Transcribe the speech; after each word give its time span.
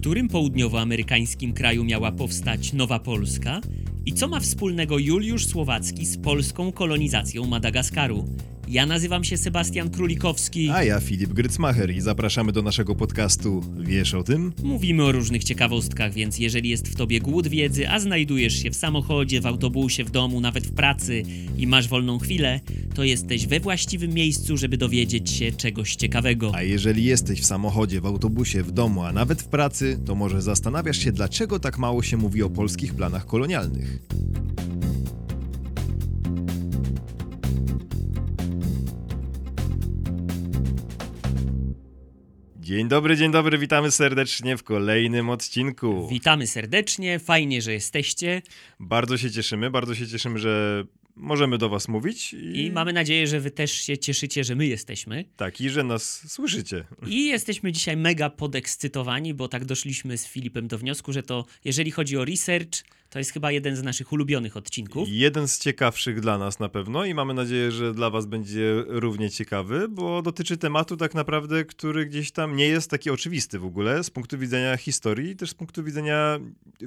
którym 0.00 0.28
południowoamerykańskim 0.28 1.52
kraju 1.52 1.84
miała 1.84 2.12
powstać 2.12 2.72
Nowa 2.72 2.98
Polska? 2.98 3.60
I 4.06 4.12
co 4.12 4.28
ma 4.28 4.40
wspólnego 4.40 4.98
Juliusz 4.98 5.46
Słowacki 5.46 6.06
z 6.06 6.18
polską 6.18 6.72
kolonizacją 6.72 7.46
Madagaskaru? 7.46 8.24
Ja 8.70 8.86
nazywam 8.86 9.24
się 9.24 9.36
Sebastian 9.36 9.90
Królikowski. 9.90 10.70
A 10.70 10.84
ja 10.84 11.00
Filip 11.00 11.32
Grycmacher 11.32 11.90
i 11.90 12.00
zapraszamy 12.00 12.52
do 12.52 12.62
naszego 12.62 12.94
podcastu 12.94 13.62
Wiesz 13.80 14.14
o 14.14 14.22
tym? 14.22 14.52
Mówimy 14.62 15.04
o 15.04 15.12
różnych 15.12 15.44
ciekawostkach, 15.44 16.12
więc 16.12 16.38
jeżeli 16.38 16.68
jest 16.68 16.88
w 16.88 16.94
tobie 16.94 17.20
głód 17.20 17.48
wiedzy, 17.48 17.88
a 17.88 18.00
znajdujesz 18.00 18.62
się 18.62 18.70
w 18.70 18.76
samochodzie, 18.76 19.40
w 19.40 19.46
autobusie, 19.46 20.04
w 20.04 20.10
domu, 20.10 20.40
nawet 20.40 20.66
w 20.66 20.72
pracy 20.72 21.22
i 21.58 21.66
masz 21.66 21.88
wolną 21.88 22.18
chwilę, 22.18 22.60
to 22.94 23.04
jesteś 23.04 23.46
we 23.46 23.60
właściwym 23.60 24.14
miejscu, 24.14 24.56
żeby 24.56 24.76
dowiedzieć 24.76 25.30
się 25.30 25.52
czegoś 25.52 25.96
ciekawego. 25.96 26.52
A 26.54 26.62
jeżeli 26.62 27.04
jesteś 27.04 27.40
w 27.40 27.46
samochodzie, 27.46 28.00
w 28.00 28.06
autobusie, 28.06 28.62
w 28.62 28.72
domu, 28.72 29.02
a 29.02 29.12
nawet 29.12 29.42
w 29.42 29.48
pracy, 29.48 29.98
to 30.06 30.14
może 30.14 30.42
zastanawiasz 30.42 30.98
się, 30.98 31.12
dlaczego 31.12 31.60
tak 31.60 31.78
mało 31.78 32.02
się 32.02 32.16
mówi 32.16 32.42
o 32.42 32.50
polskich 32.50 32.94
planach 32.94 33.26
kolonialnych. 33.26 33.98
Dzień 42.70 42.88
dobry, 42.88 43.16
dzień 43.16 43.32
dobry, 43.32 43.58
witamy 43.58 43.90
serdecznie 43.90 44.56
w 44.56 44.62
kolejnym 44.62 45.30
odcinku. 45.30 46.08
Witamy 46.08 46.46
serdecznie, 46.46 47.18
fajnie, 47.18 47.62
że 47.62 47.72
jesteście 47.72 48.42
Bardzo 48.80 49.18
się 49.18 49.30
cieszymy, 49.30 49.70
bardzo 49.70 49.94
się 49.94 50.08
cieszymy, 50.08 50.38
że 50.38 50.84
możemy 51.16 51.58
do 51.58 51.68
Was 51.68 51.88
mówić. 51.88 52.32
I, 52.32 52.64
i 52.64 52.70
mamy 52.70 52.92
nadzieję, 52.92 53.26
że 53.26 53.40
wy 53.40 53.50
też 53.50 53.72
się 53.72 53.98
cieszycie, 53.98 54.44
że 54.44 54.54
my 54.54 54.66
jesteśmy. 54.66 55.24
Tak, 55.36 55.60
i 55.60 55.70
że 55.70 55.84
nas 55.84 56.32
słyszycie. 56.32 56.84
I 57.06 57.26
jesteśmy 57.26 57.72
dzisiaj 57.72 57.96
mega 57.96 58.30
podekscytowani, 58.30 59.34
bo 59.34 59.48
tak 59.48 59.64
doszliśmy 59.64 60.18
z 60.18 60.26
Filipem 60.26 60.68
do 60.68 60.78
wniosku, 60.78 61.12
że 61.12 61.22
to 61.22 61.44
jeżeli 61.64 61.90
chodzi 61.90 62.16
o 62.16 62.24
research, 62.24 62.84
to 63.10 63.18
jest 63.18 63.32
chyba 63.32 63.52
jeden 63.52 63.76
z 63.76 63.82
naszych 63.82 64.12
ulubionych 64.12 64.56
odcinków. 64.56 65.08
Jeden 65.08 65.48
z 65.48 65.58
ciekawszych 65.58 66.20
dla 66.20 66.38
nas 66.38 66.58
na 66.58 66.68
pewno 66.68 67.04
i 67.04 67.14
mamy 67.14 67.34
nadzieję, 67.34 67.72
że 67.72 67.94
dla 67.94 68.10
Was 68.10 68.26
będzie 68.26 68.84
równie 68.86 69.30
ciekawy, 69.30 69.88
bo 69.88 70.22
dotyczy 70.22 70.56
tematu 70.56 70.96
tak 70.96 71.14
naprawdę, 71.14 71.64
który 71.64 72.06
gdzieś 72.06 72.30
tam 72.30 72.56
nie 72.56 72.66
jest 72.66 72.90
taki 72.90 73.10
oczywisty 73.10 73.58
w 73.58 73.64
ogóle 73.64 74.04
z 74.04 74.10
punktu 74.10 74.38
widzenia 74.38 74.76
historii, 74.76 75.36
też 75.36 75.50
z 75.50 75.54
punktu 75.54 75.84
widzenia 75.84 76.40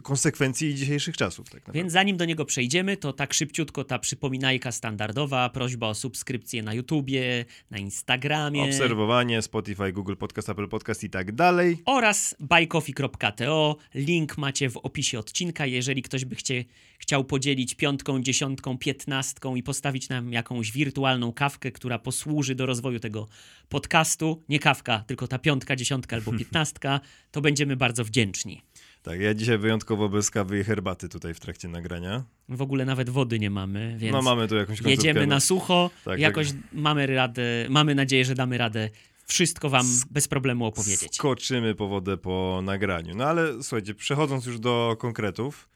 konsekwencji 0.04 0.76
dzisiejszych 0.76 1.18
czasów. 1.18 1.50
Tak. 1.50 1.62
Więc 1.74 1.92
zanim 1.92 2.18
do 2.18 2.26
niego 2.26 2.46
przejdziemy, 2.46 2.98
to 2.98 3.14
tak 3.14 3.34
szybciutko 3.34 3.84
ta 3.84 4.00
przypominajka 4.00 4.72
standardowa, 4.72 5.50
prośba 5.50 5.88
o 5.88 5.96
subskrypcję 5.96 6.64
na 6.64 6.74
YouTubie, 6.74 7.46
na 7.72 7.78
Instagramie 7.78 8.64
Obserwowanie, 8.64 9.42
Spotify, 9.42 9.92
Google 9.92 10.16
Podcast, 10.16 10.50
Apple 10.50 10.68
Podcast 10.68 11.04
i 11.04 11.10
tak 11.10 11.32
dalej. 11.32 11.78
oraz 11.86 12.36
buycoffee.to. 12.40 13.78
Link 13.96 14.38
macie 14.38 14.70
w 14.70 14.78
opisie 14.78 15.20
odcinka. 15.20 15.66
Jeżeli 15.66 16.02
ktoś 16.02 16.13
by 16.26 16.36
chcie, 16.36 16.66
chciał 17.00 17.24
podzielić 17.24 17.76
piątką, 17.76 18.22
dziesiątką, 18.22 18.78
piętnastką 18.78 19.56
i 19.56 19.64
postawić 19.64 20.10
nam 20.10 20.34
jakąś 20.34 20.72
wirtualną 20.72 21.34
kawkę, 21.34 21.72
która 21.72 22.00
posłuży 22.00 22.56
do 22.56 22.66
rozwoju 22.66 23.00
tego 23.00 23.28
podcastu, 23.70 24.44
nie 24.50 24.60
kawka, 24.60 25.04
tylko 25.08 25.28
ta 25.28 25.40
piątka, 25.40 25.76
dziesiątka 25.76 26.16
albo 26.16 26.32
piętnastka, 26.40 27.00
to 27.32 27.42
będziemy 27.42 27.76
bardzo 27.76 28.04
wdzięczni. 28.04 28.62
Tak, 29.04 29.20
ja 29.20 29.34
dzisiaj 29.34 29.58
wyjątkowo 29.58 30.10
bez 30.10 30.32
kawy 30.32 30.60
i 30.60 30.64
herbaty 30.64 31.10
tutaj 31.10 31.34
w 31.34 31.40
trakcie 31.40 31.68
nagrania. 31.68 32.24
W 32.50 32.62
ogóle 32.62 32.86
nawet 32.86 33.10
wody 33.10 33.40
nie 33.40 33.50
mamy, 33.50 33.96
więc 33.98 34.14
No 34.14 34.22
mamy 34.22 34.48
tu 34.48 34.56
jakąś 34.56 34.82
jedziemy 34.82 35.20
no. 35.20 35.28
na 35.28 35.40
sucho. 35.40 35.90
Tak, 36.06 36.20
jakoś 36.20 36.48
tak. 36.48 36.58
mamy 36.74 37.08
radę, 37.08 37.44
mamy 37.70 37.96
nadzieję, 37.96 38.26
że 38.26 38.36
damy 38.36 38.58
radę 38.58 38.90
wszystko 39.26 39.70
wam 39.70 39.86
bez 40.12 40.28
problemu 40.28 40.66
opowiedzieć. 40.66 41.16
Skoczymy 41.16 41.76
po 41.76 41.88
wodę 41.88 42.18
po 42.18 42.62
nagraniu. 42.64 43.16
No 43.16 43.26
ale 43.26 43.64
słuchajcie, 43.64 43.94
przechodząc 43.94 44.46
już 44.46 44.60
do 44.60 44.96
konkretów, 45.00 45.70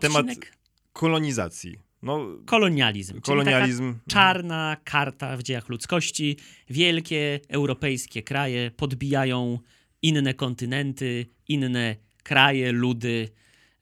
temat 0.00 0.20
Odcinek 0.20 0.52
kolonizacji. 0.92 1.78
No, 2.02 2.26
kolonializm. 2.46 3.20
Kolonializm. 3.20 3.94
Taka 3.94 4.10
czarna 4.10 4.76
karta 4.84 5.36
w 5.36 5.42
dziejach 5.42 5.68
ludzkości. 5.68 6.36
Wielkie 6.70 7.40
europejskie 7.48 8.22
kraje 8.22 8.70
podbijają 8.70 9.58
inne 10.02 10.34
kontynenty, 10.34 11.26
inne 11.48 11.96
kraje, 12.22 12.72
ludy. 12.72 13.28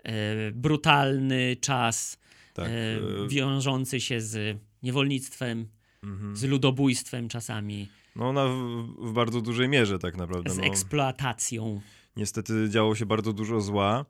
E, 0.05 0.53
brutalny 0.53 1.57
czas 1.61 2.19
Tak, 2.55 2.67
e, 2.67 2.71
e, 2.71 3.29
wiążący 3.29 4.01
się 4.01 4.21
z 4.21 4.59
niewolnictwem, 4.83 5.69
mhm. 6.03 6.37
z 6.37 6.45
ludobójstwem 6.45 7.29
czasami, 7.29 7.89
No 8.17 8.29
ona 8.29 8.49
w, 8.49 8.55
w 8.99 9.13
bardzo 9.13 9.41
dużej 9.41 9.69
mierze 9.69 9.99
tak 9.99 10.17
naprawdę. 10.17 10.51
z 10.51 10.59
No, 10.59 10.65
eksploatacją. 10.65 11.81
niestety 12.17 12.69
działo 12.71 12.95
się 12.95 13.07
bardzo 13.07 13.33
dużo 13.33 13.61
zła, 13.61 14.05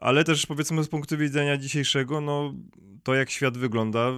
ale 0.00 0.24
też 0.24 0.46
powiedzmy 0.46 0.84
z 0.84 0.88
punktu 0.88 1.18
widzenia 1.18 1.56
dzisiejszego, 1.56 2.20
no 2.20 2.54
to 3.02 3.14
jak 3.14 3.30
świat 3.30 3.58
wygląda 3.58 4.12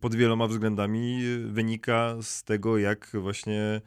pod 0.00 0.14
wieloma 0.14 0.46
względami 0.46 1.22
wynika 1.46 2.16
z 2.22 2.44
tego, 2.44 2.78
jak 2.78 3.10
właśnie 3.14 3.80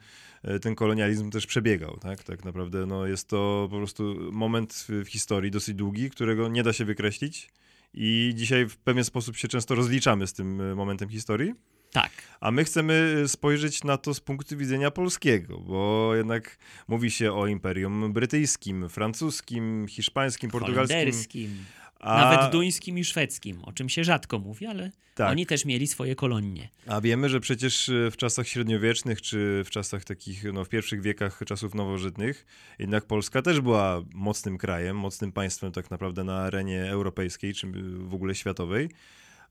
y, 0.44 0.60
ten 0.60 0.74
kolonializm 0.74 1.30
też 1.30 1.46
przebiegał, 1.46 1.96
tak? 1.96 2.24
Tak 2.24 2.44
naprawdę 2.44 2.86
no 2.86 3.06
jest 3.06 3.28
to 3.28 3.68
po 3.70 3.76
prostu 3.76 4.16
moment 4.32 4.86
w, 4.88 5.08
historii 5.08 5.50
dosyć 5.50 5.74
długi, 5.74 6.10
którego 6.10 6.48
nie 6.48 6.62
da 6.62 6.72
się 6.72 6.84
wykreślić 6.84 7.50
i 7.94 8.32
dzisiaj 8.34 8.68
w 8.68 8.76
pewien 8.76 9.04
sposób 9.04 9.36
się 9.36 9.48
często 9.48 9.74
rozliczamy 9.74 10.26
z 10.26 10.32
tym 10.32 10.60
y, 10.60 10.74
momentem 10.74 11.08
historii. 11.08 11.54
Tak. 11.92 12.10
A 12.40 12.50
my 12.50 12.64
chcemy 12.64 13.24
spojrzeć 13.26 13.84
na 13.84 13.96
to 13.96 14.14
z 14.14 14.20
punktu 14.20 14.56
widzenia 14.56 14.90
polskiego, 14.90 15.58
bo 15.58 16.14
jednak 16.14 16.58
mówi 16.88 17.10
się 17.10 17.32
o 17.32 17.46
Imperium 17.46 18.12
Brytyjskim, 18.12 18.88
francuskim, 18.88 19.86
hiszpańskim, 19.88 20.50
portugalskim. 20.50 21.64
A, 22.00 22.30
nawet 22.30 22.52
duńskim 22.52 22.98
i 22.98 23.04
szwedzkim, 23.04 23.64
o 23.64 23.72
czym 23.72 23.88
się 23.88 24.04
rzadko 24.04 24.38
mówi, 24.38 24.66
ale 24.66 24.90
tak, 25.14 25.30
oni 25.30 25.46
też 25.46 25.64
mieli 25.64 25.86
swoje 25.86 26.16
kolonie. 26.16 26.68
a 26.86 27.00
wiemy, 27.00 27.28
że 27.28 27.40
przecież 27.40 27.88
e, 27.88 28.10
w 28.10 28.16
czasach 28.16 28.48
średniowiecznych, 28.48 29.22
czy 29.22 29.62
w 29.64 29.70
czasach 29.70 30.04
takich, 30.04 30.44
no 30.52 30.64
w 30.64 30.68
pierwszych 30.68 31.02
wiekach 31.02 31.40
czasów 31.46 31.74
nowożytnych, 31.74 32.46
jednak 32.78 33.04
Polska 33.04 33.42
też 33.42 33.60
była 33.60 34.02
mocnym 34.14 34.58
krajem, 34.58 34.96
mocnym 34.96 35.32
państwem 35.32 35.72
tak 35.72 35.90
naprawdę 35.90 36.24
na 36.24 36.40
arenie 36.40 36.90
europejskiej, 36.90 37.54
czy 37.54 37.66
w 37.98 38.14
ogóle 38.14 38.34
światowej. 38.34 38.88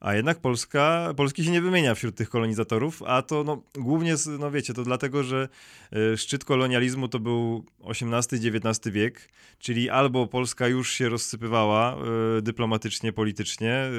A 0.02 0.14
jednak 0.14 0.40
Polska, 0.40 1.14
Polski 1.18 1.44
się 1.44 1.52
nie 1.52 1.62
wymienia 1.62 1.96
wśród 1.96 2.16
tych 2.16 2.30
kolonizatorów, 2.30 3.04
a 3.04 3.22
to 3.22 3.44
no, 3.44 3.64
głównie, 3.76 4.16
no 4.40 4.52
wiecie, 4.52 4.74
to 4.74 4.84
dlatego, 4.84 5.24
że 5.24 5.50
e, 5.92 6.18
szczyt 6.18 6.46
kolonializmu 6.46 7.08
to 7.08 7.20
był 7.20 7.66
XVIII-XIX 7.86 8.94
wiek, 8.94 9.30
czyli 9.60 9.90
albo 9.90 10.28
Polska 10.28 10.68
już 10.68 10.94
się 10.94 11.10
rozsypywała 11.10 11.98
e, 12.38 12.42
dyplomatycznie, 12.42 13.14
politycznie 13.14 13.72
e, 13.72 13.92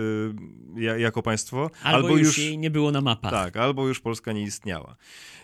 ja, 0.77 0.97
jako 0.97 1.23
państwo, 1.23 1.71
Albo, 1.83 2.17
już, 2.17 2.39
jej 2.39 2.59
nie 2.59 2.71
było 2.71 2.91
na 2.91 3.01
mapach. 3.01 3.31
tak, 3.31 3.57
albo 3.57 3.89
już 3.89 4.01
Polska 4.01 4.33
nie 4.33 4.43
istniała. 4.43 4.97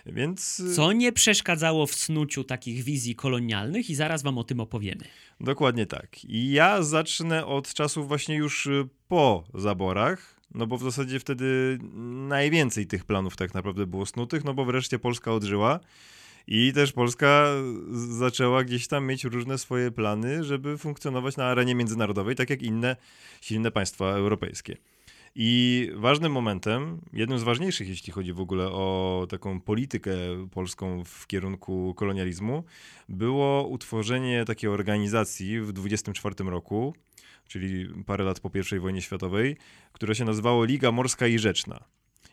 Więc 0.05 0.61
Co 0.75 0.91
nie 0.91 1.11
przeszkadzało 1.11 1.87
w 1.87 1.95
snuciu 1.95 2.43
takich 2.43 2.83
wizji 2.83 3.15
kolonialnych 3.15 3.89
i 3.89 3.95
zaraz 3.95 4.23
wam 4.23 4.37
o 4.37 4.43
tym 4.43 4.59
opowiemy. 4.59 5.01
Dokładnie 5.39 5.85
tak. 5.85 6.25
I 6.25 6.51
ja 6.51 6.83
zacznę 6.83 7.45
od 7.45 7.73
czasów 7.73 8.07
właśnie 8.07 8.35
już 8.35 8.69
po 9.09 9.43
zaborach, 9.53 10.35
no 10.55 10.67
bo 10.67 10.77
w 10.77 10.83
zasadzie 10.83 11.19
wtedy 11.19 11.77
najwięcej 12.27 12.87
tych 12.87 13.05
planów 13.05 13.35
tak 13.35 13.53
naprawdę 13.53 13.87
było 13.87 14.05
snutych, 14.05 14.43
no 14.43 14.53
bo 14.53 14.65
wreszcie 14.65 14.99
Polska 14.99 15.31
odżyła 15.31 15.79
i 16.47 16.73
też 16.73 16.91
Polska 16.91 17.45
zaczęła 17.91 18.63
gdzieś 18.63 18.87
tam 18.87 19.05
mieć 19.05 19.23
różne 19.23 19.57
swoje 19.57 19.91
plany, 19.91 20.43
żeby 20.43 20.77
funkcjonować 20.77 21.37
na 21.37 21.45
arenie 21.45 21.75
międzynarodowej, 21.75 22.35
tak 22.35 22.49
jak 22.49 22.61
inne 22.61 22.95
silne 23.41 23.71
państwa 23.71 24.05
europejskie. 24.05 24.77
I 25.35 25.91
ważnym 25.95 26.31
momentem, 26.31 27.01
jednym 27.13 27.39
z 27.39 27.43
ważniejszych, 27.43 27.87
jeśli 27.89 28.13
chodzi 28.13 28.33
w 28.33 28.39
ogóle 28.39 28.67
o 28.67 29.27
taką 29.29 29.61
politykę 29.61 30.11
polską 30.51 31.03
w 31.03 31.27
kierunku 31.27 31.93
kolonializmu, 31.93 32.63
było 33.09 33.67
utworzenie 33.67 34.45
takiej 34.45 34.69
organizacji 34.69 35.61
w 35.61 35.71
24 35.71 36.35
roku, 36.39 36.93
czyli 37.49 38.03
parę 38.05 38.23
lat 38.23 38.39
po 38.39 38.51
I 38.75 38.79
wojnie 38.79 39.01
światowej, 39.01 39.57
które 39.91 40.15
się 40.15 40.25
nazywało 40.25 40.65
Liga 40.65 40.91
Morska 40.91 41.27
i 41.27 41.39
Rzeczna. 41.39 41.83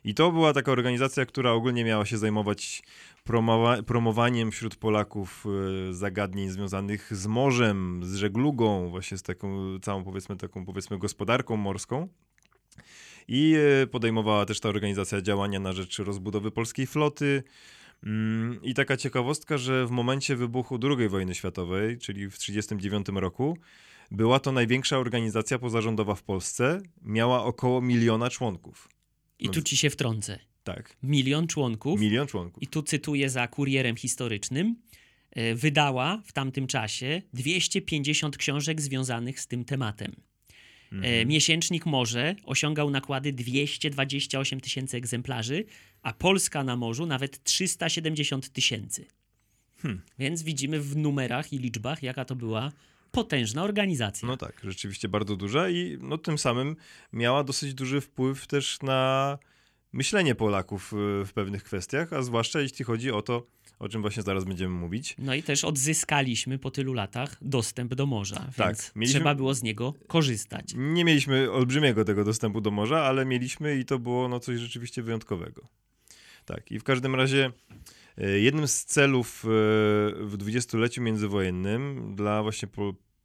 I 0.04 0.14
to 0.14 0.32
była 0.32 0.52
taka 0.52 0.72
organizacja, 0.72 1.26
która 1.26 1.52
ogólnie 1.52 1.84
miała 1.84 2.06
się 2.06 2.18
zajmować 2.18 2.82
promowa- 3.28 3.82
promowaniem 3.82 4.50
wśród 4.50 4.76
Polaków 4.76 5.44
e, 5.88 5.94
zagadnień 5.94 6.48
związanych 6.48 7.16
z 7.16 7.26
morzem, 7.26 8.00
z 8.04 8.14
żeglugą, 8.14 8.90
właśnie 8.90 9.18
z 9.18 9.22
taką 9.22 9.78
całą 9.82 10.04
powiedzmy 10.04 10.36
taką 10.36 10.64
powiedzmy 10.64 10.98
gospodarką 10.98 11.56
morską. 11.56 12.08
I 13.28 13.56
e, 13.82 13.86
podejmowała 13.86 14.46
też 14.46 14.60
ta 14.60 14.68
organizacja 14.68 15.22
działania 15.22 15.60
na 15.60 15.72
rzecz 15.72 15.98
rozbudowy 15.98 16.50
polskiej 16.50 16.86
floty. 16.86 17.42
Mm, 18.02 18.62
I 18.62 18.74
taka 18.74 18.96
ciekawostka, 18.96 19.58
że 19.58 19.86
w 19.86 19.90
momencie 19.90 20.36
wybuchu 20.36 20.78
II 20.82 21.08
wojny 21.08 21.34
światowej, 21.34 21.98
czyli 21.98 22.30
w 22.30 22.38
1939 22.38 23.22
roku, 23.22 23.58
była 24.10 24.40
to 24.40 24.52
największa 24.52 24.98
organizacja 24.98 25.58
pozarządowa 25.58 26.14
w 26.14 26.22
Polsce, 26.22 26.80
miała 27.02 27.44
około 27.44 27.80
miliona 27.80 28.30
członków. 28.30 28.88
I 29.38 29.46
No 29.46 29.52
tu 29.52 29.62
ci 29.62 29.76
się 29.76 29.90
wtrącę. 29.90 30.38
Tak, 30.64 30.96
Milion 31.02 31.46
członków. 31.46 32.00
milion 32.00 32.26
członków. 32.26 32.62
I 32.62 32.66
tu 32.66 32.82
cytuję 32.82 33.30
za 33.30 33.48
kurierem 33.48 33.96
historycznym. 33.96 34.76
e, 35.30 35.54
wydała 35.54 36.22
w 36.24 36.32
tamtym 36.32 36.66
czasie 36.66 37.22
250 37.34 38.36
książek 38.36 38.80
związanych 38.80 39.40
z 39.40 39.46
tym 39.46 39.64
tematem. 39.64 40.12
Mhm. 40.92 41.28
Miesięcznik 41.28 41.86
Morze 41.86 42.34
osiągał 42.44 42.90
nakłady 42.90 43.32
228 43.32 44.60
tysięcy 44.60 44.96
egzemplarzy, 44.96 45.64
a 46.02 46.12
Polska 46.12 46.64
na 46.64 46.76
morzu 46.76 47.06
nawet 47.06 47.42
370 47.44 48.50
tysięcy. 48.52 49.06
Hmm. 49.82 50.02
Więc 50.18 50.42
widzimy 50.42 50.80
w 50.80 50.96
numerach 50.96 51.52
i 51.52 51.58
liczbach, 51.58 52.02
jaka 52.02 52.24
to 52.24 52.36
była 52.36 52.72
potężna 53.16 53.62
organizacja. 53.62 54.28
No 54.28 54.36
tak, 54.36 54.60
rzeczywiście 54.64 55.08
bardzo 55.08 55.36
duża 55.36 55.68
i 55.68 55.98
no, 56.00 56.18
tym 56.18 56.38
samym 56.38 56.76
miała 57.12 57.44
dosyć 57.44 57.74
duży 57.74 58.00
wpływ 58.00 58.46
też 58.46 58.82
na 58.82 59.38
myślenie 59.92 60.34
Polaków 60.34 60.92
y, 60.92 61.24
w 61.24 61.32
pewnych 61.34 61.64
kwestiach, 61.64 62.12
a 62.12 62.22
zwłaszcza 62.22 62.60
jeśli 62.60 62.84
chodzi 62.84 63.10
o 63.10 63.22
to, 63.22 63.46
o 63.78 63.88
czym 63.88 64.02
właśnie 64.02 64.22
zaraz 64.22 64.44
będziemy 64.44 64.74
mówić. 64.74 65.14
No 65.18 65.34
i 65.34 65.42
też 65.42 65.64
odzyskaliśmy 65.64 66.58
po 66.58 66.70
tylu 66.70 66.92
latach 66.92 67.36
dostęp 67.42 67.94
do 67.94 68.06
morza, 68.06 68.50
tak, 68.56 68.66
więc 68.66 68.92
mieliśmy... 68.96 69.20
trzeba 69.20 69.34
było 69.34 69.54
z 69.54 69.62
niego 69.62 69.94
korzystać. 70.06 70.74
Nie 70.76 71.04
mieliśmy 71.04 71.50
olbrzymiego 71.50 72.04
tego 72.04 72.24
dostępu 72.24 72.60
do 72.60 72.70
morza, 72.70 73.02
ale 73.02 73.24
mieliśmy 73.24 73.76
i 73.76 73.84
to 73.84 73.98
było 73.98 74.28
no, 74.28 74.40
coś 74.40 74.58
rzeczywiście 74.58 75.02
wyjątkowego. 75.02 75.68
Tak, 76.44 76.72
i 76.72 76.78
w 76.78 76.84
każdym 76.84 77.14
razie 77.14 77.52
y, 78.18 78.40
jednym 78.40 78.68
z 78.68 78.84
celów 78.84 79.44
y, 79.44 79.48
w 80.26 80.34
dwudziestoleciu 80.36 81.02
międzywojennym 81.02 82.14
dla 82.16 82.42
właśnie 82.42 82.68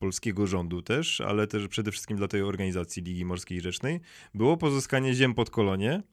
polskiego 0.01 0.48
rządu 0.48 0.81
też, 0.81 1.21
ale 1.21 1.48
też 1.48 1.68
przede 1.68 1.92
wszystkim 1.92 2.18
dla 2.18 2.27
tej 2.27 2.42
organizacji 2.42 3.03
Ligi 3.03 3.25
Morskiej 3.25 3.62
Rzecznej, 3.62 4.00
było 4.33 4.57
pozyskanie 4.57 5.13
ziem 5.13 5.33
pod 5.33 5.50
kolonie. 5.50 6.03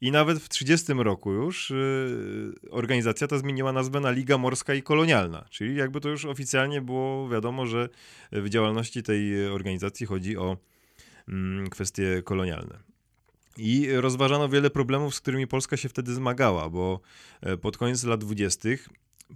I 0.00 0.10
nawet 0.10 0.38
w 0.38 0.48
30 0.48 0.92
roku 0.92 1.32
już 1.32 1.70
yy, 1.70 2.70
organizacja 2.70 3.26
ta 3.26 3.38
zmieniła 3.38 3.72
nazwę 3.72 4.00
na 4.00 4.10
Liga 4.10 4.38
Morska 4.38 4.74
i 4.74 4.82
Kolonialna, 4.82 5.44
czyli 5.50 5.76
jakby 5.76 6.00
to 6.00 6.08
już 6.08 6.24
oficjalnie 6.24 6.80
było 6.80 7.28
wiadomo, 7.28 7.66
że 7.66 7.88
w 8.32 8.48
działalności 8.48 9.02
tej 9.02 9.46
organizacji 9.46 10.06
chodzi 10.06 10.36
o 10.36 10.56
mm, 11.28 11.70
kwestie 11.70 12.22
kolonialne. 12.24 12.78
I 13.56 13.88
rozważano 13.92 14.48
wiele 14.48 14.70
problemów, 14.70 15.14
z 15.14 15.20
którymi 15.20 15.46
Polska 15.46 15.76
się 15.76 15.88
wtedy 15.88 16.14
zmagała, 16.14 16.68
bo 16.68 17.00
e, 17.40 17.56
pod 17.56 17.76
koniec 17.76 18.04
lat 18.04 18.20
20 18.20 18.68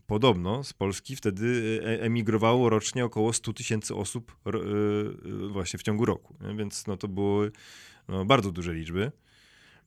Podobno 0.06 0.64
z 0.64 0.72
Polski 0.72 1.16
wtedy 1.16 1.80
e, 1.84 2.02
emigrowało 2.02 2.70
rocznie 2.70 3.04
około 3.04 3.32
100 3.32 3.52
tysięcy 3.52 3.94
osób 3.94 4.36
e, 4.46 4.50
e, 4.50 5.48
właśnie 5.48 5.78
w 5.78 5.82
ciągu 5.82 6.04
roku, 6.04 6.36
więc 6.56 6.86
no 6.86 6.96
to 6.96 7.08
były 7.08 7.52
no, 8.08 8.24
bardzo 8.24 8.52
duże 8.52 8.74
liczby. 8.74 9.12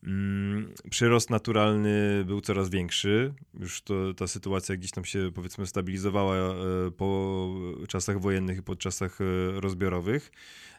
Mm, 0.04 0.74
przyrost 0.90 1.30
naturalny 1.30 2.24
był 2.26 2.42
coraz 2.42 2.70
większy. 2.70 3.34
Już 3.60 3.82
to, 3.82 4.14
ta 4.14 4.28
sytuacja 4.28 4.76
gdzieś 4.76 4.92
tam 4.92 5.06
się 5.06 5.32
powiedzmy 5.36 5.68
stabilizowała 5.68 6.56
po 6.98 7.50
czasach 7.88 8.22
wojennych 8.22 8.58
i 8.58 8.64
po 8.64 8.76
czasach 8.76 9.20
rozbiorowych. 9.54 10.32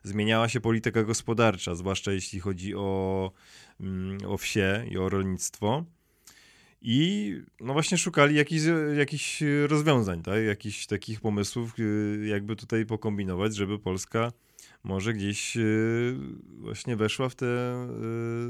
Zmieniała 0.02 0.49
się 0.49 0.61
polityka 0.61 1.02
gospodarcza, 1.02 1.75
zwłaszcza 1.75 2.12
jeśli 2.12 2.40
chodzi 2.40 2.75
o, 2.75 3.32
mm, 3.81 4.19
o 4.26 4.37
wsie 4.37 4.84
i 4.90 4.99
o 4.99 5.08
rolnictwo. 5.08 5.84
I 6.82 7.32
no 7.61 7.73
właśnie 7.73 7.99
szukali 7.99 8.37
jakichś, 8.37 8.62
jakichś 8.96 9.43
rozwiązań, 9.67 10.23
tak? 10.23 10.44
jakichś 10.46 10.87
takich 10.87 11.20
pomysłów, 11.20 11.78
y, 11.78 12.26
jakby 12.26 12.56
tutaj 12.56 12.87
pokombinować, 12.87 13.56
żeby 13.56 13.78
Polska 13.78 14.32
może 14.84 15.14
gdzieś 15.14 15.56
y, 15.56 16.17
właśnie 16.49 16.96
weszła 16.96 17.28
w 17.28 17.34
tę 17.34 17.46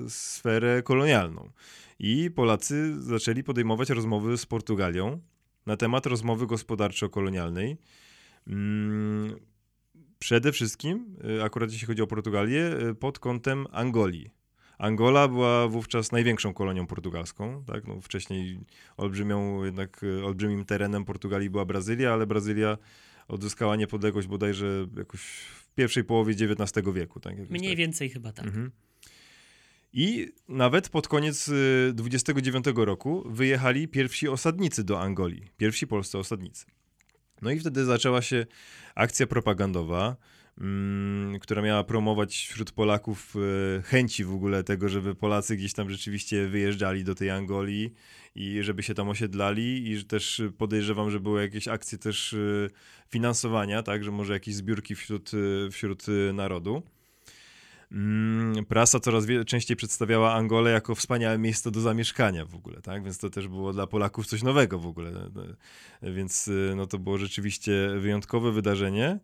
y, 0.06 0.11
sferę 0.11 0.82
kolonialną. 0.82 1.50
I 1.99 2.31
Polacy 2.31 3.02
zaczęli 3.02 3.43
podejmować 3.44 3.90
rozmowy 3.90 4.38
z 4.38 4.46
Portugalią 4.46 5.20
na 5.67 5.76
temat 5.76 6.06
rozmowy 6.06 6.46
gospodarczo-kolonialnej. 6.46 7.76
Mm, 8.46 9.37
przede 10.19 10.52
wszystkim, 10.52 11.17
akurat 11.43 11.73
jeśli 11.73 11.87
chodzi 11.87 12.02
o 12.02 12.06
Portugalię, 12.06 12.70
pod 13.00 13.19
kątem 13.19 13.67
Angolii. 13.73 14.35
Angola 14.78 15.28
była 15.28 15.69
wówczas 15.69 16.12
największą 16.12 16.55
kolonią 16.55 16.87
portugalską. 16.87 17.64
Tak? 17.67 17.87
No, 17.87 18.00
wcześniej 18.00 18.61
olbrzymią, 18.96 19.64
jednak 19.64 20.00
e, 20.20 20.25
olbrzymim 20.25 20.64
terenem 20.64 21.05
Portugalii 21.05 21.50
była 21.50 21.64
Brazylia, 21.64 22.12
ale 22.12 22.26
Brazylia 22.26 22.78
odzyskała 23.28 23.76
niepodległość 23.76 24.28
bodajże 24.28 24.87
jakoś 24.96 25.20
w 25.20 25.75
pierwszej 25.75 26.05
połowie 26.05 26.34
XIX 26.34 26.87
wieku. 26.94 27.20
Tak? 27.20 27.50
Mniej 27.50 27.70
tak. 27.70 27.78
więcej 27.78 28.11
chyba 28.11 28.32
tak. 28.32 28.46
Mhm. 28.46 28.70
I 29.93 30.32
nawet 30.49 30.88
pod 30.88 31.08
koniec 31.08 31.50
29 31.93 32.67
e, 32.67 32.73
roku 32.84 33.23
wyjechali 33.31 33.88
pierwsi 33.88 34.28
osadnicy 34.28 34.84
do 34.84 35.00
Angolii. 35.00 35.49
Pierwsi 35.56 35.87
polscy 35.87 36.19
osadnicy. 36.19 36.67
No 37.43 37.50
i 37.50 37.61
wtedy 37.61 37.84
zaczęła 37.84 38.23
się 38.23 38.46
akcja 38.94 39.26
propagandowa. 39.26 40.17
Mm, 40.60 41.38
która 41.38 41.62
miała 41.62 41.84
promować 41.84 42.46
wśród 42.50 42.72
Polaków 42.72 43.34
e, 43.78 43.82
chęci 43.82 44.24
w 44.24 44.32
ogóle 44.32 44.64
tego, 44.64 44.88
żeby 44.88 45.14
Polacy 45.14 45.56
gdzieś 45.56 45.72
tam 45.72 45.90
rzeczywiście 45.90 46.48
wyjeżdżali 46.48 47.04
do 47.04 47.14
tej 47.14 47.30
Angolii 47.30 47.94
i 48.34 48.62
żeby 48.62 48.82
się 48.82 48.94
tam 48.94 49.08
osiedlali 49.08 49.88
i 49.88 49.96
że 49.96 50.04
też 50.04 50.42
podejrzewam, 50.58 51.10
że 51.10 51.20
były 51.20 51.42
jakieś 51.42 51.68
akcje 51.68 51.98
też 51.98 52.32
e, 52.32 52.36
finansowania, 53.08 53.82
tak, 53.82 54.04
że 54.04 54.10
może 54.10 54.32
jakieś 54.32 54.54
zbiórki 54.54 54.94
wśród, 54.94 55.30
e, 55.34 55.70
wśród 55.70 56.06
narodu. 56.34 56.82
Mm, 57.92 58.64
prasa 58.64 59.00
coraz 59.00 59.24
częściej 59.46 59.76
przedstawiała 59.76 60.34
Angolę 60.34 60.70
jako 60.70 60.94
wspaniałe 60.94 61.38
miejsce 61.38 61.70
do 61.70 61.80
zamieszkania 61.80 62.44
w 62.44 62.54
ogóle, 62.54 62.82
tak? 62.82 63.04
Więc 63.04 63.18
to 63.18 63.30
też 63.30 63.48
było 63.48 63.72
dla 63.72 63.86
Polaków 63.86 64.26
coś 64.26 64.42
nowego 64.42 64.78
w 64.78 64.86
ogóle. 64.86 65.30
Więc 66.02 66.50
no, 66.76 66.86
to 66.86 66.98
było 66.98 67.18
rzeczywiście 67.18 67.88
wyjątkowe 67.98 68.52
wydarzenie. 68.52 69.18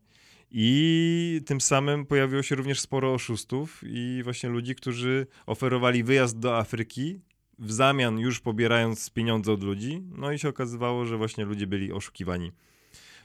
I 0.54 1.40
tym 1.46 1.60
samym 1.60 2.06
pojawiło 2.06 2.42
się 2.42 2.54
również 2.54 2.80
sporo 2.80 3.14
oszustów 3.14 3.80
i 3.86 4.20
właśnie 4.24 4.48
ludzi, 4.48 4.74
którzy 4.74 5.26
oferowali 5.46 6.04
wyjazd 6.04 6.38
do 6.38 6.58
Afryki 6.58 7.20
w 7.58 7.72
zamian 7.72 8.18
już 8.18 8.40
pobierając 8.40 9.10
pieniądze 9.10 9.52
od 9.52 9.62
ludzi. 9.62 10.02
No 10.10 10.32
i 10.32 10.38
się 10.38 10.48
okazywało, 10.48 11.06
że 11.06 11.16
właśnie 11.16 11.44
ludzie 11.44 11.66
byli 11.66 11.92
oszukiwani 11.92 12.52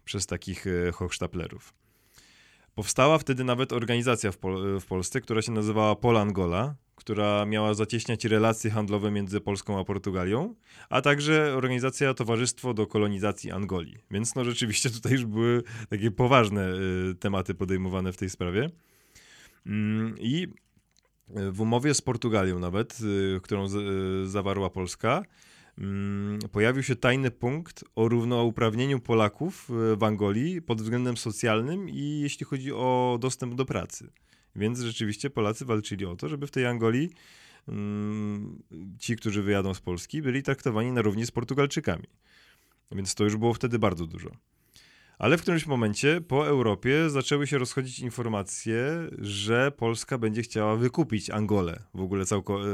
przez 0.06 0.26
takich 0.26 0.68
e, 0.68 0.92
hochsztaplerów. 0.92 1.74
Powstała 2.76 3.18
wtedy 3.18 3.44
nawet 3.44 3.74
organizacja 3.74 4.32
w, 4.32 4.38
Pol 4.38 4.80
w 4.80 4.86
Polsce, 4.86 5.22
która 5.22 5.42
się 5.42 5.52
nazywała 5.52 5.96
Polangola, 5.96 6.76
która 6.98 7.46
miała 7.46 7.74
zacieśniać 7.74 8.26
relacje 8.26 8.72
handlowe 8.72 9.12
między 9.12 9.42
Polską 9.42 9.80
a 9.80 9.84
Portugalią, 9.84 10.56
a 10.90 11.02
także 11.02 11.54
organizacja 11.56 12.14
Towarzystwo 12.14 12.74
do 12.74 12.88
Kolonizacji 12.88 13.52
Angolii. 13.52 13.98
Więc 14.12 14.36
no 14.36 14.46
rzeczywiście 14.46 14.90
tutaj 14.90 15.12
już 15.12 15.26
były 15.26 15.64
takie 15.90 16.12
poważne 16.12 16.74
y, 17.12 17.16
tematy 17.16 17.54
podejmowane 17.54 18.14
w 18.14 18.18
tej 18.18 18.30
sprawie. 18.30 18.70
Mm, 19.66 20.16
I 20.20 20.48
w 21.28 21.62
umowie 21.62 21.94
z 21.94 22.02
Portugalią 22.02 22.60
nawet, 22.60 23.00
y, 23.02 23.40
którą 23.42 23.66
y, 23.66 24.28
zawarła 24.28 24.70
Polska, 24.70 25.24
Mm, 25.78 26.40
pojawił 26.52 26.84
się 26.84 26.96
tajny 26.96 27.32
punkt 27.32 27.84
o 27.96 28.08
równouprawnieniu 28.08 29.00
Polaków 29.00 29.70
w 29.98 30.04
Angolii 30.04 30.62
pod 30.62 30.82
względem 30.82 31.18
socjalnym 31.18 31.90
i 31.90 32.20
jeśli 32.20 32.46
chodzi 32.46 32.74
o 32.74 33.18
dostęp 33.22 33.56
do 33.56 33.66
pracy. 33.66 34.10
Więc 34.58 34.80
rzeczywiście 34.80 35.30
Polacy 35.30 35.66
walczyli 35.66 36.06
o 36.06 36.16
to, 36.16 36.30
żeby 36.30 36.48
w 36.48 36.52
tej 36.52 36.66
Angolii 36.66 37.10
mm, 37.68 38.64
ci, 39.00 39.16
którzy 39.16 39.44
wyjadą 39.44 39.74
z 39.74 39.82
Polski, 39.82 40.22
byli 40.22 40.44
traktowani 40.44 40.92
na 40.92 41.02
równi 41.02 41.26
z 41.26 41.32
Portugalczykami. 41.32 42.08
Więc 42.92 43.16
to 43.16 43.24
już 43.24 43.38
było 43.38 43.54
wtedy 43.54 43.80
bardzo 43.80 44.08
dużo. 44.08 44.30
Ale 45.20 45.38
w 45.38 45.42
którymś 45.42 45.66
momencie 45.66 46.22
po 46.22 46.48
Europie 46.48 47.10
zaczęły 47.10 47.48
się 47.48 47.58
rozchodzić 47.58 48.00
informacje, 48.00 49.10
że 49.18 49.72
Polska 49.72 50.18
będzie 50.18 50.42
chciała 50.42 50.76
wykupić 50.76 51.30
Angolę, 51.30 51.84
w 51.94 52.02
ogóle 52.02 52.26
całko, 52.26 52.62
e, 52.62 52.70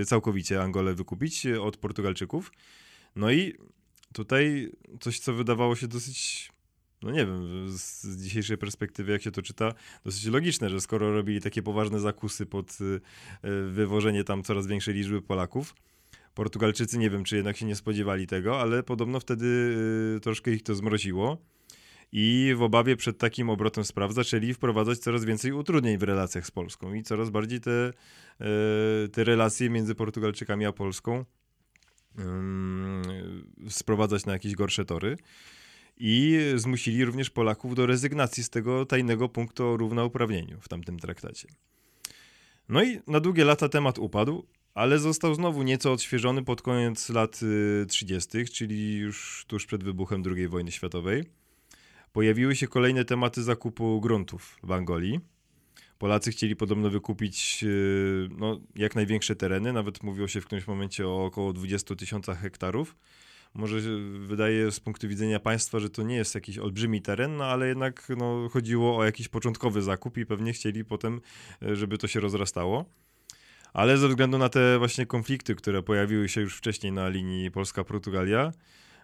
e, 0.00 0.04
całkowicie 0.04 0.62
Angolę 0.62 0.94
wykupić 0.94 1.46
od 1.46 1.76
Portugalczyków. 1.76 2.52
No 3.16 3.30
i 3.30 3.54
tutaj 4.12 4.72
coś, 5.00 5.18
co 5.18 5.34
wydawało 5.34 5.76
się 5.76 5.88
dosyć, 5.88 6.50
no 7.02 7.10
nie 7.10 7.26
wiem, 7.26 7.68
z 7.68 8.16
dzisiejszej 8.22 8.58
perspektywy, 8.58 9.12
jak 9.12 9.22
się 9.22 9.30
to 9.30 9.42
czyta, 9.42 9.72
dosyć 10.04 10.26
logiczne, 10.26 10.70
że 10.70 10.80
skoro 10.80 11.12
robili 11.12 11.40
takie 11.40 11.62
poważne 11.62 12.00
zakusy 12.00 12.46
pod 12.46 12.78
e, 12.80 13.50
wywożenie 13.70 14.24
tam 14.24 14.42
coraz 14.42 14.66
większej 14.66 14.94
liczby 14.94 15.22
Polaków, 15.22 15.74
Portugalczycy 16.38 16.98
nie 16.98 17.10
wiem, 17.10 17.24
czy 17.24 17.36
jednak 17.36 17.56
się 17.56 17.66
nie 17.66 17.76
spodziewali 17.76 18.26
tego, 18.26 18.60
ale 18.60 18.82
podobno 18.82 19.20
wtedy 19.20 19.46
y, 20.16 20.20
troszkę 20.20 20.50
ich 20.50 20.62
to 20.62 20.74
zmroziło. 20.74 21.38
I 22.12 22.54
w 22.56 22.62
obawie 22.62 22.96
przed 22.96 23.18
takim 23.18 23.50
obrotem 23.50 23.84
spraw 23.84 24.12
zaczęli 24.12 24.54
wprowadzać 24.54 24.98
coraz 24.98 25.24
więcej 25.24 25.52
utrudnień 25.52 25.98
w 25.98 26.02
relacjach 26.02 26.46
z 26.46 26.50
Polską 26.50 26.94
i 26.94 27.02
coraz 27.02 27.30
bardziej 27.30 27.60
te, 27.60 27.92
y, 29.04 29.08
te 29.08 29.24
relacje 29.24 29.70
między 29.70 29.94
Portugalczykami 29.94 30.66
a 30.66 30.72
Polską 30.72 31.24
sprowadzać 33.68 34.26
na 34.26 34.32
jakieś 34.32 34.54
gorsze 34.54 34.84
tory. 34.84 35.16
I 36.00 36.40
zmusili 36.54 37.04
również 37.04 37.30
Polaków 37.30 37.74
do 37.74 37.86
rezygnacji 37.86 38.44
z 38.44 38.50
tego 38.50 38.86
tajnego 38.86 39.28
punktu 39.28 39.66
o 39.66 39.76
równouprawnieniu 39.76 40.60
w 40.60 40.68
tamtym 40.68 40.98
traktacie. 40.98 41.48
No 42.68 42.82
i 42.82 43.00
na 43.06 43.20
długie 43.20 43.44
lata 43.44 43.68
temat 43.68 43.98
upadł, 43.98 44.46
ale 44.74 44.98
został 44.98 45.34
znowu 45.34 45.62
nieco 45.62 45.92
odświeżony 45.92 46.44
pod 46.44 46.62
koniec 46.62 47.08
lat 47.08 47.40
30., 47.88 48.44
czyli 48.52 48.96
już 48.96 49.44
tuż 49.48 49.66
przed 49.66 49.84
wybuchem 49.84 50.22
II 50.36 50.48
wojny 50.48 50.72
światowej. 50.72 51.24
Pojawiły 52.12 52.56
się 52.56 52.68
kolejne 52.68 53.04
tematy 53.04 53.42
zakupu 53.42 54.00
gruntów 54.00 54.56
w 54.62 54.72
Angolii. 54.72 55.20
Polacy 55.98 56.30
chcieli 56.30 56.56
podobno 56.56 56.90
wykupić 56.90 57.64
no, 58.30 58.60
jak 58.76 58.94
największe 58.94 59.36
tereny, 59.36 59.72
nawet 59.72 60.02
mówiło 60.02 60.28
się 60.28 60.40
w 60.40 60.46
którymś 60.46 60.66
momencie 60.66 61.08
o 61.08 61.24
około 61.24 61.52
20 61.52 61.94
tysiącach 61.94 62.40
hektarów 62.40 62.96
może 63.58 63.80
wydaje 64.20 64.72
z 64.72 64.80
punktu 64.80 65.08
widzenia 65.08 65.40
państwa, 65.40 65.78
że 65.78 65.90
to 65.90 66.02
nie 66.02 66.16
jest 66.16 66.34
jakiś 66.34 66.58
olbrzymi 66.58 67.02
teren, 67.02 67.36
no 67.36 67.44
ale 67.44 67.68
jednak 67.68 68.08
no, 68.16 68.48
chodziło 68.48 68.96
o 68.96 69.04
jakiś 69.04 69.28
początkowy 69.28 69.82
zakup 69.82 70.18
i 70.18 70.26
pewnie 70.26 70.52
chcieli 70.52 70.84
potem, 70.84 71.20
e, 71.62 71.76
żeby 71.76 71.98
to 71.98 72.06
się 72.06 72.20
rozrastało. 72.20 72.84
Ale 73.72 73.98
ze 73.98 74.08
względu 74.08 74.38
na 74.38 74.48
te 74.48 74.78
właśnie 74.78 75.06
konflikty, 75.06 75.54
które 75.54 75.82
pojawiły 75.82 76.28
się 76.28 76.40
już 76.40 76.56
wcześniej 76.56 76.92
na 76.92 77.08
linii 77.08 77.50
Polska-Portugalia, 77.50 78.52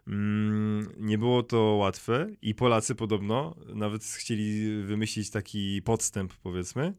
mm, 0.08 0.88
nie 0.98 1.18
było 1.18 1.42
to 1.42 1.60
łatwe 1.60 2.30
i 2.42 2.54
Polacy 2.54 2.94
podobno 2.94 3.56
nawet 3.74 4.04
chcieli 4.04 4.82
wymyślić 4.82 5.30
taki 5.30 5.82
podstęp, 5.82 6.34
powiedzmy, 6.34 6.94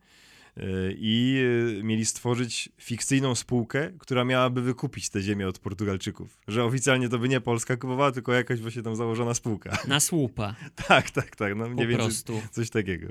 i 0.97 1.43
e, 1.79 1.83
mieli 1.83 2.05
stworzyć 2.05 2.69
fikcyjną 2.81 3.35
spółkę, 3.35 3.91
która 3.99 4.23
miałaby 4.23 4.61
wykupić 4.61 5.09
te 5.09 5.21
ziemię 5.21 5.47
od 5.47 5.59
Portugalczyków. 5.59 6.37
Że 6.47 6.63
oficjalnie 6.63 7.09
to 7.09 7.19
by 7.19 7.29
nie 7.29 7.41
Polska 7.41 7.77
kupowała, 7.77 8.11
tylko 8.11 8.33
jakaś 8.33 8.59
właśnie 8.59 8.81
tam 8.81 8.95
założona 8.95 9.33
spółka. 9.33 9.77
Na 9.87 9.99
słupa. 9.99 10.55
tak, 10.87 11.11
tak, 11.11 11.35
tak. 11.35 11.55
No, 11.55 11.69
mniej 11.69 11.87
po 11.87 11.95
prostu. 11.95 12.41
Coś 12.51 12.69
takiego. 12.69 13.07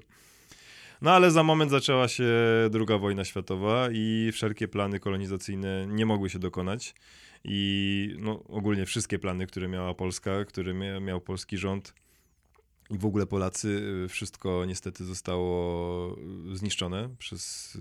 No 1.02 1.10
ale 1.12 1.30
za 1.30 1.42
moment 1.42 1.70
zaczęła 1.70 2.08
się 2.08 2.24
II 2.74 2.98
wojna 3.00 3.24
światowa 3.24 3.88
i 3.92 4.30
wszelkie 4.32 4.68
plany 4.68 5.00
kolonizacyjne 5.00 5.86
nie 5.88 6.06
mogły 6.06 6.30
się 6.30 6.38
dokonać. 6.38 6.94
I 7.44 8.16
no, 8.18 8.44
ogólnie 8.44 8.86
wszystkie 8.86 9.18
plany, 9.18 9.46
które 9.46 9.68
miała 9.68 9.94
Polska, 9.94 10.44
które 10.44 11.00
miał 11.00 11.20
polski 11.20 11.58
rząd, 11.58 11.94
i 12.90 12.98
w 12.98 13.06
ogóle 13.06 13.26
Polacy, 13.26 13.68
y, 14.04 14.08
wszystko 14.08 14.64
niestety 14.64 15.04
zostało 15.04 16.16
y, 16.52 16.56
zniszczone 16.56 17.08
przez 17.18 17.74
y, 17.76 17.80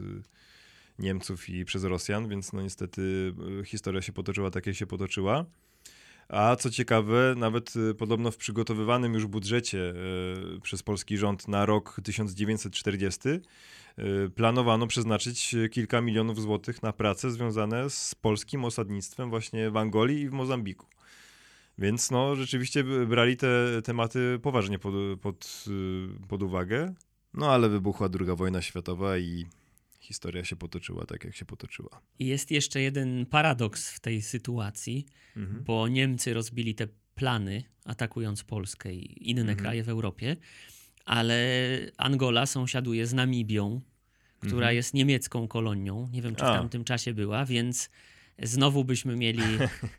Niemców 0.99 1.49
i 1.49 1.65
przez 1.65 1.83
Rosjan, 1.83 2.27
więc 2.27 2.53
no 2.53 2.61
niestety 2.61 3.33
historia 3.65 4.01
się 4.01 4.13
potoczyła 4.13 4.51
tak, 4.51 4.67
jak 4.67 4.75
się 4.75 4.87
potoczyła. 4.87 5.45
A 6.29 6.55
co 6.55 6.69
ciekawe, 6.69 7.35
nawet 7.37 7.73
podobno 7.97 8.31
w 8.31 8.37
przygotowywanym 8.37 9.13
już 9.13 9.25
budżecie 9.25 9.93
przez 10.61 10.83
polski 10.83 11.17
rząd 11.17 11.47
na 11.47 11.65
rok 11.65 12.01
1940 12.03 13.19
planowano 14.35 14.87
przeznaczyć 14.87 15.55
kilka 15.71 16.01
milionów 16.01 16.41
złotych 16.41 16.83
na 16.83 16.93
prace 16.93 17.31
związane 17.31 17.89
z 17.89 18.15
polskim 18.15 18.65
osadnictwem 18.65 19.29
właśnie 19.29 19.71
w 19.71 19.77
Angolii 19.77 20.21
i 20.21 20.29
w 20.29 20.33
Mozambiku. 20.33 20.92
Więc 21.77 22.11
no, 22.11 22.35
rzeczywiście 22.35 22.83
brali 23.07 23.37
te 23.37 23.81
tematy 23.81 24.39
poważnie 24.41 24.79
pod, 24.79 24.93
pod, 25.21 25.65
y, 25.67 26.27
pod 26.27 26.43
uwagę. 26.43 26.93
No 27.33 27.51
ale 27.51 27.69
wybuchła 27.69 28.09
druga 28.09 28.35
wojna 28.35 28.61
światowa 28.61 29.17
i 29.17 29.45
historia 29.99 30.45
się 30.45 30.55
potoczyła 30.55 31.05
tak, 31.05 31.23
jak 31.23 31.35
się 31.35 31.45
potoczyła. 31.45 32.01
I 32.19 32.27
jest 32.27 32.51
jeszcze 32.51 32.81
jeden 32.81 33.25
paradoks 33.25 33.89
w 33.89 33.99
tej 33.99 34.21
sytuacji, 34.21 35.05
mhm. 35.37 35.63
bo 35.63 35.87
Niemcy 35.87 36.33
rozbili 36.33 36.75
te 36.75 36.87
plany, 37.15 37.63
atakując 37.85 38.43
Polskę 38.43 38.93
i 38.93 39.29
inne 39.29 39.41
mhm. 39.41 39.59
kraje 39.59 39.83
w 39.83 39.89
Europie, 39.89 40.35
ale 41.05 41.37
Angola 41.97 42.45
sąsiaduje 42.45 43.07
z 43.07 43.13
Namibią, 43.13 43.81
która 44.39 44.53
mhm. 44.53 44.75
jest 44.75 44.93
niemiecką 44.93 45.47
kolonią. 45.47 46.09
Nie 46.11 46.21
wiem, 46.21 46.35
czy 46.35 46.41
w 46.41 46.47
A. 46.47 46.57
tamtym 46.57 46.83
czasie 46.83 47.13
była, 47.13 47.45
więc 47.45 47.89
znowu 48.41 48.83
byśmy 48.83 49.15
mieli 49.15 49.43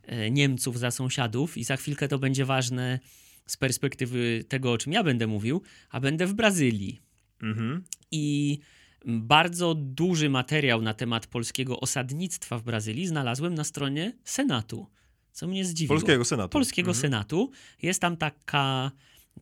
e, 0.02 0.30
Niemców 0.30 0.78
za 0.78 0.90
sąsiadów 0.90 1.56
i 1.56 1.64
za 1.64 1.76
chwilkę 1.76 2.08
to 2.08 2.18
będzie 2.18 2.44
ważne 2.44 3.00
z 3.46 3.56
perspektywy 3.56 4.44
tego, 4.48 4.72
o 4.72 4.78
czym 4.78 4.92
ja 4.92 5.04
będę 5.04 5.26
mówił, 5.26 5.62
a 5.90 6.00
będę 6.00 6.26
w 6.26 6.34
Brazylii. 6.34 7.00
Mhm. 7.42 7.84
I 8.10 8.58
bardzo 9.06 9.74
duży 9.74 10.30
materiał 10.30 10.82
na 10.82 10.94
temat 10.94 11.26
polskiego 11.26 11.80
osadnictwa 11.80 12.58
w 12.58 12.62
Brazylii 12.62 13.06
znalazłem 13.06 13.54
na 13.54 13.64
stronie 13.64 14.12
Senatu, 14.24 14.86
co 15.32 15.46
mnie 15.46 15.64
zdziwiło. 15.64 15.96
Polskiego 15.96 16.24
Senatu. 16.24 16.48
Polskiego 16.48 16.90
mhm. 16.90 17.02
Senatu. 17.02 17.50
Jest 17.82 18.00
tam 18.00 18.16
taka, 18.16 18.90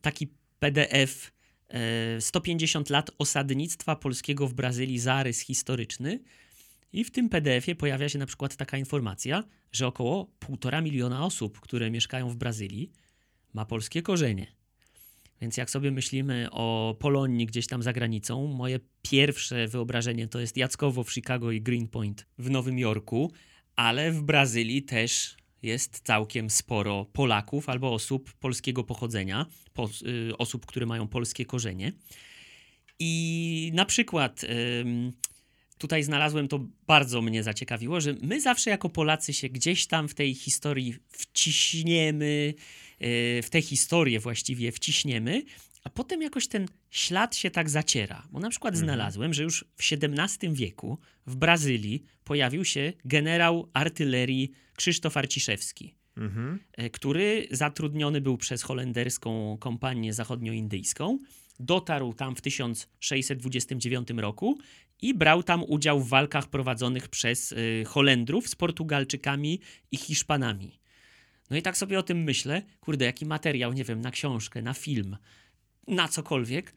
taki 0.01 0.27
PDF 0.59 1.31
150 2.19 2.91
e, 2.91 2.93
lat 2.93 3.11
osadnictwa 3.17 3.95
polskiego 3.95 4.47
w 4.47 4.53
Brazylii, 4.53 4.99
zarys 4.99 5.39
historyczny. 5.39 6.19
I 6.93 7.03
w 7.03 7.11
tym 7.11 7.29
PDF-ie 7.29 7.75
pojawia 7.75 8.09
się 8.09 8.19
na 8.19 8.25
przykład 8.25 8.55
taka 8.55 8.77
informacja, 8.77 9.43
że 9.71 9.87
około 9.87 10.27
1,5 10.41 10.83
miliona 10.83 11.25
osób, 11.25 11.59
które 11.59 11.91
mieszkają 11.91 12.29
w 12.29 12.35
Brazylii, 12.35 12.91
ma 13.53 13.65
polskie 13.65 14.01
korzenie. 14.01 14.47
Więc 15.41 15.57
jak 15.57 15.69
sobie 15.69 15.91
myślimy 15.91 16.47
o 16.51 16.95
Polonii 16.99 17.45
gdzieś 17.45 17.67
tam 17.67 17.83
za 17.83 17.93
granicą, 17.93 18.47
moje 18.47 18.79
pierwsze 19.01 19.67
wyobrażenie 19.67 20.27
to 20.27 20.39
jest 20.39 20.57
Jackowo 20.57 21.03
w 21.03 21.13
Chicago 21.13 21.51
i 21.51 21.61
Greenpoint 21.61 22.25
w 22.37 22.49
Nowym 22.49 22.79
Jorku, 22.79 23.31
ale 23.75 24.11
w 24.11 24.21
Brazylii 24.21 24.83
też 24.83 25.37
jest 25.63 26.01
całkiem 26.03 26.49
sporo 26.49 27.05
Polaków 27.05 27.69
albo 27.69 27.93
osób 27.93 28.33
polskiego 28.33 28.83
pochodzenia, 28.83 29.45
po, 29.73 29.89
y, 30.29 30.37
osób, 30.37 30.65
które 30.65 30.85
mają 30.85 31.07
polskie 31.07 31.45
korzenie. 31.45 31.91
I 32.99 33.71
na 33.73 33.85
przykład 33.85 34.43
y, 34.43 34.47
tutaj 35.77 36.03
znalazłem, 36.03 36.47
to 36.47 36.59
bardzo 36.87 37.21
mnie 37.21 37.43
zaciekawiło, 37.43 38.01
że 38.01 38.15
my 38.21 38.41
zawsze 38.41 38.69
jako 38.69 38.89
Polacy 38.89 39.33
się 39.33 39.49
gdzieś 39.49 39.87
tam 39.87 40.07
w 40.07 40.13
tej 40.13 40.35
historii 40.35 40.95
wciśniemy, 41.09 42.53
e, 42.99 43.41
w 43.41 43.49
tę 43.49 43.61
historię 43.61 44.19
właściwie 44.19 44.71
wciśniemy, 44.71 45.43
a 45.83 45.89
potem 45.89 46.21
jakoś 46.21 46.47
ten 46.47 46.67
ślad 46.91 47.35
się 47.35 47.51
tak 47.51 47.69
zaciera. 47.69 48.27
Bo 48.31 48.39
na 48.39 48.49
przykład 48.49 48.73
mhm. 48.73 48.87
znalazłem, 48.87 49.33
że 49.33 49.43
już 49.43 49.65
w 49.75 49.93
XVII 49.93 50.53
wieku 50.53 50.97
w 51.27 51.35
Brazylii 51.35 52.03
pojawił 52.23 52.65
się 52.65 52.93
generał 53.05 53.69
artylerii 53.73 54.51
Krzysztof 54.75 55.17
Arciszewski. 55.17 55.95
Mhm. 56.17 56.59
E, 56.73 56.89
który 56.89 57.47
zatrudniony 57.51 58.21
był 58.21 58.37
przez 58.37 58.63
holenderską 58.63 59.57
kompanię 59.59 60.13
zachodnioindyjską. 60.13 61.19
Dotarł 61.59 62.13
tam 62.13 62.35
w 62.35 62.41
1629 62.41 64.07
roku 64.17 64.57
i 65.03 65.13
brał 65.13 65.43
tam 65.43 65.63
udział 65.63 65.99
w 65.99 66.09
walkach 66.09 66.47
prowadzonych 66.47 67.07
przez 67.07 67.51
y, 67.51 67.83
Holendrów 67.87 68.49
z 68.49 68.55
Portugalczykami 68.55 69.59
i 69.91 69.97
Hiszpanami. 69.97 70.79
No 71.49 71.57
i 71.57 71.61
tak 71.61 71.77
sobie 71.77 71.99
o 71.99 72.03
tym 72.03 72.23
myślę, 72.23 72.61
kurde, 72.79 73.05
jaki 73.05 73.25
materiał, 73.25 73.73
nie 73.73 73.83
wiem, 73.83 74.01
na 74.01 74.11
książkę, 74.11 74.61
na 74.61 74.73
film, 74.73 75.17
na 75.87 76.07
cokolwiek. 76.07 76.73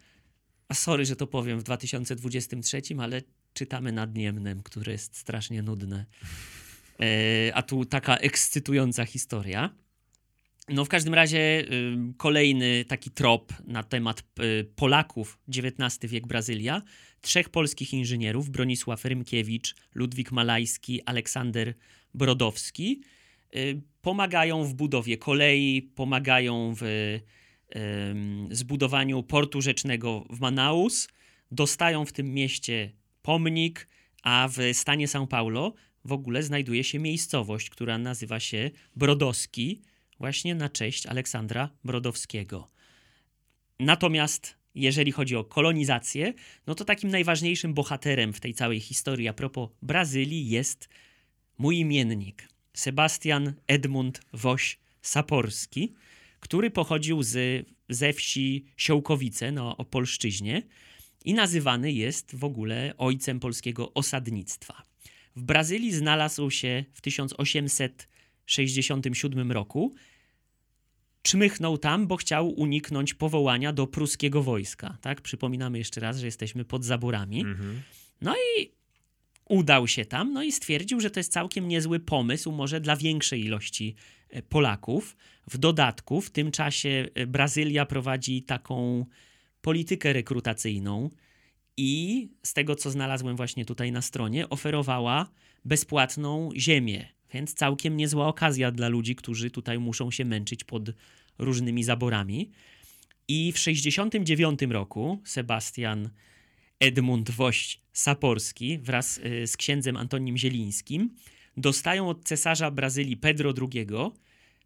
A 0.68 0.74
sorry, 0.74 1.04
że 1.04 1.16
to 1.16 1.26
powiem 1.26 1.60
w 1.60 1.62
2023, 1.62 2.82
ale 2.98 3.22
czytamy 3.52 3.92
nad 3.92 4.14
Niemnem, 4.14 4.62
które 4.62 4.92
jest 4.92 5.16
strasznie 5.16 5.62
nudne. 5.62 6.06
E, 7.00 7.54
a 7.54 7.62
tu 7.62 7.84
taka 7.84 8.16
ekscytująca 8.16 9.04
historia. 9.04 9.70
No 10.68 10.84
w 10.84 10.88
każdym 10.88 11.14
razie 11.14 11.38
y, 11.38 11.96
kolejny 12.16 12.84
taki 12.84 13.10
trop 13.10 13.52
na 13.66 13.82
temat 13.82 14.22
y, 14.40 14.64
Polaków, 14.76 15.38
XIX 15.48 16.12
wiek 16.12 16.26
Brazylia. 16.26 16.82
Trzech 17.20 17.48
polskich 17.48 17.92
inżynierów, 17.92 18.50
Bronisław 18.50 19.04
Rymkiewicz, 19.04 19.74
Ludwik 19.94 20.32
Malajski, 20.32 21.02
Aleksander 21.02 21.74
Brodowski, 22.14 23.00
y, 23.56 23.82
pomagają 24.02 24.64
w 24.64 24.74
budowie 24.74 25.16
kolei, 25.16 25.82
pomagają 25.82 26.74
w 26.80 27.18
zbudowaniu 28.50 29.22
portu 29.22 29.60
rzecznego 29.60 30.24
w 30.30 30.40
Manaus, 30.40 31.08
dostają 31.50 32.04
w 32.04 32.12
tym 32.12 32.34
mieście 32.34 32.92
pomnik, 33.22 33.88
a 34.22 34.48
w 34.48 34.56
stanie 34.72 35.06
São 35.06 35.26
Paulo 35.26 35.74
w 36.04 36.12
ogóle 36.12 36.42
znajduje 36.42 36.84
się 36.84 36.98
miejscowość, 36.98 37.70
która 37.70 37.98
nazywa 37.98 38.40
się 38.40 38.70
Brodowski, 38.96 39.82
właśnie 40.18 40.54
na 40.54 40.68
cześć 40.68 41.06
Aleksandra 41.06 41.70
Brodowskiego. 41.84 42.70
Natomiast 43.80 44.56
jeżeli 44.76 45.12
chodzi 45.12 45.36
o 45.36 45.44
kolonizację, 45.44 46.32
no 46.66 46.74
to 46.74 46.84
takim 46.84 47.10
najważniejszym 47.10 47.74
bohaterem 47.74 48.32
w 48.32 48.40
tej 48.40 48.54
całej 48.54 48.80
historii 48.80 49.28
a 49.28 49.32
propos 49.32 49.70
Brazylii 49.82 50.48
jest 50.48 50.88
mój 51.58 51.78
imiennik, 51.78 52.48
Sebastian 52.74 53.54
Edmund 53.66 54.20
Woś 54.32 54.78
Saporski, 55.02 55.94
który 56.40 56.70
pochodził 56.70 57.22
z, 57.22 57.66
ze 57.88 58.12
wsi 58.12 58.64
Siołkowice 58.76 59.52
na 59.52 59.76
Opolszczyźnie 59.76 60.62
i 61.24 61.34
nazywany 61.34 61.92
jest 61.92 62.36
w 62.36 62.44
ogóle 62.44 62.94
ojcem 62.98 63.40
polskiego 63.40 63.94
osadnictwa. 63.94 64.82
W 65.36 65.42
Brazylii 65.42 65.92
znalazł 65.92 66.50
się 66.50 66.84
w 66.94 67.00
1800 67.00 68.08
1967 68.46 69.52
roku. 69.52 69.94
Czmychnął 71.26 71.78
tam, 71.78 72.06
bo 72.06 72.16
chciał 72.16 72.48
uniknąć 72.48 73.14
powołania 73.14 73.72
do 73.72 73.86
pruskiego 73.86 74.42
wojska. 74.42 74.98
Tak? 75.00 75.20
Przypominamy 75.20 75.78
jeszcze 75.78 76.00
raz, 76.00 76.18
że 76.18 76.26
jesteśmy 76.26 76.64
pod 76.64 76.84
zaborami. 76.84 77.40
Mhm. 77.40 77.82
No 78.20 78.34
i 78.34 78.70
udał 79.48 79.88
się 79.88 80.04
tam, 80.04 80.32
no 80.32 80.42
i 80.42 80.52
stwierdził, 80.52 81.00
że 81.00 81.10
to 81.10 81.20
jest 81.20 81.32
całkiem 81.32 81.68
niezły 81.68 82.00
pomysł, 82.00 82.52
może 82.52 82.80
dla 82.80 82.96
większej 82.96 83.44
ilości 83.44 83.94
e, 84.30 84.42
Polaków. 84.42 85.16
W 85.50 85.58
dodatku, 85.58 86.20
w 86.20 86.30
tym 86.30 86.50
czasie 86.50 87.08
e, 87.14 87.26
Brazylia 87.26 87.86
prowadzi 87.86 88.42
taką 88.42 89.06
politykę 89.60 90.12
rekrutacyjną 90.12 91.10
i 91.76 92.28
z 92.42 92.54
tego, 92.54 92.76
co 92.76 92.90
znalazłem 92.90 93.36
właśnie 93.36 93.64
tutaj 93.64 93.92
na 93.92 94.02
stronie, 94.02 94.48
oferowała 94.48 95.30
bezpłatną 95.64 96.50
ziemię. 96.56 97.15
Więc 97.32 97.54
całkiem 97.54 97.96
niezła 97.96 98.26
okazja 98.26 98.70
dla 98.70 98.88
ludzi, 98.88 99.16
którzy 99.16 99.50
tutaj 99.50 99.78
muszą 99.78 100.10
się 100.10 100.24
męczyć 100.24 100.64
pod 100.64 100.82
różnymi 101.38 101.84
zaborami. 101.84 102.50
I 103.28 103.52
w 103.52 103.54
1969 103.54 104.72
roku 104.72 105.22
Sebastian 105.24 106.10
Edmund 106.80 107.30
Wość 107.30 107.82
Saporski 107.92 108.78
wraz 108.78 109.18
y, 109.18 109.46
z 109.46 109.56
księdzem 109.56 109.96
Antonim 109.96 110.36
Zielińskim 110.36 111.10
dostają 111.56 112.08
od 112.08 112.24
cesarza 112.24 112.70
Brazylii 112.70 113.16
Pedro 113.16 113.54
II 113.72 113.86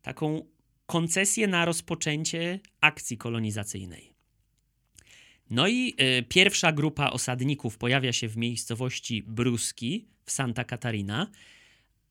taką 0.02 0.46
koncesję 0.86 1.46
na 1.46 1.64
rozpoczęcie 1.64 2.60
akcji 2.80 3.18
kolonizacyjnej. 3.18 4.14
No 5.50 5.68
i 5.68 5.94
y, 6.18 6.22
pierwsza 6.22 6.72
grupa 6.72 7.10
osadników 7.10 7.78
pojawia 7.78 8.12
się 8.12 8.28
w 8.28 8.36
miejscowości 8.36 9.22
Bruski 9.22 10.08
w 10.24 10.30
Santa 10.30 10.64
Catarina, 10.64 11.30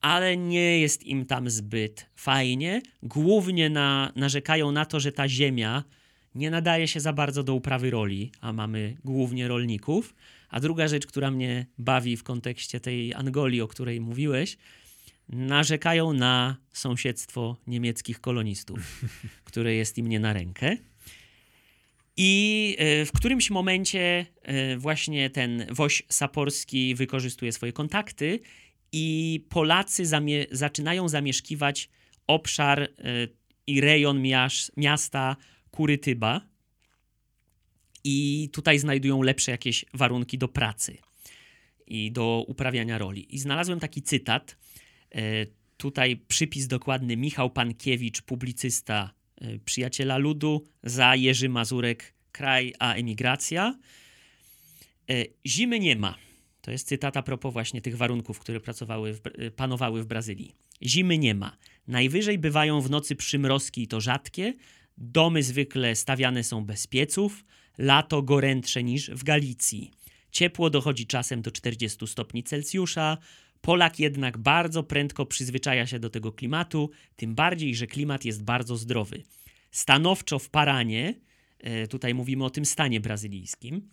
ale 0.01 0.37
nie 0.37 0.79
jest 0.79 1.03
im 1.03 1.25
tam 1.25 1.49
zbyt 1.49 2.05
fajnie. 2.15 2.81
Głównie 3.03 3.69
na, 3.69 4.11
narzekają 4.15 4.71
na 4.71 4.85
to, 4.85 4.99
że 4.99 5.11
ta 5.11 5.27
ziemia 5.27 5.83
nie 6.35 6.51
nadaje 6.51 6.87
się 6.87 6.99
za 6.99 7.13
bardzo 7.13 7.43
do 7.43 7.53
uprawy 7.53 7.89
roli, 7.89 8.31
a 8.41 8.53
mamy 8.53 8.97
głównie 9.03 9.47
rolników. 9.47 10.15
A 10.49 10.59
druga 10.59 10.87
rzecz, 10.87 11.07
która 11.07 11.31
mnie 11.31 11.65
bawi 11.77 12.17
w 12.17 12.23
kontekście 12.23 12.79
tej 12.79 13.13
Angolii, 13.13 13.61
o 13.61 13.67
której 13.67 14.01
mówiłeś, 14.01 14.57
narzekają 15.29 16.13
na 16.13 16.57
sąsiedztwo 16.73 17.57
niemieckich 17.67 18.21
kolonistów, 18.21 18.79
które 19.43 19.75
jest 19.75 19.97
im 19.97 20.07
nie 20.07 20.19
na 20.19 20.33
rękę. 20.33 20.77
I 22.17 22.75
e, 22.79 23.05
w 23.05 23.11
którymś 23.11 23.49
momencie 23.49 24.25
e, 24.41 24.77
właśnie 24.77 25.29
ten 25.29 25.65
woś 25.71 26.03
saporski 26.09 26.95
wykorzystuje 26.95 27.51
swoje 27.51 27.73
kontakty 27.73 28.39
i 28.91 29.45
Polacy 29.49 30.05
zamie 30.05 30.45
zaczynają 30.51 31.09
zamieszkiwać 31.09 31.89
obszar 32.27 32.81
e, 32.81 32.89
i 33.67 33.81
rejon 33.81 34.23
miasta 34.77 35.35
Kurytyba 35.71 36.41
i 38.03 38.49
tutaj 38.53 38.79
znajdują 38.79 39.21
lepsze 39.21 39.51
jakieś 39.51 39.85
warunki 39.93 40.37
do 40.37 40.47
pracy 40.47 40.97
i 41.87 42.11
do 42.11 42.45
uprawiania 42.47 42.97
roli. 42.97 43.35
I 43.35 43.39
znalazłem 43.39 43.79
taki 43.79 44.01
cytat, 44.01 44.57
e, 45.11 45.45
tutaj 45.77 46.17
przypis 46.27 46.67
dokładny 46.67 47.17
Michał 47.17 47.49
Pankiewicz, 47.49 48.21
publicysta, 48.21 49.13
e, 49.41 49.59
przyjaciela 49.59 50.17
ludu, 50.17 50.65
za 50.83 51.15
Jerzy 51.15 51.49
Mazurek, 51.49 52.13
kraj 52.31 52.73
a 52.79 52.93
emigracja. 52.93 53.79
Zimy 55.47 55.79
nie 55.79 55.95
ma. 55.95 56.28
To 56.69 56.73
jest 56.73 56.87
cytat 56.87 57.17
a 57.17 57.23
propos 57.23 57.53
właśnie 57.53 57.81
tych 57.81 57.97
warunków, 57.97 58.39
które 58.39 58.59
pracowały 58.59 59.13
w, 59.13 59.21
panowały 59.55 60.03
w 60.03 60.05
Brazylii. 60.05 60.55
Zimy 60.83 61.17
nie 61.17 61.35
ma. 61.35 61.57
Najwyżej 61.87 62.37
bywają 62.37 62.81
w 62.81 62.89
nocy 62.89 63.15
przymrozki 63.15 63.83
i 63.83 63.87
to 63.87 64.01
rzadkie, 64.01 64.53
Domy 64.97 65.43
zwykle 65.43 65.95
stawiane 65.95 66.43
są 66.43 66.65
bez 66.65 66.87
pieców, 66.87 67.45
lato 67.77 68.21
gorętsze 68.21 68.83
niż 68.83 69.09
w 69.09 69.23
Galicji. 69.23 69.91
Ciepło 70.31 70.69
dochodzi 70.69 71.07
czasem 71.07 71.41
do 71.41 71.51
40 71.51 72.07
stopni 72.07 72.43
Celsjusza. 72.43 73.17
Polak 73.61 73.99
jednak 73.99 74.37
bardzo 74.37 74.83
prędko 74.83 75.25
przyzwyczaja 75.25 75.87
się 75.87 75.99
do 75.99 76.09
tego 76.09 76.31
klimatu, 76.31 76.89
tym 77.15 77.35
bardziej, 77.35 77.75
że 77.75 77.87
klimat 77.87 78.25
jest 78.25 78.43
bardzo 78.43 78.77
zdrowy. 78.77 79.23
Stanowczo 79.71 80.39
w 80.39 80.49
Paranie, 80.49 81.15
e, 81.59 81.87
tutaj 81.87 82.13
mówimy 82.13 82.45
o 82.45 82.49
tym 82.49 82.65
stanie 82.65 82.99
brazylijskim, 82.99 83.89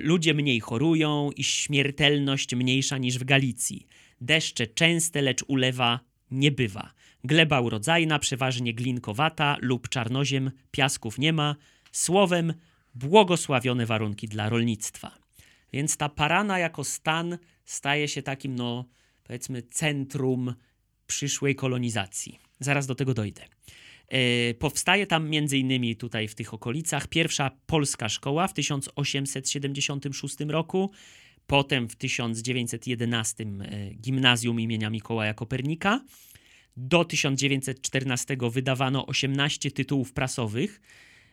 ludzie 0.00 0.34
mniej 0.34 0.60
chorują 0.60 1.30
i 1.36 1.44
śmiertelność 1.44 2.54
mniejsza 2.54 2.98
niż 2.98 3.18
w 3.18 3.24
Galicji. 3.24 3.86
Deszcze 4.20 4.66
częste, 4.66 5.22
lecz 5.22 5.44
ulewa 5.48 6.00
nie 6.30 6.50
bywa. 6.50 6.92
Gleba 7.24 7.60
urodzajna, 7.60 8.18
przeważnie 8.18 8.74
glinkowata 8.74 9.56
lub 9.60 9.88
czarnoziem, 9.88 10.50
piasków 10.70 11.18
nie 11.18 11.32
ma. 11.32 11.56
Słowem, 11.92 12.54
błogosławione 12.94 13.86
warunki 13.86 14.28
dla 14.28 14.48
rolnictwa. 14.48 15.18
Więc 15.72 15.96
ta 15.96 16.08
Parana 16.08 16.58
jako 16.58 16.84
stan 16.84 17.38
staje 17.64 18.08
się 18.08 18.22
takim, 18.22 18.54
no 18.54 18.84
powiedzmy, 19.24 19.62
centrum 19.62 20.54
przyszłej 21.06 21.54
kolonizacji. 21.54 22.38
Zaraz 22.60 22.86
do 22.86 22.94
tego 22.94 23.14
dojdę. 23.14 23.42
E, 24.08 24.54
powstaje 24.54 25.06
tam 25.06 25.28
między 25.28 25.58
innymi 25.58 25.96
tutaj 25.96 26.28
w 26.28 26.34
tych 26.34 26.54
okolicach 26.54 27.06
pierwsza 27.06 27.50
polska 27.66 28.08
szkoła 28.08 28.48
w 28.48 28.54
1876 28.54 30.36
roku, 30.48 30.90
potem 31.46 31.88
w 31.88 31.96
1911 31.96 33.44
e, 33.44 33.94
gimnazjum 33.94 34.60
imienia 34.60 34.90
Mikołaja 34.90 35.34
Kopernika, 35.34 36.04
do 36.76 37.04
1914 37.04 38.36
wydawano 38.50 39.06
18 39.06 39.70
tytułów 39.70 40.12
prasowych, 40.12 40.80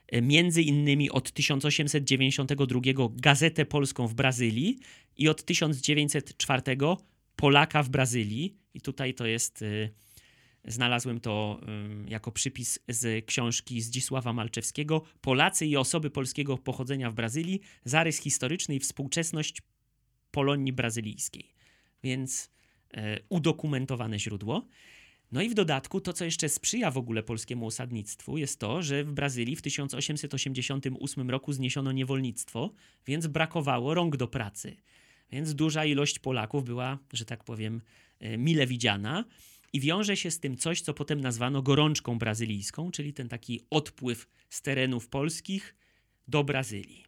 e, 0.08 0.22
między 0.22 0.62
innymi 0.62 1.10
od 1.10 1.32
1892 1.32 2.82
Gazetę 3.16 3.66
Polską 3.66 4.08
w 4.08 4.14
Brazylii 4.14 4.80
i 5.18 5.30
od 5.30 5.44
1904 5.46 6.62
Polaka 7.36 7.84
w 7.84 7.90
Brazylii. 7.90 8.56
I 8.74 8.82
tutaj 8.82 9.14
to 9.14 9.26
jest, 9.26 9.64
znalazłem 10.66 11.20
to 11.20 11.62
jako 12.08 12.32
przypis 12.32 12.80
z 12.88 13.26
książki 13.26 13.82
Zdzisława 13.82 14.34
Malczewskiego 14.34 15.02
Polacy 15.22 15.66
i 15.66 15.78
osoby 15.78 16.10
polskiego 16.10 16.58
pochodzenia 16.58 17.12
w 17.12 17.14
Brazylii, 17.14 17.62
zarys 17.86 18.20
historyczny 18.20 18.76
i 18.76 18.80
współczesność 18.80 19.62
Polonii 20.32 20.74
brazylijskiej. 20.74 21.54
Więc 22.04 22.52
e, 22.94 23.20
udokumentowane 23.30 24.20
źródło. 24.20 24.68
No 25.32 25.42
i 25.42 25.50
w 25.50 25.54
dodatku 25.54 26.02
to, 26.02 26.14
co 26.14 26.26
jeszcze 26.26 26.50
sprzyja 26.50 26.92
w 26.92 26.98
ogóle 26.98 27.24
polskiemu 27.24 27.66
osadnictwu, 27.66 28.38
jest 28.38 28.60
to, 28.60 28.82
że 28.82 29.04
w 29.04 29.12
Brazylii 29.12 29.56
w 29.56 29.62
1888 29.62 31.30
roku 31.30 31.54
zniesiono 31.54 31.92
niewolnictwo, 31.92 32.74
więc 33.06 33.28
brakowało 33.28 33.94
rąk 33.94 34.18
do 34.18 34.28
pracy. 34.28 34.76
Więc 35.32 35.56
duża 35.56 35.86
ilość 35.86 36.20
Polaków 36.20 36.64
była, 36.64 36.98
że 37.14 37.26
tak 37.26 37.44
powiem, 37.44 37.82
e, 38.20 38.38
mile 38.38 38.68
widziana. 38.68 39.26
I 39.74 39.80
wiąże 39.80 40.18
się 40.18 40.32
z 40.32 40.40
tym 40.40 40.58
coś, 40.58 40.82
co 40.82 40.94
potem 40.94 41.22
nazwano 41.22 41.62
gorączką 41.62 42.20
brazylijską, 42.20 42.92
czyli 42.92 43.14
ten 43.14 43.30
taki 43.30 43.62
odpływ 43.70 44.28
z 44.50 44.62
terenów 44.62 45.08
polskich 45.08 45.76
do 46.28 46.44
Brazylii. 46.44 47.06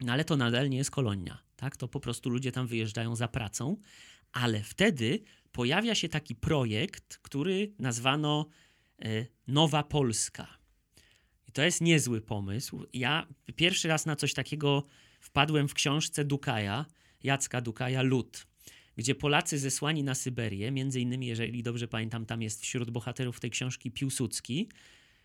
No 0.00 0.12
ale 0.12 0.24
to 0.24 0.36
nadal 0.36 0.70
nie 0.70 0.76
jest 0.76 0.90
kolonia, 0.90 1.38
tak? 1.56 1.76
To 1.76 1.88
po 1.88 2.00
prostu 2.00 2.30
ludzie 2.30 2.52
tam 2.52 2.66
wyjeżdżają 2.66 3.16
za 3.16 3.28
pracą, 3.28 3.76
ale 4.32 4.62
wtedy 4.62 5.20
pojawia 5.52 5.94
się 5.94 6.08
taki 6.08 6.34
projekt, 6.34 7.18
który 7.22 7.72
nazwano 7.78 8.46
e, 8.98 9.26
Nowa 9.46 9.82
Polska. 9.82 10.58
I 11.48 11.52
to 11.52 11.62
jest 11.62 11.80
niezły 11.80 12.20
pomysł. 12.20 12.84
Ja 12.92 13.26
pierwszy 13.56 13.88
raz 13.88 14.06
na 14.06 14.16
coś 14.16 14.34
takiego 14.34 14.84
wpadłem 15.20 15.68
w 15.68 15.74
książce 15.74 16.24
Dukaja, 16.24 16.86
Jacka 17.22 17.60
Dukaja, 17.60 18.02
Lud, 18.02 18.46
gdzie 18.98 19.14
Polacy 19.14 19.58
zesłani 19.58 20.04
na 20.04 20.14
Syberię, 20.14 20.70
między 20.70 21.00
innymi, 21.00 21.26
jeżeli 21.26 21.62
dobrze 21.62 21.88
pamiętam, 21.88 22.26
tam 22.26 22.42
jest 22.42 22.62
wśród 22.62 22.90
bohaterów 22.90 23.40
tej 23.40 23.50
książki 23.50 23.90
Piłsudski, 23.90 24.68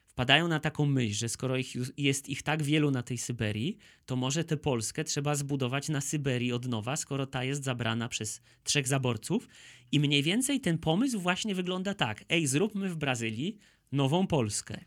wpadają 0.05 0.47
na 0.47 0.59
taką 0.59 0.85
myśl, 0.85 1.13
że 1.13 1.29
skoro 1.29 1.57
ich, 1.57 1.75
jest 1.97 2.29
ich 2.29 2.43
tak 2.43 2.63
wielu 2.63 2.91
na 2.91 3.03
tej 3.03 3.17
Syberii, 3.17 3.77
to 4.05 4.15
może 4.15 4.43
tę 4.43 4.57
Polskę 4.57 5.03
trzeba 5.03 5.35
zbudować 5.35 5.89
na 5.89 6.01
Syberii 6.01 6.51
od 6.51 6.67
nowa, 6.67 6.95
skoro 6.95 7.25
ta 7.25 7.43
jest 7.43 7.63
zabrana 7.63 8.09
przez 8.09 8.41
trzech 8.63 8.87
zaborców. 8.87 9.47
I 9.91 9.99
mniej 9.99 10.23
więcej 10.23 10.61
ten 10.61 10.77
pomysł 10.77 11.19
właśnie 11.19 11.55
wygląda 11.55 11.93
tak. 11.93 12.23
Ej, 12.29 12.47
zróbmy 12.47 12.89
w 12.89 12.95
Brazylii 12.95 13.57
nową 13.91 14.27
Polskę 14.27 14.85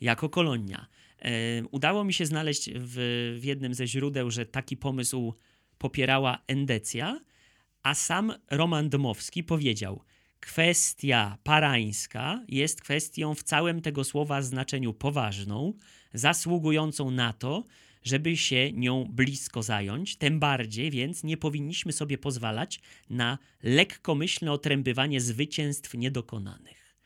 jako 0.00 0.28
kolonia. 0.28 0.86
E, 1.18 1.30
udało 1.70 2.04
mi 2.04 2.12
się 2.12 2.26
znaleźć 2.26 2.70
w, 2.74 2.94
w 3.40 3.44
jednym 3.44 3.74
ze 3.74 3.86
źródeł, 3.86 4.30
że 4.30 4.46
taki 4.46 4.76
pomysł 4.76 5.34
popierała 5.78 6.38
Endecja, 6.46 7.20
a 7.82 7.94
sam 7.94 8.32
Roman 8.50 8.88
Dmowski 8.88 9.44
powiedział– 9.44 10.02
kwestia 10.42 11.38
parańska 11.44 12.44
jest 12.48 12.80
kwestią 12.80 13.34
w 13.34 13.42
całym 13.42 13.82
tego 13.82 14.04
słowa 14.04 14.42
znaczeniu 14.42 14.94
poważną, 14.94 15.74
zasługującą 16.14 17.10
na 17.10 17.32
to, 17.32 17.64
żeby 18.02 18.36
się 18.36 18.72
nią 18.72 19.08
blisko 19.10 19.62
zająć, 19.62 20.16
tym 20.16 20.40
bardziej 20.40 20.90
więc 20.90 21.24
nie 21.24 21.36
powinniśmy 21.36 21.92
sobie 21.92 22.18
pozwalać 22.18 22.80
na 23.10 23.38
lekkomyślne 23.62 24.52
otrębywanie 24.52 25.20
zwycięstw 25.20 25.94
niedokonanych. 25.94 26.96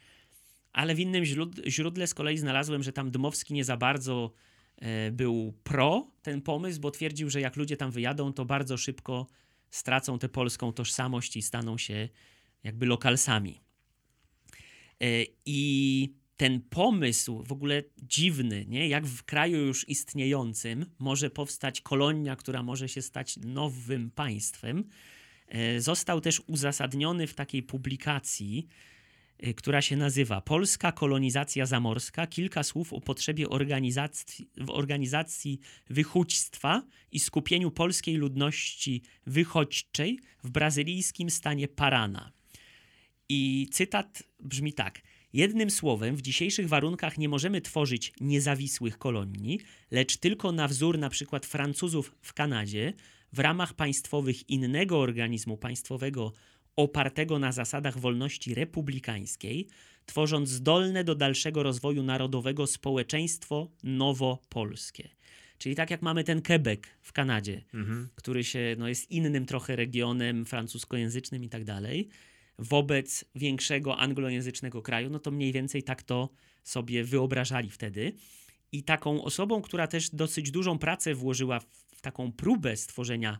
Ale 0.73 0.95
w 0.95 1.01
innym 1.01 1.25
źródle 1.67 2.07
z 2.07 2.15
kolei 2.15 2.39
znalazłem, 2.39 2.83
że 2.83 2.93
tam 2.93 3.11
Dmowski 3.11 3.55
nie 3.55 3.65
za 3.65 3.77
bardzo 3.77 4.33
e, 4.77 5.11
był 5.11 5.55
pro 5.65 6.07
ten 6.23 6.43
pomysł, 6.43 6.81
bo 6.81 6.91
twierdził, 6.91 7.31
że 7.31 7.41
jak 7.41 7.57
ludzie 7.57 7.77
tam 7.77 7.91
wyjadą, 7.91 8.33
to 8.33 8.45
bardzo 8.45 8.77
szybko 8.77 9.27
stracą 9.71 10.19
tę 10.19 10.29
polską 10.29 10.73
tożsamość 10.73 11.37
i 11.37 11.43
staną 11.43 11.79
się 11.79 12.09
jakby 12.65 12.87
lokalsami. 12.87 13.61
E, 15.01 15.07
I 15.47 16.13
ten 16.37 16.61
pomysł 16.61 17.43
w 17.43 17.53
ogóle 17.53 17.83
dziwny, 18.03 18.65
nie? 18.69 18.89
jak 18.89 19.07
w 19.07 19.23
kraju 19.23 19.59
już 19.59 19.89
istniejącym 19.89 20.87
może 20.99 21.31
powstać 21.31 21.81
kolonia, 21.81 22.37
która 22.37 22.63
może 22.63 22.89
się 22.89 23.03
stać 23.03 23.37
nowym 23.37 24.11
państwem, 24.11 24.85
e, 25.49 25.81
został 25.81 26.21
też 26.21 26.43
uzasadniony 26.47 27.27
w 27.27 27.35
takiej 27.35 27.63
publikacji, 27.63 28.67
która 29.57 29.83
się 29.83 29.97
nazywa 29.97 30.41
Polska 30.41 30.93
kolonizacja 30.93 31.67
zamorska. 31.67 32.27
Kilka 32.27 32.63
słów 32.63 32.93
o 32.93 33.01
potrzebie 33.01 33.49
organizacji, 33.49 34.51
organizacji 34.69 35.61
wychództwa 35.91 36.83
i 37.13 37.21
skupieniu 37.21 37.71
polskiej 37.71 38.17
ludności 38.17 39.03
wychodźczej 39.27 40.21
w 40.45 40.51
brazylijskim 40.51 41.31
stanie 41.31 41.69
Parana. 41.69 42.33
I 43.29 43.69
cytat 43.73 44.23
brzmi 44.41 44.73
tak. 44.73 45.03
Jednym 45.33 45.71
słowem, 45.71 46.17
w 46.17 46.23
dzisiejszych 46.23 46.69
warunkach 46.69 47.19
nie 47.19 47.29
możemy 47.29 47.61
tworzyć 47.61 48.13
niezawisłych 48.21 48.99
kolonii, 48.99 49.61
lecz 49.91 50.17
tylko 50.17 50.53
na 50.53 50.69
wzór 50.69 50.99
na 50.99 51.11
przykład 51.11 51.47
Francuzów 51.47 52.15
w 52.23 52.33
Kanadzie, 52.33 52.93
w 53.33 53.39
ramach 53.39 53.75
państwowych 53.75 54.51
innego 54.51 55.01
organizmu 55.01 55.57
państwowego 55.57 56.33
opartego 56.77 57.39
na 57.39 57.53
zasadach 57.53 57.99
wolności 57.99 58.55
republikańskiej, 58.55 59.69
tworząc 60.07 60.49
zdolne 60.49 61.05
do 61.05 61.15
dalszego 61.15 61.63
rozwoju 61.63 62.03
narodowego 62.03 62.67
społeczeństwo 62.67 63.71
nowopolskie. 63.83 65.09
Czyli 65.59 65.75
tak 65.75 65.91
jak 65.91 66.03
mamy 66.03 66.25
ten 66.25 66.43
Quebec 66.43 66.81
w 67.03 67.13
Kanadzie, 67.13 67.63
mhm. 67.75 68.09
który 68.15 68.45
się, 68.45 68.77
no, 68.79 68.89
jest 68.89 69.11
innym 69.11 69.47
trochę 69.47 69.77
regionem 69.77 70.47
francuskojęzycznym 70.47 71.45
i 71.45 71.49
tak 71.49 71.65
dalej, 71.65 72.09
wobec 72.59 73.25
większego 73.35 73.97
anglojęzycznego 73.99 74.83
kraju, 74.83 75.11
no 75.11 75.19
to 75.19 75.31
mniej 75.31 75.53
więcej 75.53 75.83
tak 75.83 76.03
to 76.03 76.31
sobie 76.63 77.05
wyobrażali 77.05 77.71
wtedy. 77.71 78.13
I 78.73 78.83
taką 78.83 79.25
osobą, 79.25 79.63
która 79.63 79.87
też 79.87 80.11
dosyć 80.11 80.51
dużą 80.51 80.79
pracę 80.79 81.15
włożyła 81.15 81.61
w 81.61 82.01
taką 82.01 82.33
próbę 82.33 82.77
stworzenia 82.77 83.39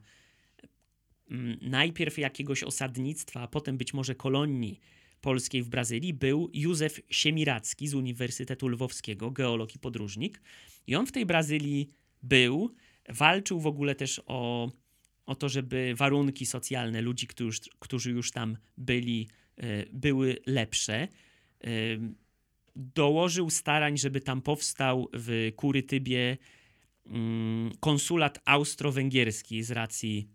najpierw 1.61 2.19
jakiegoś 2.19 2.63
osadnictwa, 2.63 3.41
a 3.41 3.49
potem 3.49 3.79
być 3.79 3.95
może 3.95 4.15
kolonii 4.15 4.81
polskiej 5.21 5.63
w 5.63 5.69
Brazylii, 5.69 6.15
był 6.15 6.51
Józef 6.53 7.01
Siemiracki 7.11 7.89
z 7.89 7.95
Uniwersytetu 7.95 8.69
Lwowskiego, 8.69 9.31
geolog 9.31 9.75
i 9.75 9.79
podróżnik. 9.79 10.43
I 10.87 10.97
on 10.97 11.07
w 11.07 11.13
tej 11.13 11.27
Brazylii 11.27 11.89
był, 12.23 12.75
walczył 13.09 13.61
w 13.61 13.67
ogóle 13.67 13.95
też 13.95 14.21
o 14.27 14.71
o 15.27 15.35
to, 15.35 15.49
żeby 15.49 15.95
warunki 15.97 16.47
socjalne 16.47 17.01
ludzi, 17.03 17.27
którzy, 17.27 17.61
którzy 17.79 18.11
już 18.11 18.31
tam 18.31 18.57
byli, 18.79 19.29
e, 19.57 19.87
były 19.93 20.37
lepsze. 20.47 20.95
E, 20.95 21.09
dołożył 22.77 23.51
starań, 23.51 23.99
żeby 23.99 24.21
tam 24.21 24.43
powstał 24.43 25.09
w 25.13 25.53
Kurytybie 25.57 26.37
mm, 27.07 27.73
konsulat 27.81 28.39
austro-węgierski 28.45 29.63
z 29.63 29.71
racji 29.71 30.29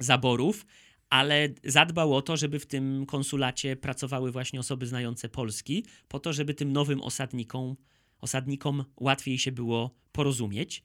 zaborów, 0.00 0.66
ale 1.10 1.48
zadbał 1.64 2.14
o 2.14 2.22
to, 2.22 2.36
żeby 2.36 2.58
w 2.58 2.66
tym 2.66 3.06
konsulacie 3.06 3.76
pracowały 3.76 4.32
właśnie 4.32 4.60
osoby 4.60 4.86
znające 4.86 5.28
Polski, 5.28 5.84
po 6.08 6.20
to, 6.20 6.32
żeby 6.32 6.54
tym 6.54 6.72
nowym 6.72 7.02
osadnikom, 7.02 7.76
osadnikom 8.20 8.84
łatwiej 8.96 9.38
się 9.38 9.52
było 9.52 9.94
porozumieć 10.12 10.84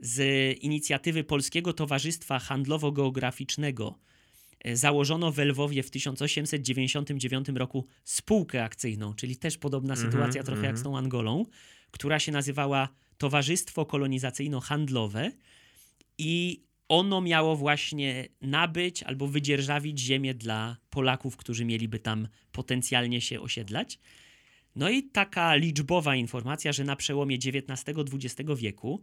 z 0.00 0.58
inicjatywy 0.58 1.24
Polskiego 1.24 1.72
Towarzystwa 1.72 2.38
Handlowo-Geograficznego 2.38 3.94
e, 4.60 4.76
założono 4.76 5.32
w 5.32 5.38
Lwowie 5.38 5.82
w 5.82 5.90
1899 5.90 7.48
roku 7.48 7.86
spółkę 8.04 8.64
akcyjną, 8.64 9.14
czyli 9.14 9.36
też 9.36 9.58
podobna 9.58 9.94
mm 9.94 10.06
-hmm, 10.06 10.10
sytuacja 10.10 10.42
trochę 10.42 10.60
mm 10.60 10.62
-hmm. 10.62 10.74
jak 10.74 10.78
z 10.78 10.82
tą 10.82 10.98
Angolą, 10.98 11.46
która 11.90 12.18
się 12.18 12.32
nazywała 12.32 12.88
Towarzystwo 13.18 13.82
Kolonizacyjno-Handlowe 13.82 15.30
i 16.18 16.64
ono 16.98 17.20
miało 17.20 17.56
właśnie 17.56 18.28
nabyć 18.40 19.02
albo 19.02 19.26
wydzierżawić 19.28 19.98
ziemię 19.98 20.34
dla 20.34 20.76
Polaków, 20.90 21.36
którzy 21.36 21.64
mieliby 21.64 21.98
tam 21.98 22.28
potencjalnie 22.52 23.20
się 23.20 23.40
osiedlać. 23.40 23.98
No 24.76 24.90
i 24.90 25.02
taka 25.02 25.54
liczbowa 25.54 26.16
informacja, 26.16 26.72
że 26.72 26.84
na 26.84 26.96
przełomie 26.96 27.36
XIX-XX 27.36 28.50
wieku 28.56 29.00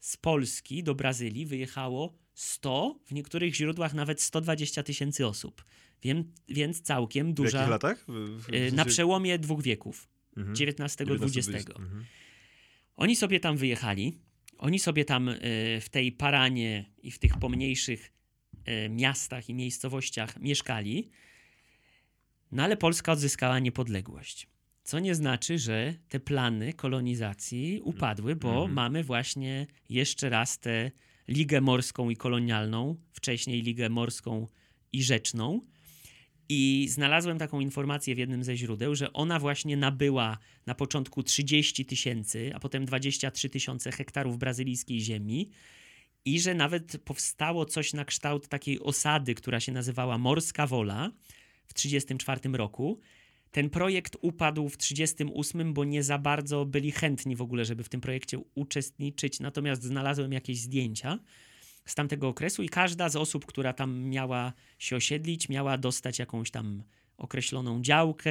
z 0.00 0.16
Polski 0.16 0.82
do 0.82 0.94
Brazylii 0.94 1.46
wyjechało 1.46 2.14
100, 2.34 3.00
w 3.06 3.12
niektórych 3.12 3.54
źródłach 3.54 3.94
nawet 3.94 4.22
120 4.22 4.82
tysięcy 4.82 5.26
osób. 5.26 5.64
Wiem, 6.02 6.32
więc 6.48 6.80
całkiem 6.80 7.34
duża. 7.34 7.50
W 7.50 7.54
jakich 7.54 7.70
latach? 7.70 8.04
W, 8.08 8.42
w, 8.42 8.54
y, 8.54 8.72
na 8.72 8.84
przełomie 8.84 9.38
dwóch 9.38 9.62
wieków, 9.62 10.08
mhm. 10.36 10.56
XIX-XX. 10.56 11.48
Mhm. 11.48 12.04
Oni 12.96 13.16
sobie 13.16 13.40
tam 13.40 13.56
wyjechali, 13.56 14.18
oni 14.60 14.78
sobie 14.78 15.04
tam 15.04 15.28
y, 15.28 15.38
w 15.80 15.88
tej 15.88 16.12
Paranie 16.12 16.84
i 17.02 17.10
w 17.10 17.18
tych 17.18 17.38
pomniejszych 17.38 18.12
y, 18.68 18.88
miastach 18.88 19.48
i 19.48 19.54
miejscowościach 19.54 20.40
mieszkali, 20.40 21.10
no 22.52 22.62
ale 22.62 22.76
Polska 22.76 23.12
odzyskała 23.12 23.58
niepodległość. 23.58 24.48
Co 24.82 24.98
nie 24.98 25.14
znaczy, 25.14 25.58
że 25.58 25.94
te 26.08 26.20
plany 26.20 26.72
kolonizacji 26.72 27.80
upadły, 27.84 28.36
bo 28.36 28.52
mhm. 28.52 28.72
mamy 28.72 29.04
właśnie 29.04 29.66
jeszcze 29.88 30.28
raz 30.28 30.58
tę 30.58 30.90
Ligę 31.28 31.60
Morską 31.60 32.10
i 32.10 32.16
Kolonialną, 32.16 32.96
wcześniej 33.12 33.62
Ligę 33.62 33.88
Morską 33.88 34.46
i 34.92 35.02
Rzeczną. 35.02 35.60
I 36.52 36.88
znalazłem 36.88 37.38
taką 37.38 37.60
informację 37.60 38.14
w 38.14 38.18
jednym 38.18 38.44
ze 38.44 38.56
źródeł, 38.56 38.94
że 38.94 39.12
ona 39.12 39.38
właśnie 39.38 39.76
nabyła 39.76 40.38
na 40.66 40.74
początku 40.74 41.22
30 41.22 41.84
tysięcy, 41.84 42.50
a 42.54 42.60
potem 42.60 42.84
23 42.84 43.50
tysiące 43.50 43.92
hektarów 43.92 44.38
brazylijskiej 44.38 45.00
ziemi. 45.00 45.50
I 46.24 46.40
że 46.40 46.54
nawet 46.54 47.02
powstało 47.04 47.64
coś 47.64 47.92
na 47.92 48.04
kształt 48.04 48.48
takiej 48.48 48.80
osady, 48.80 49.34
która 49.34 49.60
się 49.60 49.72
nazywała 49.72 50.18
Morska 50.18 50.66
Wola 50.66 51.10
w 51.66 51.74
1934 51.74 52.58
roku. 52.58 53.00
Ten 53.50 53.70
projekt 53.70 54.16
upadł 54.20 54.68
w 54.68 54.76
38, 54.76 55.74
bo 55.74 55.84
nie 55.84 56.02
za 56.02 56.18
bardzo 56.18 56.64
byli 56.64 56.90
chętni 56.90 57.36
w 57.36 57.42
ogóle, 57.42 57.64
żeby 57.64 57.84
w 57.84 57.88
tym 57.88 58.00
projekcie 58.00 58.38
uczestniczyć. 58.54 59.40
Natomiast 59.40 59.82
znalazłem 59.82 60.32
jakieś 60.32 60.58
zdjęcia 60.58 61.18
z 61.84 61.94
tamtego 61.94 62.28
okresu 62.28 62.62
i 62.62 62.68
każda 62.68 63.08
z 63.08 63.16
osób, 63.16 63.46
która 63.46 63.72
tam 63.72 64.00
miała 64.00 64.52
się 64.78 64.96
osiedlić, 64.96 65.48
miała 65.48 65.78
dostać 65.78 66.18
jakąś 66.18 66.50
tam 66.50 66.82
określoną 67.16 67.82
działkę. 67.82 68.30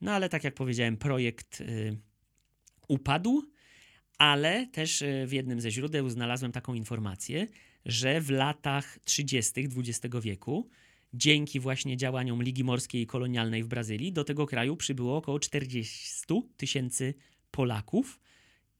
No 0.00 0.12
ale 0.12 0.28
tak 0.28 0.44
jak 0.44 0.54
powiedziałem, 0.54 0.96
projekt 0.96 1.60
y, 1.60 1.98
upadł, 2.88 3.42
ale 4.18 4.66
też 4.66 5.02
y, 5.02 5.24
w 5.26 5.32
jednym 5.32 5.60
ze 5.60 5.70
źródeł 5.70 6.08
znalazłem 6.08 6.52
taką 6.52 6.74
informację, 6.74 7.46
że 7.84 8.20
w 8.20 8.30
latach 8.30 8.98
30. 9.04 9.68
XX 9.76 10.16
wieku 10.22 10.68
dzięki 11.14 11.60
właśnie 11.60 11.96
działaniom 11.96 12.42
Ligi 12.42 12.64
Morskiej 12.64 13.02
i 13.02 13.06
Kolonialnej 13.06 13.62
w 13.64 13.68
Brazylii 13.68 14.12
do 14.12 14.24
tego 14.24 14.46
kraju 14.46 14.76
przybyło 14.76 15.16
około 15.16 15.38
40 15.38 16.24
tysięcy 16.56 17.14
Polaków 17.50 18.20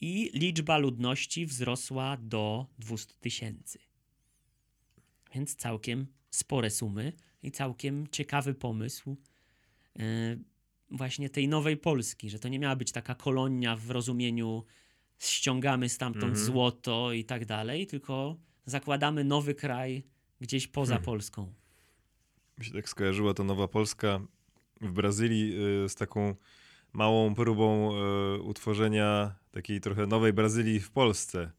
i 0.01 0.31
liczba 0.35 0.79
ludności 0.79 1.47
wzrosła 1.47 2.17
do 2.17 2.67
200 2.79 3.15
tysięcy. 3.21 3.79
Więc 5.35 5.55
całkiem 5.55 6.07
spore 6.31 6.71
sumy 6.71 7.13
i 7.43 7.51
całkiem 7.51 8.07
ciekawy 8.07 8.55
pomysł 8.55 9.17
yy, 9.97 10.05
właśnie 10.91 11.31
tej 11.31 11.49
nowej 11.49 11.77
Polski, 11.77 12.31
że 12.31 12.39
to 12.39 12.49
nie 12.49 12.59
miała 12.59 12.77
być 12.77 12.93
taka 12.93 13.15
kolonia 13.15 13.77
w 13.77 13.91
rozumieniu 13.91 14.65
ściągamy 15.19 15.89
stamtąd 15.89 16.35
-hmm. 16.35 16.45
złoto 16.45 17.13
i 17.13 17.25
tak 17.25 17.47
dalej, 17.47 17.87
tylko 17.87 18.37
zakładamy 18.67 19.25
nowy 19.25 19.55
kraj 19.55 20.05
gdzieś 20.41 20.67
poza 20.67 20.95
hmm. 20.95 21.05
Polską 21.05 21.53
mi 22.59 22.65
się 22.65 22.73
tak 22.73 22.89
skojarzyła 22.89 23.35
ta 23.35 23.45
Nowa 23.45 23.69
Polska 23.69 24.21
w 24.81 24.93
Brazylii 24.93 25.55
y, 25.85 25.89
z 25.89 25.95
taką 25.95 26.35
małą 26.93 27.35
próbą 27.35 27.93
y, 28.37 28.43
utworzenia 28.43 29.35
takiej 29.51 29.81
trochę 29.81 30.07
nowej 30.07 30.33
Brazylii 30.33 30.81
w 30.81 30.91
Polsce. 30.91 31.51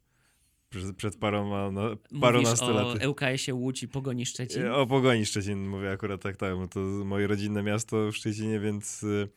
Przed, 0.70 0.96
przed 0.96 1.16
paroma, 1.16 1.70
no, 1.70 1.96
parunastu 2.20 2.70
laty. 2.70 3.06
o 3.06 3.10
LKS-ie 3.10 3.54
Łódź 3.54 3.82
i 3.82 3.88
Pogoni 3.88 4.26
Szczecin? 4.26 4.66
O 4.66 4.86
Pogoni 4.86 5.26
Szczecin 5.26 5.68
mówię 5.68 5.90
akurat 5.90 6.22
tak, 6.22 6.36
tak. 6.36 6.54
To 6.70 6.80
moje 6.80 7.26
rodzinne 7.26 7.62
miasto 7.62 8.12
w 8.12 8.16
Szczecinie, 8.16 8.60
więc 8.60 9.02
y, 9.02 9.28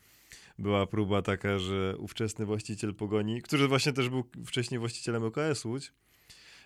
była 0.60 0.88
próba 0.88 1.22
taka, 1.22 1.60
że 1.60 1.98
ówczesny 1.98 2.46
właściciel 2.46 2.94
Pogoni, 2.96 3.42
który 3.42 3.68
właśnie 3.68 3.94
też 3.94 4.10
był 4.10 4.24
wcześniej 4.46 4.80
właścicielem 4.80 5.24
LKS 5.24 5.66
Łódź, 5.66 5.94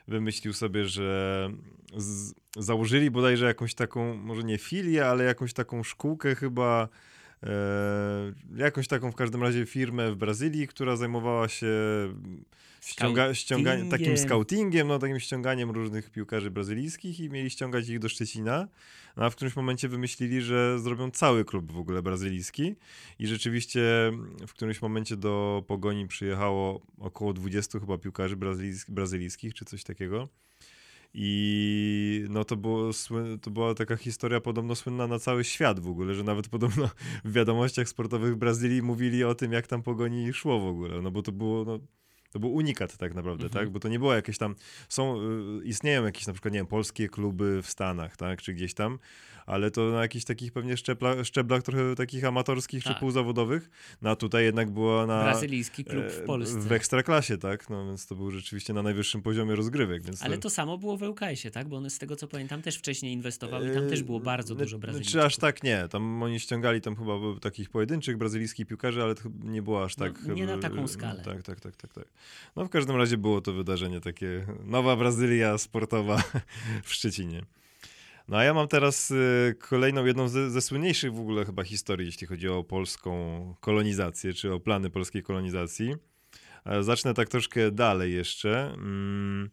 wymyślił 0.08 0.54
sobie, 0.54 0.86
że 0.86 1.50
z, 1.98 2.34
założyli 2.58 3.12
bodajże 3.12 3.46
jakąś 3.46 3.74
taką, 3.74 4.16
może 4.16 4.44
nie 4.44 4.58
filię, 4.58 5.06
ale 5.06 5.24
jakąś 5.24 5.54
taką 5.54 5.84
szkółkę 5.84 6.36
chyba 6.36 6.84
e, 6.84 7.17
jakąś 8.56 8.88
taką 8.88 9.12
w 9.12 9.16
każdym 9.16 9.44
razie 9.44 9.66
firmę 9.66 10.12
w 10.12 10.16
Brazylii, 10.16 10.68
która 10.68 10.96
zajmowała 10.96 11.48
się 11.48 11.68
ściąga, 12.82 13.34
ściąganiem, 13.34 13.90
takim 13.90 14.18
scoutingiem, 14.18 14.88
no 14.88 15.00
takim 15.00 15.20
ściąganiem 15.20 15.72
różnych 15.72 16.10
piłkarzy 16.12 16.52
brazylijskich 16.52 17.20
i 17.20 17.30
mieli 17.30 17.50
ściągać 17.50 17.90
ich 17.90 18.00
do 18.00 18.10
Szczecina. 18.10 18.68
No, 19.18 19.26
a 19.26 19.30
w 19.30 19.36
którymś 19.36 19.56
momencie 19.56 19.90
wymyślili, 19.90 20.42
że 20.42 20.80
zrobią 20.80 21.12
cały 21.12 21.46
klub 21.46 21.72
w 21.72 21.78
ogóle 21.78 22.02
brazylijski 22.02 22.76
i 23.20 23.28
rzeczywiście 23.28 24.12
w 24.48 24.54
którymś 24.54 24.82
momencie 24.82 25.18
do 25.18 25.64
Pogoni 25.68 26.08
przyjechało 26.08 26.82
około 27.00 27.34
20 27.34 27.80
chyba 27.80 27.98
piłkarzy 27.98 28.38
brazylijskich 28.88 29.54
czy 29.54 29.66
coś 29.66 29.84
takiego. 29.84 30.30
I 31.14 32.26
no 32.30 32.44
to, 32.44 32.56
było, 32.56 32.92
to 33.42 33.52
była 33.52 33.74
taka 33.74 33.96
historia 33.96 34.42
podobno 34.42 34.76
słynna 34.76 35.08
na 35.08 35.20
cały 35.20 35.44
świat 35.44 35.80
w 35.80 35.90
ogóle, 35.90 36.14
że 36.14 36.24
nawet 36.24 36.50
podobno 36.50 36.90
w 37.26 37.32
wiadomościach 37.32 37.90
sportowych 37.90 38.34
w 38.34 38.38
Brazylii 38.38 38.82
mówili 38.82 39.24
o 39.24 39.36
tym, 39.36 39.52
jak 39.52 39.68
tam 39.68 39.84
pogoni 39.84 40.34
szło 40.34 40.60
w 40.60 40.68
ogóle, 40.68 41.02
no 41.02 41.12
bo 41.12 41.22
to 41.22 41.32
było, 41.32 41.66
no, 41.66 41.80
to 42.32 42.40
był 42.40 42.54
unikat 42.54 42.98
tak 42.98 43.14
naprawdę, 43.14 43.46
mhm. 43.46 43.66
tak? 43.66 43.74
Bo 43.74 43.80
to 43.80 43.88
nie 43.88 44.00
było 44.00 44.14
jakieś 44.14 44.38
tam, 44.38 44.56
są, 44.90 45.22
y, 45.62 45.64
istnieją 45.64 46.06
jakieś 46.06 46.28
na 46.28 46.34
przykład, 46.34 46.54
nie 46.54 46.60
wiem, 46.60 46.68
polskie 46.68 47.10
kluby 47.10 47.62
w 47.62 47.70
Stanach, 47.70 48.18
tak? 48.18 48.42
Czy 48.42 48.54
gdzieś 48.54 48.74
tam, 48.74 49.00
ale 49.48 49.72
to 49.72 49.92
na 49.92 50.02
jakichś 50.02 50.26
takich 50.26 50.52
pewnie 50.52 50.78
szczebla, 50.78 51.24
szczeblach 51.24 51.64
trochę 51.64 51.96
takich 51.96 52.26
amatorskich 52.26 52.84
tak. 52.84 52.94
czy 52.94 53.00
półzawodowych. 53.00 53.70
No 54.02 54.10
a 54.10 54.16
tutaj 54.16 54.44
jednak 54.44 54.70
była 54.70 55.06
na... 55.06 55.24
Brazylijski 55.24 55.86
klub 55.86 56.06
w 56.06 56.20
e, 56.20 56.26
Polsce. 56.26 56.60
W 56.60 56.72
ekstraklasie, 56.72 57.38
tak? 57.38 57.70
No 57.70 57.86
więc 57.88 58.08
to 58.08 58.16
był 58.16 58.32
rzeczywiście 58.32 58.74
na 58.74 58.84
najwyższym 58.84 59.22
poziomie 59.22 59.56
rozgrywek. 59.56 60.04
Ale 60.22 60.36
to... 60.36 60.42
to 60.42 60.50
samo 60.50 60.78
było 60.78 60.98
w 60.98 61.02
ŁKS-ie, 61.02 61.52
tak? 61.52 61.68
Bo 61.68 61.78
one 61.78 61.90
z 61.90 62.00
tego 62.00 62.16
co 62.16 62.28
pamiętam 62.28 62.62
też 62.62 62.78
wcześniej 62.78 63.14
inwestowały 63.14 63.72
i 63.72 63.74
tam 63.74 63.90
też 63.90 64.04
było 64.04 64.20
bardzo 64.20 64.54
e, 64.54 64.58
dużo 64.58 64.80
Brazylijczyków. 64.80 65.22
Czy 65.22 65.26
aż 65.26 65.38
tak 65.38 65.64
nie. 65.64 65.88
Tam 65.88 66.24
oni 66.24 66.40
ściągali 66.40 66.82
tam 66.82 66.96
chyba 66.96 67.14
takich 67.42 67.70
pojedynczych 67.70 68.18
brazylijskich 68.18 68.68
piłkarzy, 68.68 69.04
ale 69.04 69.16
to 69.16 69.24
nie 69.44 69.62
było 69.62 69.84
aż 69.84 69.96
tak... 69.96 70.14
No, 70.28 70.34
nie 70.34 70.46
na 70.46 70.58
taką 70.58 70.88
skalę. 70.88 71.24
Tak, 71.24 71.44
tak, 71.44 71.60
tak, 71.60 71.76
tak, 71.76 71.94
tak. 71.94 72.06
No 72.56 72.66
w 72.66 72.70
każdym 72.70 72.96
razie 72.96 73.18
było 73.18 73.42
to 73.42 73.54
wydarzenie 73.54 74.02
takie 74.02 74.46
nowa 74.66 74.96
Brazylia 74.96 75.58
sportowa 75.58 76.24
w 76.84 76.94
Szczecinie. 76.94 77.42
No 78.28 78.38
a 78.38 78.44
ja 78.44 78.54
mam 78.54 78.68
teraz 78.68 79.12
y, 79.12 79.56
kolejną, 79.60 80.06
jedną 80.06 80.28
ze, 80.28 80.52
ze 80.52 80.62
słynniejszych 80.62 81.14
w 81.14 81.20
ogóle 81.20 81.46
chyba 81.46 81.64
historii, 81.64 82.06
jeśli 82.06 82.28
chodzi 82.28 82.50
o 82.50 82.64
polską 82.64 83.56
kolonizację, 83.60 84.34
czy 84.34 84.54
o 84.54 84.60
plany 84.60 84.90
polskiej 84.90 85.24
kolonizacji. 85.24 85.96
Zacznę 86.82 87.14
tak 87.14 87.30
troszkę 87.30 87.72
dalej 87.72 88.14
jeszcze. 88.14 88.74
Mm, 88.74 89.50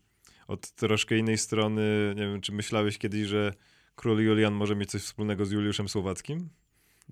od 0.48 0.70
troszkę 0.70 1.18
innej 1.18 1.38
strony, 1.38 2.14
nie 2.16 2.22
wiem, 2.22 2.40
czy 2.40 2.52
myślałeś 2.52 2.98
kiedyś, 2.98 3.26
że 3.26 3.52
król 3.94 4.24
Julian 4.24 4.54
może 4.54 4.76
mieć 4.76 4.90
coś 4.90 5.02
wspólnego 5.02 5.46
z 5.46 5.50
Juliuszem 5.50 5.88
Słowackim? 5.88 6.48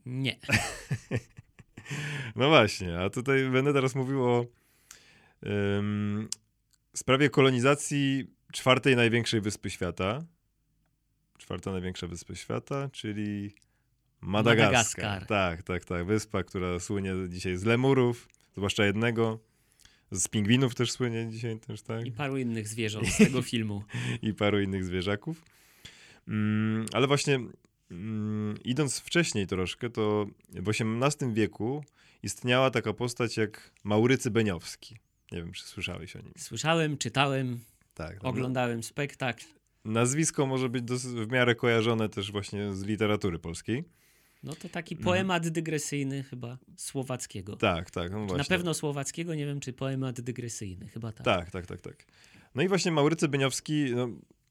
Nie. 0.06 0.36
no 2.36 2.48
właśnie, 2.48 2.98
a 2.98 3.10
tutaj 3.10 3.50
będę 3.50 3.72
teraz 3.72 3.94
mówił 3.94 4.24
o 4.24 4.46
um, 5.42 6.28
sprawie 6.96 7.30
kolonizacji 7.30 8.26
czwartej 8.52 8.96
największej 8.96 9.40
wyspy 9.40 9.70
świata, 9.70 10.24
czwarta 11.42 11.72
największa 11.72 12.06
wyspa 12.06 12.34
świata, 12.34 12.88
czyli 12.92 13.54
Madagaskar. 14.20 14.66
Madagaskar. 14.66 15.26
Tak, 15.26 15.62
tak, 15.62 15.84
tak. 15.84 16.06
Wyspa, 16.06 16.42
która 16.42 16.80
słynie 16.80 17.12
dzisiaj 17.28 17.56
z 17.56 17.64
lemurów, 17.64 18.28
zwłaszcza 18.56 18.84
jednego. 18.84 19.38
Z 20.10 20.28
pingwinów 20.28 20.74
też 20.74 20.92
słynie 20.92 21.28
dzisiaj 21.30 21.58
też, 21.58 21.82
tak? 21.82 22.06
I 22.06 22.12
paru 22.12 22.36
innych 22.36 22.68
zwierząt 22.68 23.08
z 23.08 23.16
tego 23.16 23.42
filmu. 23.52 23.84
I 24.22 24.34
paru 24.34 24.60
innych 24.60 24.84
zwierzaków. 24.84 25.42
Mm, 26.28 26.86
ale 26.92 27.06
właśnie 27.06 27.40
mm, 27.90 28.58
idąc 28.64 29.00
wcześniej 29.00 29.46
troszkę, 29.46 29.90
to 29.90 30.26
w 30.48 30.68
XVIII 30.68 31.32
wieku 31.32 31.84
istniała 32.22 32.70
taka 32.70 32.92
postać 32.92 33.36
jak 33.36 33.70
Maurycy 33.84 34.30
Beniowski. 34.30 34.96
Nie 35.32 35.38
wiem, 35.38 35.52
czy 35.52 35.64
słyszałeś 35.64 36.16
o 36.16 36.18
nim. 36.18 36.32
Słyszałem, 36.38 36.98
czytałem, 36.98 37.60
tak, 37.94 38.22
no, 38.22 38.28
oglądałem 38.28 38.82
spektakl. 38.82 39.44
Nazwisko 39.84 40.46
może 40.46 40.68
być 40.68 40.84
w 41.02 41.32
miarę 41.32 41.54
kojarzone 41.54 42.08
też 42.08 42.32
właśnie 42.32 42.74
z 42.74 42.82
literatury 42.82 43.38
polskiej. 43.38 43.84
No 44.42 44.54
to 44.54 44.68
taki 44.68 44.96
poemat 44.96 45.48
dygresyjny 45.48 46.22
chyba 46.22 46.58
słowackiego. 46.76 47.56
Tak, 47.56 47.90
tak. 47.90 48.12
No. 48.12 48.26
Na 48.26 48.44
pewno 48.44 48.74
słowackiego, 48.74 49.34
nie 49.34 49.46
wiem 49.46 49.60
czy 49.60 49.72
poemat 49.72 50.20
dygresyjny, 50.20 50.88
chyba 50.88 51.12
tak. 51.12 51.24
Tak, 51.24 51.50
tak, 51.50 51.66
tak, 51.66 51.80
tak. 51.80 52.06
No 52.54 52.62
i 52.62 52.68
właśnie 52.68 52.92
Maurycy 52.92 53.28
Beniowski 53.28 53.84
no, 53.94 54.08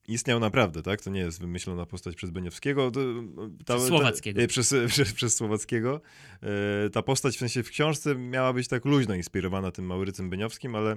istniał 0.08 0.39
naprawdę, 0.39 0.84
tak? 0.84 1.02
To 1.02 1.10
nie 1.10 1.20
jest 1.20 1.41
wymyślona 1.41 1.86
postać 1.86 2.15
przez 2.15 2.30
Beniowskiego. 2.30 2.91
To, 2.91 3.00
ta, 3.65 3.76
przez 3.76 3.88
Słowackiego. 3.88 4.41
Ta, 4.41 4.48
przez, 4.48 4.76
przez, 4.88 5.13
przez, 5.13 5.36
Słowackiego. 5.36 6.02
E, 6.86 6.89
ta 6.89 7.02
postać 7.02 7.36
w 7.36 7.39
sensie 7.39 7.63
w 7.63 7.70
książce 7.70 8.15
miała 8.15 8.54
być 8.54 8.67
tak 8.67 8.86
luźno 8.86 9.15
inspirowana 9.15 9.72
tym 9.72 9.86
Maurycym 9.86 10.30
Beniowskim, 10.30 10.76
ale 10.76 10.96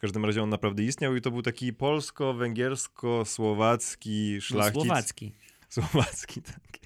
w 0.00 0.02
każdym 0.02 0.24
razie 0.24 0.42
on 0.42 0.48
naprawdę 0.48 0.82
istniał 0.82 1.16
i 1.16 1.20
to 1.20 1.30
był 1.30 1.42
taki 1.42 1.72
polsko-węgiersko-słowacki 1.72 4.40
szlachcic. 4.40 4.74
No, 4.74 4.84
słowacki. 4.84 5.32
Słowacki, 5.68 6.42
tak. 6.42 6.78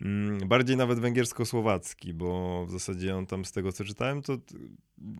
Mm, 0.00 0.48
bardziej 0.48 0.76
nawet 0.76 0.98
węgiersko-słowacki, 0.98 2.14
bo 2.14 2.64
w 2.66 2.70
zasadzie 2.70 3.16
on 3.16 3.26
tam 3.26 3.44
z 3.44 3.52
tego 3.52 3.72
co 3.72 3.84
czytałem, 3.84 4.22
to 4.22 4.36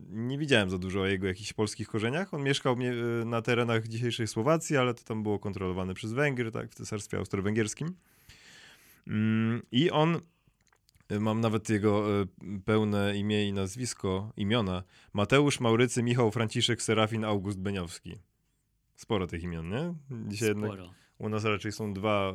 nie 0.09 0.39
widziałem 0.39 0.71
za 0.71 0.79
dużo 0.79 1.01
o 1.01 1.07
jego 1.07 1.27
jakichś 1.27 1.53
polskich 1.53 1.89
korzeniach. 1.89 2.35
On 2.35 2.43
mieszkał 2.43 2.77
na 3.25 3.43
terenach 3.43 3.89
dzisiejszej 3.89 4.27
Słowacji, 4.27 4.77
ale 4.77 4.95
to 4.95 5.05
tam 5.05 5.23
było 5.23 5.39
kontrolowane 5.39 5.95
przez 5.95 6.13
Węgry, 6.13 6.51
tak, 6.51 6.71
w 6.71 6.75
cesarstwie 6.75 7.19
austro-węgierskim. 7.19 7.95
Mm, 9.07 9.63
I 9.73 9.91
on 9.91 10.21
Mam 11.21 11.41
nawet 11.41 11.69
jego 11.69 12.21
e, 12.23 12.27
pełne 12.65 13.17
imię 13.17 13.49
i 13.49 13.53
nazwisko, 13.53 14.33
imiona. 14.37 14.83
Mateusz, 15.13 15.61
Maurycy, 15.61 16.03
Michał, 16.03 16.31
Franciszek, 16.31 16.83
Serafin, 16.83 17.25
August 17.25 17.59
Beniowski. 17.59 18.19
Sporo 18.97 19.27
tych 19.27 19.43
imion, 19.43 19.69
nie? 19.69 19.95
Dzisiaj 20.29 20.51
Sporo. 20.51 20.67
Jednak 20.67 20.95
u 21.19 21.29
nas 21.29 21.45
raczej 21.45 21.73
są 21.73 21.93
dwa, 21.93 22.33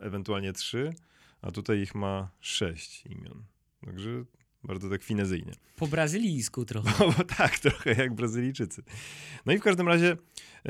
e, 0.00 0.06
ewentualnie 0.06 0.52
trzy, 0.52 0.94
a 1.42 1.50
tutaj 1.50 1.80
ich 1.80 1.94
ma 1.94 2.30
sześć 2.40 3.06
imion. 3.06 3.44
Także 3.84 4.24
bardzo 4.64 4.90
tak 4.90 5.02
finezyjnie. 5.02 5.52
Po 5.76 5.86
brazylijsku 5.86 6.64
trochę. 6.64 6.90
No, 7.06 7.12
bo 7.18 7.24
tak, 7.24 7.58
trochę 7.58 7.94
jak 7.94 8.14
Brazylijczycy. 8.14 8.82
No 9.46 9.52
i 9.52 9.58
w 9.58 9.62
każdym 9.62 9.88
razie 9.88 10.16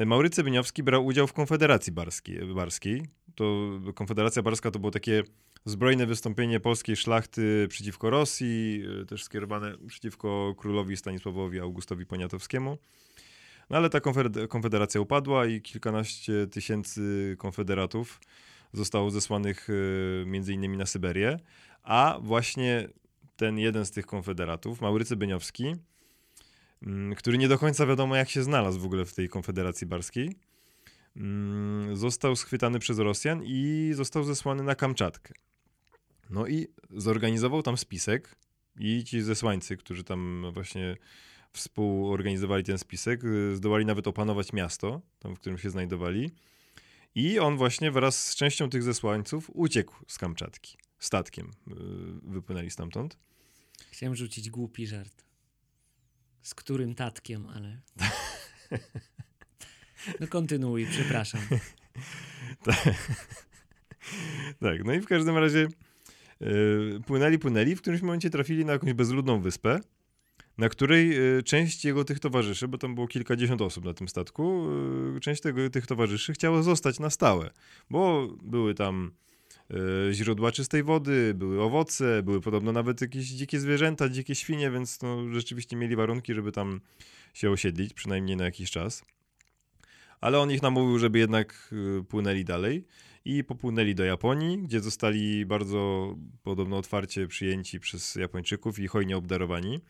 Maurycy 0.06 0.44
Beniowski 0.44 0.82
brał 0.82 1.06
udział 1.06 1.26
w 1.26 1.32
Konfederacji 1.32 1.92
Barskiej. 1.92 2.54
Barskiej. 2.54 3.02
To 3.34 3.70
Konfederacja 3.94 4.42
Barska 4.42 4.70
to 4.70 4.78
było 4.78 4.90
takie 4.90 5.22
zbrojne 5.66 6.06
wystąpienie 6.06 6.60
polskiej 6.60 6.96
szlachty 6.96 7.66
przeciwko 7.68 8.10
Rosji, 8.10 8.82
y, 9.02 9.06
też 9.06 9.24
skierowane 9.24 9.74
przeciwko 9.86 10.54
królowi 10.58 10.96
Stanisławowi 10.96 11.60
Augustowi 11.60 12.06
Poniatowskiemu. 12.06 12.78
No 13.70 13.76
ale 13.76 13.90
ta 13.90 14.00
konfederacja 14.48 15.00
upadła 15.00 15.46
i 15.46 15.60
kilkanaście 15.60 16.46
tysięcy 16.46 17.36
konfederatów 17.38 18.20
zostało 18.72 19.10
zesłanych 19.10 19.70
y, 19.70 20.24
między 20.26 20.52
innymi 20.52 20.76
na 20.76 20.86
Syberię, 20.86 21.38
a 21.82 22.18
właśnie 22.22 22.88
ten 23.36 23.58
jeden 23.58 23.86
z 23.86 23.90
tych 23.90 24.06
konfederatów, 24.06 24.80
Maurycy 24.80 25.16
Beniowski, 25.16 25.74
mm, 26.82 27.14
który 27.14 27.38
nie 27.38 27.48
do 27.48 27.58
końca 27.58 27.86
wiadomo 27.86 28.16
jak 28.16 28.30
się 28.30 28.42
znalazł 28.42 28.80
w 28.80 28.84
ogóle 28.84 29.04
w 29.04 29.14
tej 29.14 29.28
konfederacji 29.28 29.86
barskiej, 29.86 30.36
mm, 31.16 31.96
został 31.96 32.36
schwytany 32.36 32.78
przez 32.78 32.98
Rosjan 32.98 33.42
i 33.44 33.90
został 33.94 34.24
zesłany 34.24 34.62
na 34.62 34.74
Kamczatkę. 34.74 35.34
No 36.30 36.46
i 36.46 36.66
zorganizował 36.90 37.62
tam 37.62 37.76
spisek 37.76 38.36
i 38.78 39.04
ci 39.04 39.22
zesłańcy, 39.22 39.76
którzy 39.76 40.04
tam 40.04 40.46
właśnie 40.52 40.96
współorganizowali 41.52 42.64
ten 42.64 42.78
spisek, 42.78 43.24
y, 43.24 43.56
zdołali 43.56 43.86
nawet 43.86 44.06
opanować 44.06 44.52
miasto, 44.52 45.02
tam 45.18 45.36
w 45.36 45.40
którym 45.40 45.58
się 45.58 45.70
znajdowali. 45.70 46.30
I 47.14 47.38
on 47.38 47.56
właśnie 47.56 47.90
wraz 47.90 48.26
z 48.26 48.34
częścią 48.34 48.70
tych 48.70 48.82
zesłańców 48.82 49.50
uciekł 49.54 49.94
z 50.06 50.18
Kamczatki. 50.18 50.76
Statkiem 50.98 51.46
y, 51.46 51.72
wypłynęli 52.22 52.70
stamtąd. 52.70 53.18
Chciałem 53.90 54.16
rzucić 54.16 54.50
głupi 54.50 54.86
żart. 54.86 55.24
Z 56.42 56.54
którym 56.54 56.94
tatkiem, 56.94 57.46
ale... 57.46 57.80
No 60.20 60.26
kontynuuj, 60.26 60.86
przepraszam. 60.90 61.40
tak. 62.64 62.84
tak, 64.60 64.84
no 64.84 64.92
i 64.92 65.00
w 65.00 65.06
każdym 65.06 65.38
razie 65.38 65.68
płynęli, 67.06 67.38
płynęli, 67.38 67.76
w 67.76 67.80
którymś 67.80 68.02
momencie 68.02 68.30
trafili 68.30 68.64
na 68.64 68.72
jakąś 68.72 68.92
bezludną 68.92 69.40
wyspę, 69.40 69.80
na 70.58 70.68
której 70.68 71.16
e, 71.38 71.42
część 71.42 71.84
jego 71.84 72.04
tych 72.04 72.20
towarzyszy, 72.20 72.68
bo 72.68 72.78
tam 72.78 72.94
było 72.94 73.08
kilkadziesiąt 73.08 73.62
osób 73.62 73.84
na 73.84 73.94
tym 73.94 74.08
statku, 74.08 74.68
e, 75.16 75.20
część 75.20 75.42
tego, 75.42 75.70
tych 75.70 75.86
towarzyszy 75.86 76.32
chciała 76.32 76.62
zostać 76.62 76.98
na 77.00 77.10
stałe, 77.10 77.50
bo 77.90 78.28
były 78.42 78.74
tam 78.74 79.12
źródła 80.12 80.52
czystej 80.52 80.82
wody, 80.82 81.34
były 81.34 81.62
owoce, 81.62 82.22
były 82.22 82.40
podobno 82.40 82.72
nawet 82.72 83.00
jakieś 83.00 83.26
dzikie 83.26 83.60
zwierzęta, 83.60 84.08
dzikie 84.08 84.34
świnie, 84.34 84.70
więc 84.70 85.02
no, 85.02 85.32
rzeczywiście 85.32 85.76
mieli 85.76 85.96
warunki, 85.96 86.34
żeby 86.34 86.52
tam 86.52 86.80
się 87.34 87.50
osiedlić, 87.50 87.94
przynajmniej 87.94 88.36
na 88.36 88.44
jakiś 88.44 88.70
czas. 88.70 89.04
ale 90.20 90.38
on 90.38 90.50
ich 90.50 90.62
namówił, 90.62 90.98
żeby 90.98 91.18
jednak 91.18 91.70
y, 92.00 92.04
płynęli 92.04 92.44
dalej 92.44 92.84
i 93.26 93.44
popłynęli 93.44 93.94
do 93.94 94.04
Japonii, 94.04 94.58
gdzie 94.58 94.80
zostali 94.80 95.46
bardzo 95.46 96.14
podobno 96.42 96.76
otwarcie 96.76 97.26
przyjęci 97.26 97.80
przez 97.80 98.14
Japończyków 98.14 98.78
i 98.78 98.86
hojnie 98.86 99.16
obdarowani. 99.16 99.80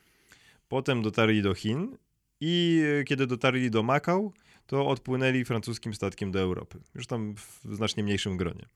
Potem 0.68 1.02
dotarli 1.02 1.42
do 1.42 1.54
Chin 1.54 1.96
i 2.40 2.82
y, 3.00 3.04
kiedy 3.04 3.26
dotarli 3.26 3.70
do 3.70 3.82
Makał, 3.82 4.32
to 4.66 4.86
odpłynęli 4.86 5.44
francuskim 5.44 5.94
statkiem 5.94 6.32
do 6.32 6.40
Europy. 6.40 6.78
Już 6.94 7.06
tam 7.06 7.34
w 7.34 7.60
znacznie 7.76 8.02
mniejszym 8.02 8.36
gronie. 8.36 8.66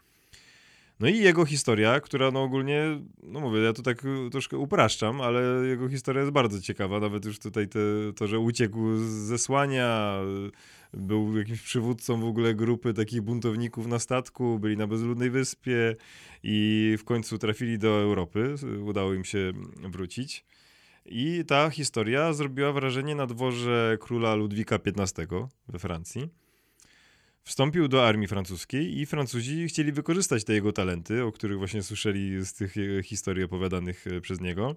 No 1.01 1.09
i 1.09 1.19
jego 1.19 1.45
historia, 1.45 2.01
która 2.01 2.31
no 2.31 2.43
ogólnie, 2.43 3.01
no 3.23 3.41
mówię, 3.41 3.61
ja 3.61 3.73
to 3.73 3.83
tak 3.83 4.03
troszkę 4.31 4.59
upraszczam, 4.59 5.21
ale 5.21 5.67
jego 5.67 5.89
historia 5.89 6.21
jest 6.21 6.33
bardzo 6.33 6.61
ciekawa. 6.61 7.01
Nawet 7.01 7.25
już 7.25 7.39
tutaj 7.39 7.69
te, 7.69 7.79
to, 8.17 8.27
że 8.27 8.39
uciekł 8.39 8.97
z 8.97 9.11
zesłania, 9.11 10.21
był 10.95 11.39
jakimś 11.39 11.61
przywódcą 11.63 12.21
w 12.21 12.25
ogóle 12.25 12.55
grupy 12.55 12.95
takich 12.95 13.23
buntowników 13.23 13.87
na 13.87 13.99
statku, 13.99 14.59
byli 14.59 14.77
na 14.77 14.87
bezludnej 14.87 15.31
wyspie 15.31 15.97
i 16.43 16.97
w 16.99 17.05
końcu 17.05 17.39
trafili 17.39 17.79
do 17.79 17.89
Europy. 17.89 18.55
Udało 18.85 19.15
im 19.15 19.25
się 19.25 19.53
wrócić. 19.77 20.45
I 21.07 21.45
ta 21.47 21.71
historia 21.71 22.33
zrobiła 22.33 22.73
wrażenie 22.73 23.15
na 23.15 23.27
dworze 23.27 23.99
króla 24.01 24.35
Ludwika 24.35 24.79
XV 24.87 25.27
we 25.69 25.79
Francji. 25.79 26.29
Wstąpił 27.51 27.89
do 27.89 28.07
armii 28.07 28.29
francuskiej 28.29 28.99
i 28.99 29.07
Francuzi 29.07 29.69
chcieli 29.69 29.93
wykorzystać 29.93 30.45
te 30.45 30.53
jego 30.53 30.73
talenty, 30.73 31.25
o 31.25 31.33
których 31.33 31.59
właśnie 31.59 31.83
słyszeli 31.83 32.45
z 32.45 32.53
tych 32.53 32.75
historii 33.05 33.45
opowiadanych 33.45 34.07
e, 34.07 34.21
przez 34.21 34.41
niego, 34.41 34.77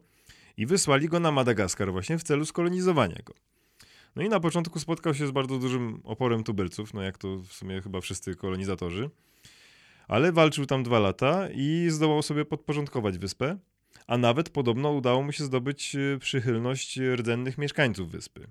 i 0.58 0.66
wysłali 0.66 1.08
go 1.08 1.20
na 1.20 1.32
Madagaskar 1.32 1.92
właśnie 1.92 2.18
w 2.18 2.24
celu 2.24 2.46
skolonizowania 2.46 3.20
go. 3.26 3.34
No 4.16 4.24
i 4.24 4.30
na 4.30 4.40
początku 4.40 4.80
spotkał 4.80 5.14
się 5.14 5.28
z 5.28 5.32
bardzo 5.32 5.60
dużym 5.60 6.02
oporem 6.04 6.44
tubylców, 6.44 6.94
no 6.94 7.02
jak 7.02 7.18
to 7.18 7.38
w 7.38 7.54
sumie 7.54 7.82
chyba 7.82 8.02
wszyscy 8.02 8.36
kolonizatorzy, 8.36 9.10
ale 10.08 10.32
walczył 10.32 10.66
tam 10.66 10.84
dwa 10.84 11.00
lata 11.00 11.50
i 11.56 11.88
zdołał 11.90 12.22
sobie 12.22 12.46
podporządkować 12.46 13.18
wyspę, 13.18 13.58
a 14.08 14.18
nawet 14.18 14.50
podobno 14.50 14.92
udało 14.92 15.24
mu 15.24 15.32
się 15.32 15.44
zdobyć 15.44 15.96
e, 15.96 16.20
przychylność 16.20 17.00
rdzennych 17.16 17.58
mieszkańców 17.58 18.12
wyspy. 18.12 18.48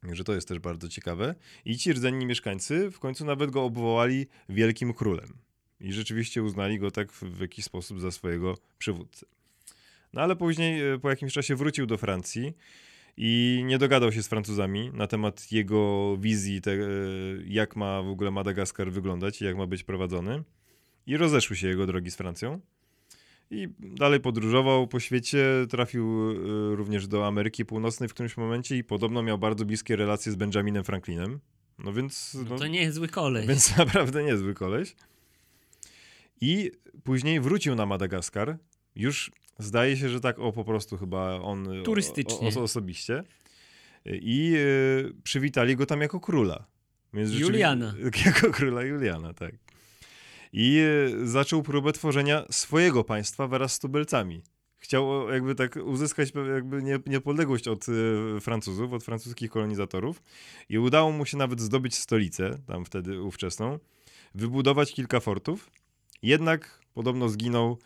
Także 0.00 0.24
to 0.24 0.34
jest 0.34 0.48
też 0.48 0.58
bardzo 0.58 0.88
ciekawe. 0.88 1.34
I 1.64 1.78
ci 1.78 1.92
rdzenni 1.92 2.26
mieszkańcy 2.26 2.90
w 2.90 2.98
końcu 2.98 3.24
nawet 3.24 3.50
go 3.50 3.64
obwołali 3.64 4.26
wielkim 4.48 4.94
królem. 4.94 5.36
I 5.80 5.92
rzeczywiście 5.92 6.42
uznali 6.42 6.78
go 6.78 6.90
tak 6.90 7.12
w 7.12 7.40
jakiś 7.40 7.64
sposób 7.64 8.00
za 8.00 8.10
swojego 8.10 8.58
przywódcę. 8.78 9.26
No 10.12 10.20
ale 10.20 10.36
później, 10.36 10.92
e, 10.92 10.98
po 10.98 11.10
jakimś 11.10 11.32
czasie 11.32 11.56
wrócił 11.56 11.86
do 11.86 11.96
Francji 11.96 12.52
i 13.16 13.62
nie 13.66 13.78
dogadał 13.78 14.12
się 14.12 14.22
z 14.22 14.28
Francuzami 14.28 14.90
na 14.94 15.06
temat 15.06 15.52
jego 15.52 16.16
wizji, 16.16 16.60
te, 16.60 16.72
e, 16.72 16.78
jak 17.46 17.76
ma 17.76 18.02
w 18.02 18.08
ogóle 18.08 18.30
Madagaskar 18.30 18.92
wyglądać 18.92 19.42
i 19.42 19.44
jak 19.44 19.56
ma 19.56 19.66
być 19.66 19.84
prowadzony. 19.84 20.42
I 21.06 21.16
rozeszły 21.16 21.56
się 21.56 21.68
jego 21.68 21.86
drogi 21.86 22.10
z 22.10 22.16
Francją. 22.16 22.60
I 23.50 23.68
dalej 23.78 24.20
podróżował 24.20 24.88
po 24.88 25.00
świecie, 25.00 25.46
trafił 25.70 26.30
y, 26.72 26.76
również 26.76 27.06
do 27.06 27.26
Ameryki 27.26 27.64
Północnej 27.64 28.08
w 28.08 28.14
którymś 28.14 28.36
momencie 28.36 28.76
i 28.76 28.84
podobno 28.84 29.22
miał 29.22 29.38
bardzo 29.38 29.64
bliskie 29.64 29.96
relacje 29.96 30.32
z 30.32 30.36
Benjaminem 30.36 30.84
Franklinem. 30.84 31.40
No 31.78 31.92
więc. 31.92 32.34
No, 32.34 32.42
no 32.50 32.58
to 32.58 32.66
nie 32.66 32.82
jest 32.82 32.96
zły 32.96 33.08
koleś. 33.08 33.46
Więc 33.46 33.76
naprawdę 33.76 34.24
niezły 34.24 34.54
koleś. 34.54 34.96
I 36.40 36.70
później 37.04 37.40
wrócił 37.40 37.74
na 37.74 37.86
Madagaskar. 37.86 38.58
Już 38.96 39.30
zdaje 39.58 39.96
się, 39.96 40.08
że 40.08 40.20
tak 40.20 40.38
o 40.38 40.52
po 40.52 40.64
prostu 40.64 40.96
chyba 40.96 41.40
on. 41.40 41.68
Turystycznie. 41.84 42.48
O, 42.56 42.60
o, 42.60 42.62
osobiście. 42.62 43.24
I 44.04 44.54
y, 44.56 45.12
przywitali 45.22 45.76
go 45.76 45.86
tam 45.86 46.00
jako 46.00 46.20
króla. 46.20 46.66
Więc 47.14 47.32
Juliana. 47.32 47.94
Jako 48.26 48.50
króla 48.50 48.82
Juliana, 48.82 49.34
tak 49.34 49.54
i 50.52 50.78
e, 50.78 51.26
zaczął 51.26 51.62
próbę 51.62 51.92
tworzenia 51.92 52.44
swojego 52.50 53.04
państwa 53.04 53.48
wraz 53.48 53.72
z 53.72 53.78
tubylcami. 53.78 54.42
Chciał 54.78 55.30
jakby 55.30 55.54
tak 55.54 55.76
uzyskać 55.76 56.32
jakby 56.54 56.82
niepodległość 57.06 57.68
od 57.68 57.86
e, 57.88 58.40
Francuzów, 58.40 58.92
od 58.92 59.04
francuskich 59.04 59.50
kolonizatorów 59.50 60.22
i 60.68 60.78
udało 60.78 61.12
mu 61.12 61.26
się 61.26 61.36
nawet 61.36 61.60
zdobyć 61.60 61.94
stolicę, 61.94 62.58
tam 62.66 62.84
wtedy 62.84 63.22
ówczesną, 63.22 63.78
wybudować 64.34 64.92
kilka 64.92 65.20
fortów, 65.20 65.70
jednak 66.22 66.80
podobno 66.94 67.28
zginął 67.28 67.78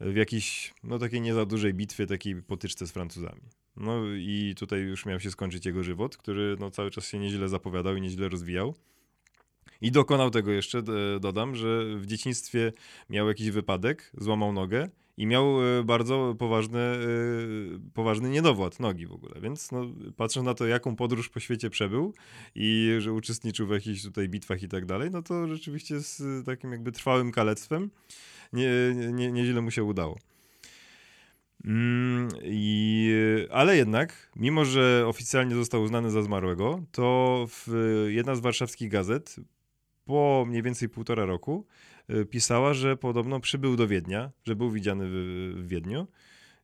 w 0.00 0.16
jakiejś, 0.16 0.74
no 0.82 0.98
takiej 0.98 1.20
nie 1.20 1.34
za 1.34 1.46
dużej 1.46 1.74
bitwie, 1.74 2.06
takiej 2.06 2.42
potyczce 2.42 2.86
z 2.86 2.92
Francuzami. 2.92 3.42
No 3.76 4.04
i 4.16 4.54
tutaj 4.58 4.80
już 4.80 5.06
miał 5.06 5.20
się 5.20 5.30
skończyć 5.30 5.66
jego 5.66 5.82
żywot, 5.82 6.16
który 6.16 6.56
no 6.60 6.70
cały 6.70 6.90
czas 6.90 7.06
się 7.06 7.18
nieźle 7.18 7.48
zapowiadał 7.48 7.96
i 7.96 8.00
nieźle 8.00 8.28
rozwijał. 8.28 8.74
I 9.80 9.92
dokonał 9.92 10.30
tego 10.30 10.50
jeszcze, 10.50 10.82
dodam, 11.20 11.54
że 11.54 11.96
w 11.96 12.06
dzieciństwie 12.06 12.72
miał 13.10 13.28
jakiś 13.28 13.50
wypadek, 13.50 14.12
złamał 14.18 14.52
nogę 14.52 14.88
i 15.16 15.26
miał 15.26 15.78
e, 15.78 15.84
bardzo 15.84 16.34
poważny, 16.38 16.78
e, 16.78 16.98
poważny 17.94 18.30
niedowład 18.30 18.80
nogi 18.80 19.06
w 19.06 19.12
ogóle. 19.12 19.40
Więc 19.40 19.72
no, 19.72 19.86
patrząc 20.16 20.46
na 20.46 20.54
to, 20.54 20.66
jaką 20.66 20.96
podróż 20.96 21.28
po 21.28 21.40
świecie 21.40 21.70
przebył 21.70 22.14
i 22.54 22.96
że 22.98 23.12
uczestniczył 23.12 23.66
w 23.66 23.70
jakichś 23.70 24.02
tutaj 24.02 24.28
bitwach 24.28 24.62
i 24.62 24.68
tak 24.68 24.86
dalej, 24.86 25.10
no 25.10 25.22
to 25.22 25.48
rzeczywiście 25.48 26.00
z 26.00 26.46
takim 26.46 26.72
jakby 26.72 26.92
trwałym 26.92 27.32
kalectwem 27.32 27.90
nie, 28.52 28.70
nie, 28.94 29.32
nieźle 29.32 29.62
mu 29.62 29.70
się 29.70 29.84
udało. 29.84 30.18
Mm, 31.64 32.28
i, 32.42 33.14
ale 33.50 33.76
jednak, 33.76 34.30
mimo 34.36 34.64
że 34.64 35.04
oficjalnie 35.06 35.54
został 35.54 35.82
uznany 35.82 36.10
za 36.10 36.22
zmarłego, 36.22 36.82
to 36.92 37.46
w, 37.48 37.68
jedna 38.08 38.34
z 38.34 38.40
warszawskich 38.40 38.90
gazet 38.90 39.36
po 40.10 40.44
mniej 40.48 40.62
więcej 40.62 40.88
półtora 40.88 41.24
roku 41.24 41.66
y, 42.10 42.26
pisała, 42.26 42.74
że 42.74 42.96
podobno 42.96 43.40
przybył 43.40 43.76
do 43.76 43.88
Wiednia, 43.88 44.30
że 44.44 44.56
był 44.56 44.70
widziany 44.70 45.04
w, 45.08 45.66
Wiedniu. 45.66 46.06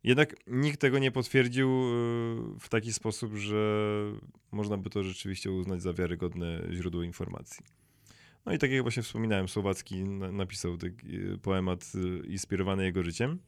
Jednak 0.04 0.36
nikt 0.46 0.80
tego 0.80 0.98
nie 0.98 1.10
potwierdził 1.10 1.68
y, 1.68 1.82
w 2.60 2.68
taki 2.68 2.92
sposób, 2.92 3.34
że 3.34 3.92
można 4.52 4.76
by 4.76 4.90
to 4.90 5.02
rzeczywiście 5.02 5.50
uznać 5.50 5.82
za 5.82 5.92
wiarygodne 5.92 6.62
źródło 6.72 7.02
informacji. 7.02 7.64
No 8.46 8.52
i 8.52 8.58
tak 8.58 8.70
jak 8.70 8.82
właśnie 8.82 9.02
wspominałem, 9.02 9.48
Słowacki 9.48 10.04
napisał 10.32 10.76
taki 10.76 11.16
y, 11.16 11.38
poemat 11.38 11.92
inspirowany 12.28 12.84
jego 12.84 13.02
życiem. 13.02 13.38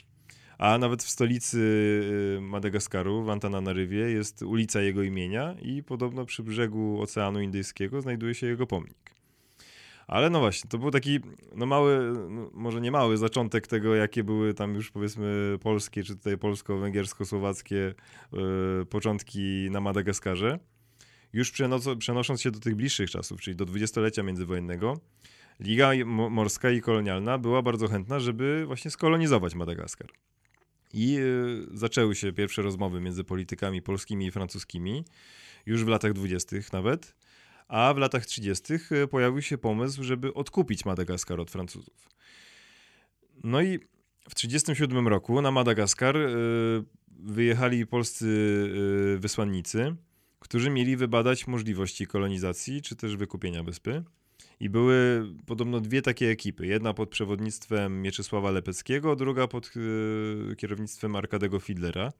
A 0.59 0.79
nawet 0.79 1.03
w 1.03 1.11
stolicy 1.11 2.03
Madagaskaru, 2.41 3.25
w 3.25 3.31
Antananarywie, 3.31 4.11
jest 4.11 4.43
ulica 4.43 4.81
jego 4.81 5.03
imienia 5.03 5.57
i 5.63 5.83
podobno 5.83 6.25
przy 6.25 6.43
brzegu 6.43 7.03
Oceanu 7.03 7.41
Indyjskiego 7.41 8.01
znajduje 8.01 8.35
się 8.35 8.47
jego 8.47 8.67
pomnik. 8.67 9.18
Ale 10.09 10.31
no 10.31 10.41
właśnie, 10.41 10.71
to 10.71 10.79
był 10.79 10.91
taki 10.91 11.21
no 11.55 11.67
mały, 11.67 12.13
no 12.31 12.51
może 12.53 12.81
nie 12.81 12.91
mały 12.91 13.17
zaczątek 13.17 13.67
tego, 13.67 13.95
jakie 13.95 14.25
były 14.25 14.55
tam 14.55 14.75
już 14.75 14.91
powiedzmy 14.91 15.59
polskie, 15.63 16.05
czy 16.05 16.17
tutaj 16.17 16.39
polsko-węgiersko-słowackie 16.39 17.95
yy, 18.33 18.87
początki 18.91 19.69
na 19.71 19.81
Madagaskarze. 19.81 20.59
Już 21.33 21.53
przenosząc 21.99 22.43
się 22.43 22.51
do 22.51 22.61
tych 22.61 22.75
bliższych 22.75 23.11
czasów, 23.11 23.41
czyli 23.41 23.57
do 23.57 23.65
dwudziestolecia 23.65 24.23
międzywojennego, 24.23 25.01
Liga 25.61 25.91
Morska 26.07 26.71
i 26.71 26.81
Kolonialna 26.81 27.39
była 27.39 27.63
bardzo 27.63 27.89
chętna, 27.89 28.21
żeby 28.21 28.65
właśnie 28.67 28.91
skolonizować 28.91 29.55
Madagaskar. 29.55 30.11
I 30.93 31.13
yy, 31.13 31.67
zaczęły 31.73 32.15
się 32.15 32.33
pierwsze 32.33 32.63
rozmowy 32.63 33.01
między 33.01 33.25
politykami 33.25 33.83
polskimi 33.83 34.27
i 34.27 34.31
francuskimi, 34.31 35.05
już 35.67 35.85
w 35.85 35.89
latach 35.89 36.13
dwudziestych 36.13 36.73
nawet 36.73 37.15
a 37.69 37.95
w 37.95 37.99
latach 37.99 38.27
30. 38.27 38.75
E, 38.91 39.07
pojawił 39.07 39.43
się 39.43 39.59
pomysł, 39.59 40.03
żeby 40.03 40.35
odkupić 40.35 40.85
Madagaskar 40.85 41.41
od 41.41 41.51
Francuzów. 41.51 42.09
No 43.45 43.63
i 43.63 43.79
w 44.29 44.35
1937 44.35 45.09
roku 45.09 45.43
na 45.43 45.51
Madagaskar 45.51 46.17
e, 46.17 46.29
wyjechali 47.09 47.87
polscy 47.87 48.27
e, 49.17 49.19
wysłannicy, 49.19 49.97
którzy 50.39 50.71
mieli 50.71 50.97
wybadać 50.97 51.47
możliwości 51.47 52.07
kolonizacji 52.07 52.83
czy 52.83 52.97
też 52.97 53.17
wykupienia 53.17 53.63
wyspy. 53.63 54.05
I 54.61 54.69
były 54.69 55.27
podobno 55.47 55.81
dwie 55.81 56.03
takie 56.03 56.31
ekipy. 56.31 56.67
Jedna 56.67 56.95
pod 56.95 57.09
przewodnictwem 57.09 58.03
Mieczysława 58.03 58.51
Lepeckiego, 58.51 59.17
druga 59.17 59.49
pod 59.49 59.73
kierownictwem 60.57 61.17
Arkadego 61.17 61.61
Fidlera. 61.61 62.13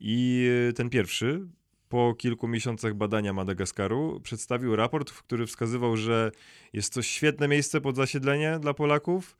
I 0.00 0.48
ten 0.74 0.90
pierwszy 0.90 1.46
po 1.90 2.14
kilku 2.14 2.48
miesiącach 2.48 2.94
badania 2.94 3.32
Madagaskaru 3.32 4.20
przedstawił 4.22 4.76
raport, 4.76 5.10
w 5.10 5.22
którym 5.22 5.46
wskazywał, 5.46 5.96
że 5.96 6.30
jest 6.72 6.94
to 6.94 7.02
świetne 7.02 7.48
miejsce 7.48 7.80
pod 7.80 7.96
zasiedlenie 7.96 8.58
dla 8.60 8.74
Polaków 8.74 9.36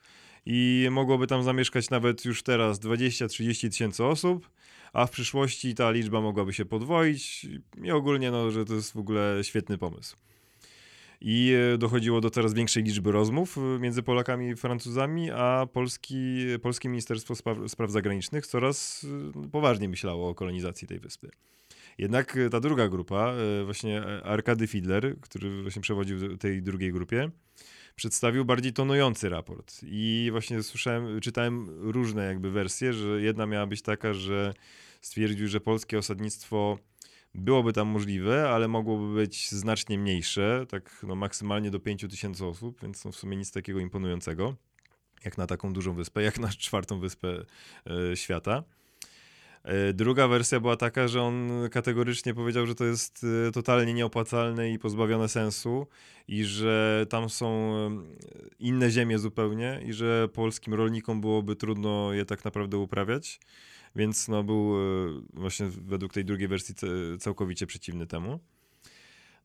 i 0.47 0.89
mogłoby 0.91 1.27
tam 1.27 1.43
zamieszkać 1.43 1.91
nawet 1.91 2.25
już 2.25 2.43
teraz 2.43 2.81
20-30 2.81 3.69
tysięcy 3.71 4.05
osób, 4.05 4.51
a 4.93 5.07
w 5.07 5.11
przyszłości 5.11 5.75
ta 5.75 5.91
liczba 5.91 6.21
mogłaby 6.21 6.53
się 6.53 6.65
podwoić 6.65 7.47
i 7.83 7.91
ogólnie, 7.91 8.31
no, 8.31 8.51
że 8.51 8.65
to 8.65 8.75
jest 8.75 8.93
w 8.93 8.97
ogóle 8.97 9.39
świetny 9.43 9.79
pomysł. 9.79 10.17
I 11.21 11.55
e, 11.75 11.79
dochodziło 11.79 12.21
do 12.21 12.31
coraz 12.31 12.55
większej 12.55 12.83
liczby 12.83 13.13
rozmów 13.13 13.59
e, 13.59 13.79
między 13.79 14.03
Polakami 14.03 14.49
i 14.49 14.57
Francuzami, 14.57 15.31
a 15.31 15.67
Polski, 15.73 16.37
Polskie 16.63 16.89
Ministerstwo 16.89 17.35
Spraw, 17.35 17.59
Spraw 17.69 17.91
Zagranicznych 17.91 18.47
coraz 18.47 19.07
e, 19.45 19.49
poważniej 19.49 19.89
myślało 19.89 20.29
o 20.29 20.35
kolonizacji 20.35 20.89
tej 20.89 21.01
wyspy. 21.01 21.31
Jednak 22.01 22.37
e, 22.37 22.51
ta 22.51 22.61
druga 22.61 22.89
grupa, 22.89 23.33
e, 23.33 23.65
właśnie 23.65 24.03
Arkady 24.25 24.67
Fiedler, 24.67 25.21
który 25.21 25.63
właśnie 25.63 25.83
przewodził 25.83 26.37
tej 26.37 26.63
drugiej 26.63 26.93
grupie, 26.93 27.31
przedstawił 27.97 28.45
bardziej 28.45 28.73
tonujący 28.73 29.29
raport. 29.29 29.81
I 29.83 30.29
właśnie 30.31 30.63
słyszałem, 30.63 31.21
czytałem 31.21 31.67
różne 31.93 32.27
jakby 32.27 32.51
wersje, 32.51 32.93
że 32.93 33.23
jedna 33.23 33.47
miała 33.47 33.67
być 33.67 33.83
taka, 33.83 34.15
że 34.15 34.55
stwierdził, 35.01 35.49
że 35.49 35.61
polskie 35.61 35.99
osadnictwo 35.99 36.79
byłoby 37.35 37.73
tam 37.73 37.89
możliwe, 37.89 38.51
ale 38.51 38.69
mogłoby 38.69 39.15
być 39.15 39.51
znacznie 39.51 39.99
mniejsze, 39.99 40.67
tak 40.69 41.01
no 41.03 41.15
maksymalnie 41.15 41.71
do 41.71 41.81
5 41.81 42.07
tysięcy 42.11 42.47
osób, 42.47 42.81
więc 42.83 43.05
no 43.05 43.13
w 43.13 43.17
sumie 43.17 43.37
nic 43.37 43.53
takiego 43.53 43.81
imponującego, 43.81 44.57
jak 45.25 45.39
na 45.39 45.47
taką 45.47 45.73
dużą 45.73 45.95
wyspę, 45.95 46.23
jak 46.23 46.39
na 46.39 46.49
czwartą 46.49 47.01
wyspę 47.01 47.45
e, 47.87 48.17
świata. 48.17 48.65
E, 49.65 49.93
druga 49.93 50.29
wersja 50.29 50.61
była 50.61 50.77
taka, 50.77 51.09
że 51.09 51.23
on 51.23 51.51
kategorycznie 51.71 52.35
powiedział, 52.35 52.67
że 52.67 52.75
to 52.75 52.85
jest 52.85 53.27
e, 53.49 53.53
totalnie 53.53 53.95
nieopłacalne 53.95 54.71
i 54.71 54.79
pozbawione 54.79 55.29
sensu 55.29 55.87
i 56.29 56.45
że 56.45 57.07
tam 57.09 57.31
są 57.31 57.73
inne 58.59 58.91
ziemie 58.91 59.19
zupełnie 59.19 59.81
i 59.87 59.93
że 59.93 60.29
polskim 60.29 60.75
rolnikom 60.75 61.21
byłoby 61.21 61.57
trudno 61.57 62.13
je 62.13 62.25
tak 62.25 62.45
naprawdę 62.45 62.79
uprawiać. 62.79 63.41
Więc 63.97 64.29
no, 64.29 64.45
był 64.45 64.77
e, 64.77 65.23
właśnie 65.33 65.67
według 65.67 66.13
tej 66.13 66.25
drugiej 66.25 66.49
wersji 66.49 66.75
całkowicie 67.21 67.67
przeciwny 67.67 68.07
temu. 68.07 68.41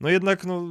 No 0.01 0.09
jednak 0.09 0.45
no, 0.45 0.67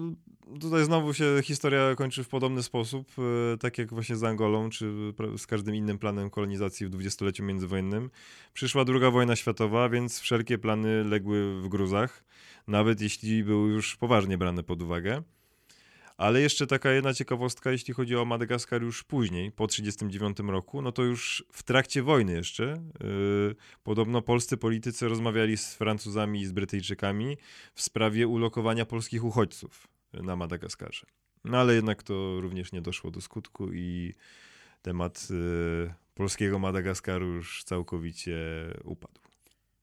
tutaj 0.61 0.85
znowu 0.85 1.15
się 1.15 1.25
historia 1.43 1.95
kończy 1.95 2.25
w 2.25 2.29
podobny 2.29 2.63
sposób, 2.63 3.13
e, 3.19 3.59
tak 3.59 3.79
jak 3.79 3.91
właśnie 3.91 4.17
z 4.17 4.25
Angolą, 4.25 4.71
czy 4.71 4.93
z 5.37 5.47
każdym 5.47 5.75
innym 5.75 5.99
planem 5.99 6.31
kolonizacji 6.31 6.87
w 6.87 6.91
dwudziestoleciu 6.91 7.45
międzywojennym. 7.45 8.11
Przyszła 8.53 8.85
druga 8.85 9.11
wojna 9.11 9.37
światowa, 9.37 9.89
więc 9.89 10.21
wszelkie 10.21 10.59
plany 10.59 11.05
legły 11.05 11.63
w 11.63 11.69
gruzach, 11.69 12.25
nawet 12.67 13.01
jeśli 13.01 13.45
były 13.45 13.71
już 13.71 13.97
poważnie 13.97 14.39
brane 14.39 14.63
pod 14.63 14.83
uwagę. 14.83 15.23
Ale 16.17 16.41
jeszcze 16.41 16.67
taka 16.67 16.91
jedna 16.91 17.15
ciekawostka, 17.15 17.71
jeśli 17.71 17.95
chodzi 17.95 18.17
o 18.17 18.25
Madagaskar 18.25 18.83
już 18.83 19.05
później, 19.05 19.53
po 19.53 19.67
1939 19.67 20.53
roku, 20.53 20.83
no 20.83 20.93
to 20.93 21.03
już 21.03 21.45
w 21.53 21.63
trakcie 21.63 22.03
wojny 22.03 22.33
jeszcze 22.33 22.65
yy, 23.01 23.55
podobno 23.83 24.23
polscy 24.23 24.57
politycy 24.57 25.09
rozmawiali 25.09 25.57
z 25.57 25.75
Francuzami 25.75 26.41
i 26.41 26.47
z 26.47 26.53
Brytyjczykami 26.53 27.37
w 27.75 27.83
sprawie 27.83 28.29
ulokowania 28.29 28.87
polskich 28.87 29.25
uchodźców 29.25 29.89
na 30.13 30.37
Madagaskarze. 30.37 31.07
No 31.45 31.59
ale 31.59 31.75
jednak 31.75 32.03
to 32.03 32.41
również 32.41 32.73
nie 32.73 32.83
doszło 32.83 33.11
do 33.11 33.21
skutku 33.21 33.73
i 33.73 34.15
temat 34.83 35.31
yy, 35.31 35.95
polskiego 36.15 36.59
Madagaskaru 36.59 37.27
już 37.27 37.65
całkowicie 37.65 38.37
upadł. 38.85 39.21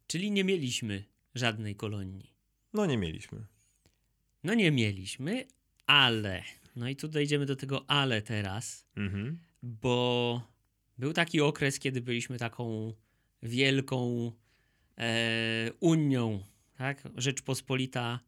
Czyli 0.08 0.32
nie 0.32 0.44
mieliśmy 0.44 1.04
żadnej 1.36 1.76
kolonii. 1.76 2.34
No 2.74 2.86
nie 2.86 2.98
mieliśmy. 2.98 3.46
No 4.44 4.54
nie 4.54 4.72
mieliśmy, 4.72 5.46
ale. 5.92 6.44
No 6.76 6.90
i 6.90 6.96
tu 6.96 7.08
dojdziemy 7.08 7.46
do 7.46 7.56
tego 7.56 7.90
ale 7.90 8.22
teraz, 8.22 8.86
mhm. 8.96 9.38
bo 9.62 10.42
był 10.98 11.14
taki 11.14 11.42
okres, 11.42 11.80
kiedy 11.80 12.02
byliśmy 12.02 12.38
taką 12.38 12.94
wielką 13.44 14.32
e, 14.98 15.72
Unią, 15.80 16.44
tak? 16.78 17.04
Rzeczpospolita 17.16 18.20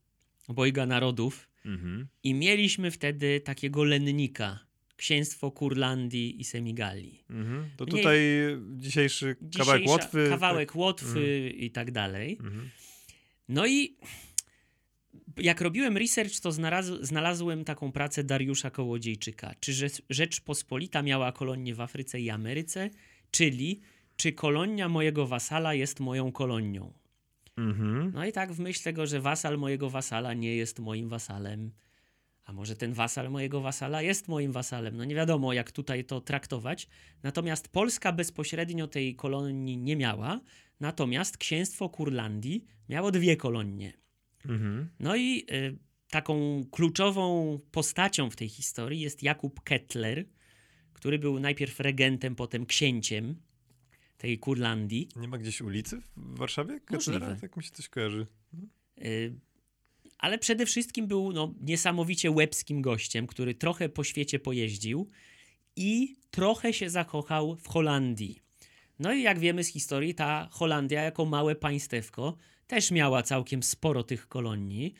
Bojga 0.49 0.85
Narodów. 0.85 1.49
Mhm. 1.65 2.07
I 2.23 2.33
mieliśmy 2.33 2.91
wtedy 2.91 3.39
takiego 3.39 3.83
lennika, 3.83 4.59
księstwo 4.95 5.51
Kurlandii 5.51 6.41
i 6.41 6.43
Semigalii. 6.43 7.23
Mhm. 7.29 7.69
To 7.77 7.85
tutaj 7.85 8.19
dzisiejszy 8.77 9.35
kawałek 9.57 9.87
Łotwy. 9.87 10.27
Kawałek 10.29 10.69
tak? 10.69 10.75
Łotwy 10.75 11.19
mhm. 11.19 11.55
i 11.55 11.71
tak 11.71 11.91
dalej. 11.91 12.37
Mhm. 12.39 12.69
No 13.49 13.67
i 13.67 13.97
jak 15.37 15.61
robiłem 15.61 15.97
research, 15.97 16.39
to 16.39 16.51
znalazłem 17.01 17.65
taką 17.65 17.91
pracę 17.91 18.23
Dariusza 18.23 18.71
Kołodziejczyka. 18.71 19.55
Czy 19.59 19.89
Rzeczpospolita 20.09 21.01
miała 21.01 21.31
kolonię 21.31 21.75
w 21.75 21.81
Afryce 21.81 22.19
i 22.19 22.29
Ameryce? 22.29 22.89
Czyli 23.31 23.81
czy 24.15 24.31
kolonia 24.31 24.89
mojego 24.89 25.27
wasala 25.27 25.73
jest 25.73 25.99
moją 25.99 26.31
kolonią? 26.31 26.93
Mhm. 27.57 28.11
No 28.15 28.25
i 28.25 28.31
tak 28.31 28.53
w 28.53 28.59
myśl 28.59 28.83
tego, 28.83 29.05
że 29.05 29.21
wasal 29.21 29.57
mojego 29.57 29.89
wasala 29.89 30.33
nie 30.33 30.55
jest 30.55 30.79
moim 30.79 31.09
wasalem. 31.09 31.71
A 32.45 32.53
może 32.53 32.75
ten 32.75 32.93
wasal 32.93 33.31
mojego 33.31 33.61
wasala 33.61 34.01
jest 34.01 34.27
moim 34.27 34.51
wasalem? 34.51 34.97
No 34.97 35.05
nie 35.05 35.15
wiadomo, 35.15 35.53
jak 35.53 35.71
tutaj 35.71 36.03
to 36.03 36.21
traktować. 36.21 36.87
Natomiast 37.23 37.67
Polska 37.67 38.11
bezpośrednio 38.11 38.87
tej 38.87 39.15
kolonii 39.15 39.77
nie 39.77 39.95
miała. 39.95 40.39
Natomiast 40.79 41.37
księstwo 41.37 41.89
Kurlandii 41.89 42.65
miało 42.89 43.11
dwie 43.11 43.37
kolonie. 43.37 43.93
Mhm. 44.45 44.89
No 44.99 45.15
i 45.15 45.45
y, 45.51 45.77
taką 46.09 46.65
kluczową 46.71 47.59
postacią 47.71 48.29
w 48.29 48.35
tej 48.35 48.49
historii 48.49 48.99
jest 48.99 49.23
Jakub 49.23 49.61
Kettler, 49.63 50.25
który 50.93 51.19
był 51.19 51.39
najpierw 51.39 51.79
regentem, 51.79 52.35
potem 52.35 52.65
księciem 52.65 53.35
tej 54.17 54.39
Kurlandii. 54.39 55.09
Nie 55.15 55.27
ma 55.27 55.37
gdzieś 55.37 55.61
ulicy 55.61 56.01
w 56.17 56.37
Warszawie? 56.37 56.79
Kettlera? 56.79 57.35
Tak 57.35 57.57
mi 57.57 57.63
się 57.63 57.71
coś 57.71 57.89
kojarzy. 57.89 58.27
Y, 59.05 59.33
ale 60.17 60.37
przede 60.37 60.65
wszystkim 60.65 61.07
był 61.07 61.33
no, 61.33 61.53
niesamowicie 61.61 62.31
łebskim 62.31 62.81
gościem, 62.81 63.27
który 63.27 63.55
trochę 63.55 63.89
po 63.89 64.03
świecie 64.03 64.39
pojeździł 64.39 65.09
i 65.75 66.15
trochę 66.31 66.73
się 66.73 66.89
zakochał 66.89 67.55
w 67.55 67.67
Holandii. 67.67 68.39
No 68.99 69.13
i 69.13 69.21
jak 69.21 69.39
wiemy 69.39 69.63
z 69.63 69.67
historii, 69.67 70.15
ta 70.15 70.49
Holandia 70.51 71.01
jako 71.01 71.25
małe 71.25 71.55
państewko 71.55 72.37
też 72.67 72.91
miała 72.91 73.23
całkiem 73.23 73.63
sporo 73.63 74.03
tych 74.03 74.27
kolonii 74.27 74.93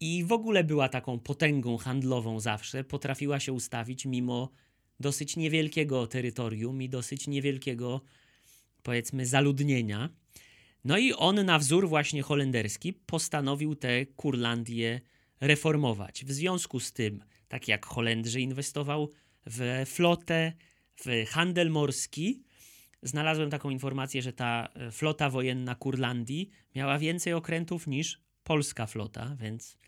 i 0.00 0.24
w 0.24 0.32
ogóle 0.32 0.64
była 0.64 0.88
taką 0.88 1.18
potęgą 1.18 1.76
handlową 1.76 2.40
zawsze. 2.40 2.84
Potrafiła 2.84 3.40
się 3.40 3.52
ustawić 3.52 4.06
mimo 4.06 4.50
dosyć 5.00 5.36
niewielkiego 5.36 6.06
terytorium 6.06 6.82
i 6.82 6.88
dosyć 6.88 7.26
niewielkiego, 7.26 8.00
powiedzmy, 8.82 9.26
zaludnienia. 9.26 10.08
No 10.84 10.98
i 10.98 11.12
on 11.12 11.44
na 11.44 11.58
wzór 11.58 11.88
właśnie 11.88 12.22
holenderski 12.22 12.92
postanowił 12.92 13.74
te 13.74 14.06
Kurlandie 14.06 15.00
reformować. 15.40 16.24
W 16.24 16.32
związku 16.32 16.80
z 16.80 16.92
tym, 16.92 17.24
tak 17.48 17.68
jak 17.68 17.86
Holendrzy 17.86 18.40
inwestował 18.40 19.10
w 19.46 19.82
flotę, 19.86 20.52
w 20.96 21.24
handel 21.28 21.70
morski, 21.70 22.42
znalazłem 23.06 23.50
taką 23.50 23.70
informację, 23.70 24.22
że 24.22 24.32
ta 24.32 24.68
e, 24.74 24.90
flota 24.90 25.30
wojenna 25.30 25.74
Kurlandii 25.74 26.50
miała 26.74 26.98
więcej 26.98 27.32
okrętów 27.32 27.86
niż 27.86 28.20
polska 28.44 28.86
flota, 28.86 29.36
więc 29.40 29.78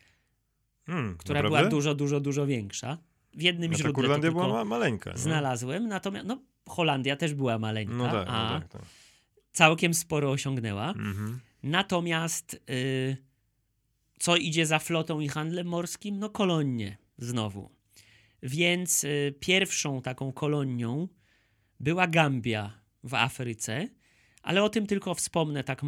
hmm, 0.87 1.17
która 1.17 1.39
naprawdę? 1.43 1.59
była 1.59 1.71
dużo, 1.71 1.95
dużo, 1.95 2.21
dużo 2.21 2.47
większa. 2.47 2.99
W 3.35 3.43
jednym 3.43 3.71
no 3.71 3.79
źródle 3.79 3.95
Kurlandia 3.95 4.31
była 4.31 4.49
ma 4.49 4.65
maleńka. 4.65 5.11
Nie? 5.11 5.19
Znalazłem, 5.19 5.89
natomiast 5.89 6.27
no, 6.27 6.43
Holandia 6.69 7.17
też 7.17 7.35
była 7.35 7.59
maleńka, 7.59 7.95
no 7.95 8.05
tak, 8.05 8.27
no 8.27 8.33
a 8.33 8.53
no 8.53 8.61
tak, 8.61 8.69
tak. 8.69 8.83
całkiem 9.53 9.95
sporo 9.95 10.31
osiągnęła. 10.31 10.89
Mhm. 10.89 11.41
Natomiast 11.63 12.61
y, 12.71 13.17
co 14.19 14.37
idzie 14.37 14.67
za 14.67 14.79
flotą 14.79 15.21
i 15.21 15.29
handlem 15.29 15.67
morskim? 15.67 16.19
No 16.19 16.31
kolonie 16.31 16.97
znowu. 17.19 17.71
Więc 18.43 19.05
y, 19.05 19.35
pierwszą 19.41 20.03
taką 20.03 20.33
kolonią 20.33 21.09
była 21.81 22.07
Gambia 22.07 22.73
w 23.09 23.15
Afryce, 23.15 23.89
ale 24.43 24.63
o 24.63 24.69
tym 24.69 24.87
tylko 24.87 25.15
wspomnę 25.15 25.65
tak 25.65 25.81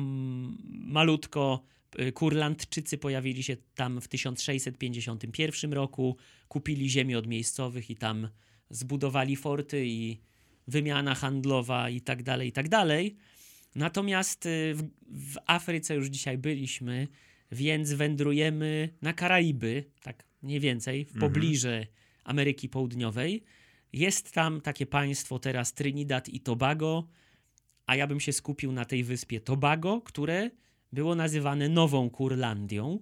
malutko. 0.71 1.63
Y, 2.01 2.13
Kurlandczycy 2.13 2.99
pojawili 2.99 3.43
się 3.43 3.57
tam 3.75 4.01
w 4.01 4.09
1651 4.09 5.73
roku, 5.73 6.17
kupili 6.49 6.91
ziemię 6.91 7.19
od 7.19 7.27
miejscowych 7.27 7.91
i 7.91 7.97
tam 7.97 8.29
zbudowali 8.71 9.37
forty 9.37 9.87
i 9.87 10.21
wymiana 10.67 11.15
handlowa 11.15 11.91
i 11.91 12.01
tak 12.01 12.23
dalej, 12.23 12.49
i 12.49 12.53
tak 12.53 12.69
dalej. 12.69 13.17
Natomiast 13.75 14.47
y, 14.47 14.75
w, 14.75 14.83
w 15.35 15.37
Afryce 15.47 15.95
już 15.95 16.07
dzisiaj 16.07 16.39
byliśmy, 16.39 17.09
więc 17.53 17.93
wędrujemy 17.93 18.89
na 19.03 19.13
Karaiby, 19.13 19.85
tak 20.03 20.25
mniej 20.43 20.61
więcej, 20.61 21.05
w 21.05 21.15
mhm. 21.15 21.33
pobliże 21.33 21.87
Ameryki 22.25 22.69
Południowej. 22.69 23.43
Jest 23.93 24.33
tam 24.33 24.61
takie 24.61 24.87
państwo 24.87 25.39
teraz 25.39 25.75
Trinidad 25.75 26.29
i 26.29 26.41
Tobago, 26.41 27.09
a 27.87 27.97
ja 27.97 28.07
bym 28.07 28.21
się 28.21 28.33
skupił 28.33 28.73
na 28.73 28.85
tej 28.85 29.05
wyspie 29.05 29.41
Tobago, 29.41 30.01
które 30.01 30.51
było 30.93 31.15
nazywane 31.15 31.69
Nową 31.69 32.11
Kurlandią. 32.11 32.99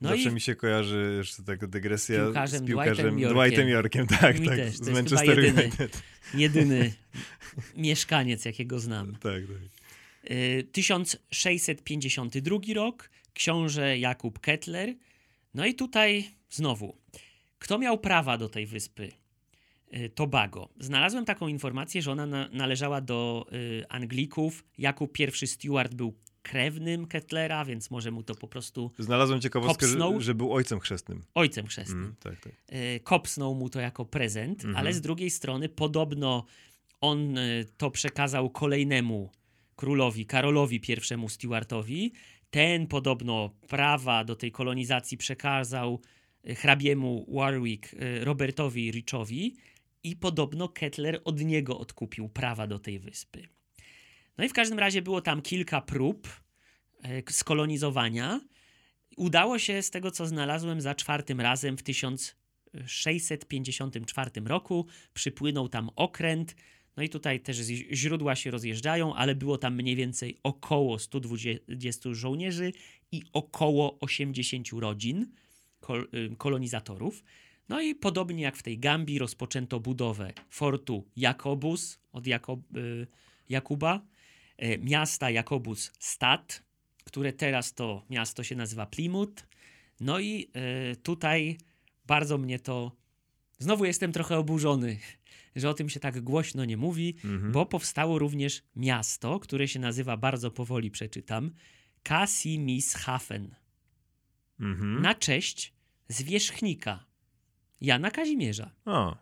No 0.00 0.08
Zawsze 0.08 0.30
mi 0.30 0.40
się 0.40 0.54
kojarzy 0.54 1.14
jeszcze 1.18 1.42
taka 1.42 1.66
dygresja 1.66 2.24
piłkarzem 2.24 2.64
z 2.64 2.66
piłkarzem 2.66 3.14
Dwightem. 3.14 3.34
Dwightem 3.34 3.68
Yorkiem. 3.68 4.06
Tak, 4.06 4.40
mi 4.40 4.46
tak, 4.46 4.56
też. 4.56 4.76
z 4.76 4.88
Manchester 4.88 5.38
jedyny, 5.38 5.70
jedyny 6.34 6.92
mieszkaniec, 7.76 8.44
jakiego 8.44 8.80
znam. 8.80 9.12
Tak, 9.12 9.20
tak. 9.22 9.72
1652 10.72 12.56
y, 12.68 12.74
rok, 12.74 13.10
książę 13.34 13.98
Jakub 13.98 14.38
Kettler. 14.38 14.94
No 15.54 15.66
i 15.66 15.74
tutaj 15.74 16.24
znowu, 16.50 16.96
kto 17.58 17.78
miał 17.78 17.98
prawa 17.98 18.38
do 18.38 18.48
tej 18.48 18.66
wyspy? 18.66 19.21
Y, 19.96 20.10
Tobago. 20.10 20.68
Znalazłem 20.80 21.24
taką 21.24 21.48
informację, 21.48 22.02
że 22.02 22.12
ona 22.12 22.26
na, 22.26 22.48
należała 22.52 23.00
do 23.00 23.46
y, 23.52 23.84
Anglików. 23.88 24.64
Jakub 24.78 25.18
I 25.42 25.46
Stuart 25.46 25.94
był 25.94 26.14
krewnym 26.42 27.06
Kettlera, 27.06 27.64
więc 27.64 27.90
może 27.90 28.10
mu 28.10 28.22
to 28.22 28.34
po 28.34 28.48
prostu 28.48 28.90
Znalazłem 28.98 29.40
ciekawostkę, 29.40 29.86
że, 29.86 29.92
Kopsnął? 29.92 30.20
że 30.20 30.34
był 30.34 30.52
ojcem 30.52 30.80
chrzestnym. 30.80 31.22
ojcem 31.34 31.66
chrzestnym. 31.66 31.98
Mm, 32.02 32.14
tak, 32.20 32.40
tak. 32.40 32.52
e, 32.68 33.00
kopsnął 33.00 33.54
mu 33.54 33.70
to 33.70 33.80
jako 33.80 34.04
prezent, 34.04 34.64
Mhm. 34.64 34.76
ale 34.76 34.92
z 34.92 35.00
drugiej 35.00 35.30
strony 35.30 35.68
podobno 35.68 36.44
on 37.00 37.36
to 37.76 37.90
przekazał 37.90 38.50
kolejnemu 38.50 39.30
królowi, 39.76 40.26
Karolowi 40.26 40.80
I 40.88 41.28
Stuartowi. 41.28 42.12
Ten 42.50 42.86
podobno 42.86 43.50
prawa 43.68 44.24
do 44.24 44.36
tej 44.36 44.52
kolonizacji 44.52 45.18
przekazał 45.18 46.00
hrabiemu 46.56 47.26
Warwick 47.34 47.94
Robertowi 48.20 48.90
Richowi 48.90 49.56
i 50.04 50.16
podobno 50.16 50.68
Kettler 50.68 51.20
od 51.24 51.40
niego 51.40 51.78
odkupił 51.78 52.28
prawa 52.28 52.66
do 52.66 52.78
tej 52.78 52.98
wyspy. 52.98 53.48
No 54.38 54.44
i 54.44 54.48
w 54.48 54.52
każdym 54.52 54.78
razie 54.78 55.02
było 55.02 55.20
tam 55.20 55.42
kilka 55.42 55.80
prób 55.80 56.28
e, 57.02 57.32
skolonizowania. 57.32 58.40
Udało 59.16 59.58
się 59.58 59.82
z 59.82 59.90
tego, 59.90 60.10
co 60.10 60.26
znalazłem, 60.26 60.80
za 60.80 60.94
czwartym 60.94 61.40
razem 61.40 61.76
w 61.76 61.82
1654 61.82 64.30
roku. 64.44 64.86
Przypłynął 65.14 65.68
tam 65.68 65.90
okręt. 65.96 66.56
No 66.96 67.02
i 67.02 67.08
tutaj 67.08 67.40
też 67.40 67.56
źródła 67.92 68.36
się 68.36 68.50
rozjeżdżają, 68.50 69.14
ale 69.14 69.34
było 69.34 69.58
tam 69.58 69.74
mniej 69.74 69.96
więcej 69.96 70.38
około 70.42 70.98
120 70.98 72.14
żołnierzy 72.14 72.72
i 73.12 73.22
około 73.32 73.98
80 74.00 74.68
rodzin 74.72 75.26
y, 76.14 76.36
kolonizatorów. 76.36 77.24
No 77.72 77.80
i 77.80 77.94
podobnie 77.94 78.42
jak 78.42 78.56
w 78.56 78.62
tej 78.62 78.78
Gambii 78.78 79.18
rozpoczęto 79.18 79.80
budowę 79.80 80.32
fortu 80.50 81.04
Jakobus 81.16 81.98
od 82.12 82.26
Jakob, 82.26 82.60
y, 82.76 83.06
Jakuba, 83.48 84.00
e, 84.58 84.78
miasta 84.78 85.30
Jakobus 85.30 85.92
Stad, 85.98 86.62
które 87.04 87.32
teraz 87.32 87.74
to 87.74 88.04
miasto 88.10 88.42
się 88.42 88.56
nazywa 88.56 88.86
Plymouth. 88.86 89.46
No 90.00 90.18
i 90.20 90.50
e, 90.54 90.96
tutaj 90.96 91.58
bardzo 92.06 92.38
mnie 92.38 92.58
to. 92.58 92.96
Znowu 93.58 93.84
jestem 93.84 94.12
trochę 94.12 94.38
oburzony, 94.38 94.98
że 95.56 95.70
o 95.70 95.74
tym 95.74 95.88
się 95.88 96.00
tak 96.00 96.20
głośno 96.20 96.64
nie 96.64 96.76
mówi, 96.76 97.16
Mhm. 97.24 97.52
bo 97.52 97.66
powstało 97.66 98.18
również 98.18 98.62
miasto, 98.76 99.40
które 99.40 99.68
się 99.68 99.78
nazywa, 99.80 100.16
bardzo 100.16 100.50
powoli 100.50 100.90
przeczytam, 100.90 101.50
Kasimishafen, 102.02 103.54
Mhm. 104.60 105.02
na 105.02 105.14
cześć 105.14 105.72
zwierzchnika 106.08 107.11
Jana 107.82 108.10
Kazimierza. 108.10 108.70
O, 108.84 109.16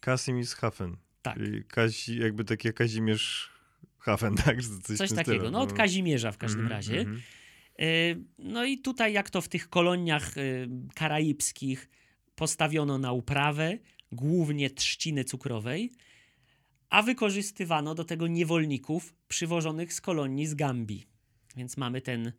Kasimishafen. 0.00 0.96
Tak. 1.22 1.36
Czyli 1.36 1.64
Kazi, 1.64 2.18
jakby 2.18 2.44
takie 2.44 2.72
Kazimierz 2.72 3.50
Hafen, 3.98 4.34
tak? 4.44 4.62
Coś, 4.62 4.98
Coś 4.98 5.10
takiego. 5.10 5.22
stylu. 5.22 5.50
No 5.50 5.60
od 5.60 5.72
Kazimierza 5.72 6.32
w 6.32 6.38
każdym 6.38 6.60
Mhm, 6.60 6.76
razie. 6.78 7.00
mhm. 7.00 7.22
E, 7.78 7.84
No 8.38 8.64
i 8.64 8.78
tutaj, 8.78 9.12
jak 9.12 9.30
to 9.30 9.40
w 9.40 9.48
tych 9.48 9.68
koloniach 9.68 10.38
e, 10.38 10.42
karaibskich, 10.94 11.90
postawiono 12.34 12.98
na 12.98 13.12
uprawę 13.12 13.78
głównie 14.12 14.70
trzciny 14.70 15.24
cukrowej, 15.24 15.92
a 16.90 17.02
wykorzystywano 17.02 17.94
do 17.94 18.04
tego 18.04 18.26
niewolników 18.26 19.14
przywożonych 19.28 19.92
z 19.92 20.00
kolonii 20.00 20.46
z 20.46 20.54
Gambii. 20.54 21.06
Więc 21.56 21.76
mamy 21.76 22.00
ten 22.00 22.32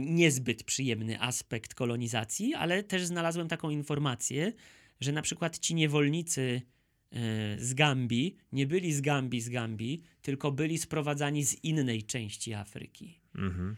niezbyt 0.00 0.64
przyjemny 0.64 1.20
aspekt 1.20 1.74
kolonizacji, 1.74 2.54
ale 2.54 2.82
też 2.82 3.04
znalazłem 3.04 3.48
taką 3.48 3.70
informację, 3.70 4.52
że 5.00 5.12
na 5.12 5.22
przykład 5.22 5.58
ci 5.58 5.74
niewolnicy 5.74 6.62
e, 7.12 7.16
z 7.58 7.74
Gambii 7.74 8.36
nie 8.52 8.66
byli 8.66 8.92
z 8.92 9.00
Gambii, 9.00 9.40
z 9.40 9.48
Gambii, 9.48 10.02
tylko 10.22 10.52
byli 10.52 10.78
sprowadzani 10.78 11.44
z 11.44 11.64
innej 11.64 12.02
części 12.02 12.54
Afryki. 12.54 13.20
Mhm. 13.34 13.76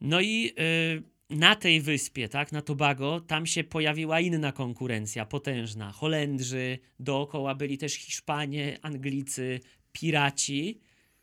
No 0.00 0.20
i 0.20 0.52
y, 0.58 1.02
na 1.30 1.56
tej 1.56 1.80
wyspie, 1.80 2.28
tak, 2.28 2.52
na 2.52 2.62
Tobago, 2.62 3.20
tam 3.20 3.46
się 3.46 3.64
pojawiła 3.64 4.20
inna 4.20 4.52
konkurencja 4.52 5.26
potężna. 5.26 5.92
Holendrzy, 5.92 6.78
dookoła 7.00 7.54
byli 7.54 7.78
też 7.78 7.94
Hiszpanie, 7.94 8.78
Anglicy, 8.82 9.60
piraci, 9.92 10.80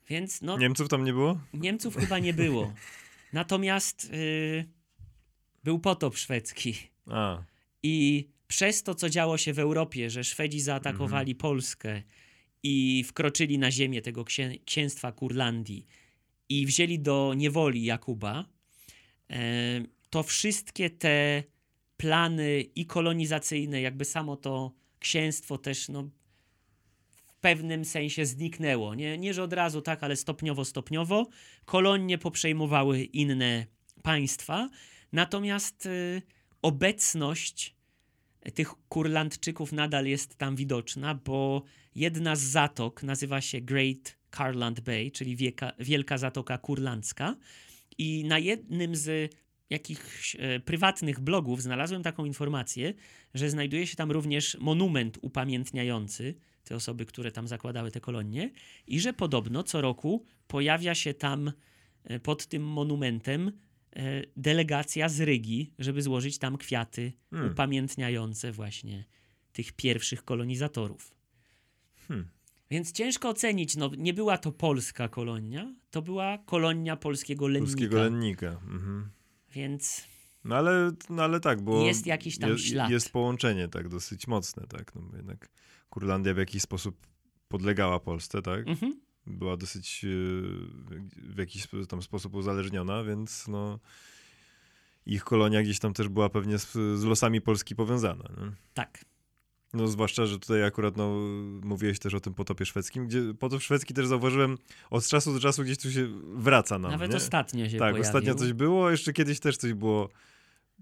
więc 0.09 0.41
no, 0.41 0.57
Niemców 0.57 0.89
tam 0.89 1.03
nie 1.03 1.13
było? 1.13 1.39
Niemców 1.53 1.95
chyba 1.95 2.19
nie 2.19 2.33
było. 2.33 2.73
Natomiast 3.33 4.09
y, 4.13 4.65
był 5.63 5.79
potop 5.79 6.17
szwedzki. 6.17 6.73
A, 7.07 7.43
i 7.83 8.27
przez 8.47 8.83
to, 8.83 8.95
co 8.95 9.09
działo 9.09 9.37
się 9.37 9.53
w 9.53 9.59
Europie, 9.59 10.09
że 10.09 10.23
Szwedzi 10.23 10.61
zaatakowali 10.61 11.35
Polskę 11.35 12.01
i 12.63 13.03
wkroczyli 13.07 13.57
na 13.59 13.71
ziemię 13.71 14.01
tego 14.01 14.23
księ- 14.23 14.59
księstwa 14.65 15.11
Kurlandii 15.11 15.85
i 16.49 16.65
wzięli 16.65 16.99
do 16.99 17.33
niewoli 17.37 17.83
Jakuba, 17.85 18.45
e, 19.29 19.81
to 20.09 20.23
wszystkie 20.23 20.89
te 20.89 21.43
plany 21.97 22.61
i 22.75 22.85
kolonizacyjne, 22.85 23.81
jakby 23.81 24.05
samo 24.05 24.35
to 24.35 24.71
księstwo 24.99 25.57
też 25.57 25.89
no, 25.89 26.09
pewnym 27.41 27.85
sensie 27.85 28.25
zniknęło. 28.25 28.95
Nie, 28.95 29.17
nie, 29.17 29.33
że 29.33 29.43
od 29.43 29.53
razu 29.53 29.81
tak, 29.81 30.03
ale 30.03 30.15
stopniowo, 30.15 30.65
stopniowo. 30.65 31.27
Kolonie 31.65 32.17
poprzejmowały 32.17 33.03
inne 33.03 33.65
państwa, 34.03 34.69
natomiast 35.11 35.85
y, 35.85 36.21
obecność 36.61 37.75
tych 38.53 38.73
Kurlandczyków 38.89 39.71
nadal 39.71 40.05
jest 40.05 40.35
tam 40.35 40.55
widoczna, 40.55 41.15
bo 41.15 41.63
jedna 41.95 42.35
z 42.35 42.41
zatok 42.41 43.03
nazywa 43.03 43.41
się 43.41 43.61
Great 43.61 44.17
Carland 44.37 44.79
Bay, 44.79 45.11
czyli 45.11 45.37
Wielka 45.79 46.17
Zatoka 46.17 46.57
Kurlandzka. 46.57 47.35
I 47.97 48.23
na 48.25 48.39
jednym 48.39 48.95
z 48.95 49.35
jakichś 49.69 50.35
e, 50.39 50.59
prywatnych 50.59 51.19
blogów 51.19 51.61
znalazłem 51.61 52.03
taką 52.03 52.25
informację, 52.25 52.93
że 53.33 53.49
znajduje 53.49 53.87
się 53.87 53.95
tam 53.95 54.11
również 54.11 54.57
monument 54.59 55.17
upamiętniający 55.21 56.35
te 56.63 56.75
osoby, 56.75 57.05
które 57.05 57.31
tam 57.31 57.47
zakładały 57.47 57.91
te 57.91 58.01
kolonie 58.01 58.51
i 58.87 58.99
że 58.99 59.13
podobno 59.13 59.63
co 59.63 59.81
roku 59.81 60.25
pojawia 60.47 60.95
się 60.95 61.13
tam 61.13 61.51
e, 62.03 62.19
pod 62.19 62.45
tym 62.47 62.63
monumentem 62.63 63.51
e, 63.95 64.21
delegacja 64.37 65.09
z 65.09 65.21
Rygi, 65.21 65.73
żeby 65.79 66.01
złożyć 66.01 66.37
tam 66.37 66.57
kwiaty 66.57 67.13
Hmm. 67.29 67.51
upamiętniające 67.51 68.51
właśnie 68.51 69.05
tych 69.53 69.73
pierwszych 69.73 70.23
kolonizatorów. 70.23 71.15
Hmm. 72.07 72.27
Więc 72.71 72.91
ciężko 72.91 73.29
ocenić, 73.29 73.77
no 73.77 73.91
nie 73.97 74.13
była 74.13 74.37
to 74.37 74.51
polska 74.51 75.07
kolonia, 75.07 75.75
to 75.91 76.01
była 76.01 76.37
kolonia 76.37 76.95
polskiego 76.95 77.47
lennika. 77.47 77.71
polskiego 77.71 77.97
lennika. 78.03 78.47
Mhm. 78.47 79.09
Więc 79.51 80.03
No 80.43 80.55
ale, 80.55 80.91
no 81.09 81.23
ale 81.23 81.39
tak, 81.39 81.61
bo 81.61 81.85
Jest 81.85 82.05
jakiś 82.05 82.37
tam 82.39 82.49
jest, 82.49 82.63
ślad. 82.65 82.91
jest 82.91 83.11
połączenie 83.11 83.67
tak 83.67 83.89
dosyć 83.89 84.27
mocne, 84.27 84.67
tak, 84.67 84.95
no 84.95 85.17
jednak 85.17 85.49
Kurlandia 85.91 86.33
w 86.33 86.37
jakiś 86.37 86.61
sposób 86.61 87.07
podlegała 87.47 87.99
Polsce, 87.99 88.41
tak, 88.41 88.67
mhm. 88.67 88.99
była 89.27 89.57
dosyć 89.57 90.05
e, 90.05 90.07
w 91.15 91.37
jakiś 91.37 91.67
tam 91.89 92.01
sposób 92.01 92.35
uzależniona, 92.35 93.03
więc 93.03 93.47
no 93.47 93.79
ich 95.05 95.23
kolonia 95.23 95.61
gdzieś 95.61 95.79
tam 95.79 95.93
też 95.93 96.07
była 96.07 96.29
pewnie 96.29 96.57
z, 96.57 96.71
z 96.71 97.03
losami 97.03 97.41
Polski 97.41 97.75
powiązana. 97.75 98.23
Nie? 98.23 98.51
tak. 98.73 99.05
No 99.73 99.87
zwłaszcza, 99.87 100.25
że 100.25 100.39
tutaj 100.39 100.63
akurat 100.63 100.97
no, 100.97 101.09
mówiłeś 101.63 101.99
też 101.99 102.13
o 102.13 102.19
tym 102.19 102.33
potopie 102.33 102.65
szwedzkim, 102.65 103.07
gdzie 103.07 103.33
potop 103.33 103.61
szwedzki 103.61 103.93
też 103.93 104.07
zauważyłem 104.07 104.57
od 104.89 105.07
czasu 105.07 105.33
do 105.33 105.39
czasu 105.39 105.63
gdzieś 105.63 105.77
tu 105.77 105.91
się 105.91 106.07
wraca 106.35 106.79
nam, 106.79 106.91
Nawet 106.91 107.11
nie? 107.11 107.17
ostatnio 107.17 107.65
się 107.65 107.71
Tak, 107.71 107.79
pojawił. 107.79 108.01
ostatnio 108.01 108.35
coś 108.35 108.53
było, 108.53 108.91
jeszcze 108.91 109.13
kiedyś 109.13 109.39
też 109.39 109.57
coś 109.57 109.73
było 109.73 110.09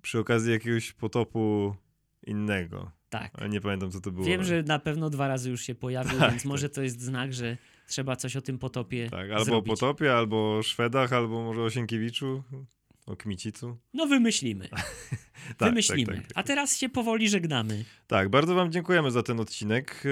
przy 0.02 0.20
okazji 0.20 0.52
jakiegoś 0.52 0.94
potopu 0.94 1.76
innego. 2.24 2.92
Tak. 3.10 3.32
Ale 3.36 3.50
nie 3.50 3.62
pamiętam, 3.62 3.92
co 3.92 4.02
to 4.02 4.12
było. 4.12 4.26
Wiem, 4.26 4.44
że 4.44 4.64
na 4.64 4.80
pewno 4.80 5.10
dwa 5.10 5.28
razy 5.28 5.50
już 5.50 5.62
się 5.62 5.76
pojawił, 5.76 6.20
Tak, 6.20 6.32
więc 6.32 6.46
może 6.46 6.70
to 6.70 6.82
jest 6.82 7.02
znak, 7.02 7.34
że 7.34 7.58
trzeba 7.88 8.16
coś 8.16 8.36
o 8.36 8.42
tym 8.42 8.58
potopie 8.60 9.10
Tak, 9.10 9.32
albo 9.32 9.46
zrobić. 9.46 9.70
o 9.70 9.74
potopie, 9.74 10.14
albo 10.14 10.58
o 10.58 10.64
Szwedach, 10.64 11.14
albo 11.14 11.44
może 11.44 11.62
o 11.64 11.70
Sienkiewiczu, 11.70 12.44
o 13.06 13.16
Kmicicu. 13.16 13.78
No 13.94 14.08
wymyślimy. 14.08 14.70
Tak, 15.58 15.70
wymyślimy. 15.70 16.06
tak, 16.06 16.16
tak, 16.16 16.28
tak. 16.28 16.38
A 16.38 16.44
teraz 16.44 16.78
się 16.78 16.90
powoli 16.90 17.30
żegnamy. 17.30 17.86
Tak, 18.08 18.30
bardzo 18.30 18.56
wam 18.56 18.72
dziękujemy 18.72 19.12
za 19.12 19.24
ten 19.24 19.40
odcinek. 19.40 20.04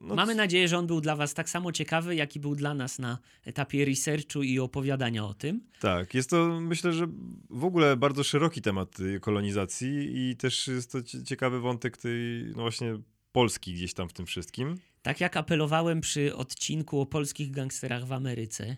No, 0.00 0.14
Mamy 0.14 0.34
nadzieję, 0.34 0.68
że 0.68 0.78
on 0.78 0.86
był 0.86 1.00
dla 1.00 1.16
was 1.16 1.34
tak 1.34 1.50
samo 1.50 1.72
ciekawy, 1.72 2.14
jaki 2.14 2.40
był 2.40 2.54
dla 2.54 2.74
nas 2.74 2.98
na 2.98 3.18
etapie 3.44 3.84
researchu 3.84 4.42
i 4.42 4.58
opowiadania 4.58 5.24
o 5.24 5.34
tym. 5.34 5.60
Tak, 5.80 6.14
jest 6.14 6.30
to 6.30 6.60
myślę, 6.60 6.92
że 6.92 7.06
w 7.50 7.64
ogóle 7.64 7.96
bardzo 7.96 8.24
szeroki 8.24 8.62
temat 8.62 9.00
y, 9.00 9.20
kolonizacji 9.20 9.88
i 10.30 10.36
też 10.36 10.68
jest 10.68 10.92
to 10.92 11.02
cie- 11.02 11.22
ciekawy 11.24 11.60
wątek 11.60 11.96
tej, 11.96 12.44
no 12.56 12.62
właśnie 12.62 12.98
Polski 13.32 13.72
gdzieś 13.74 13.94
tam 13.94 14.08
w 14.08 14.12
tym 14.12 14.26
wszystkim. 14.26 14.78
Tak 15.02 15.20
jak 15.20 15.36
apelowałem 15.36 16.00
przy 16.00 16.36
odcinku 16.36 17.00
o 17.00 17.06
polskich 17.06 17.50
gangsterach 17.50 18.06
w 18.06 18.12
Ameryce, 18.12 18.76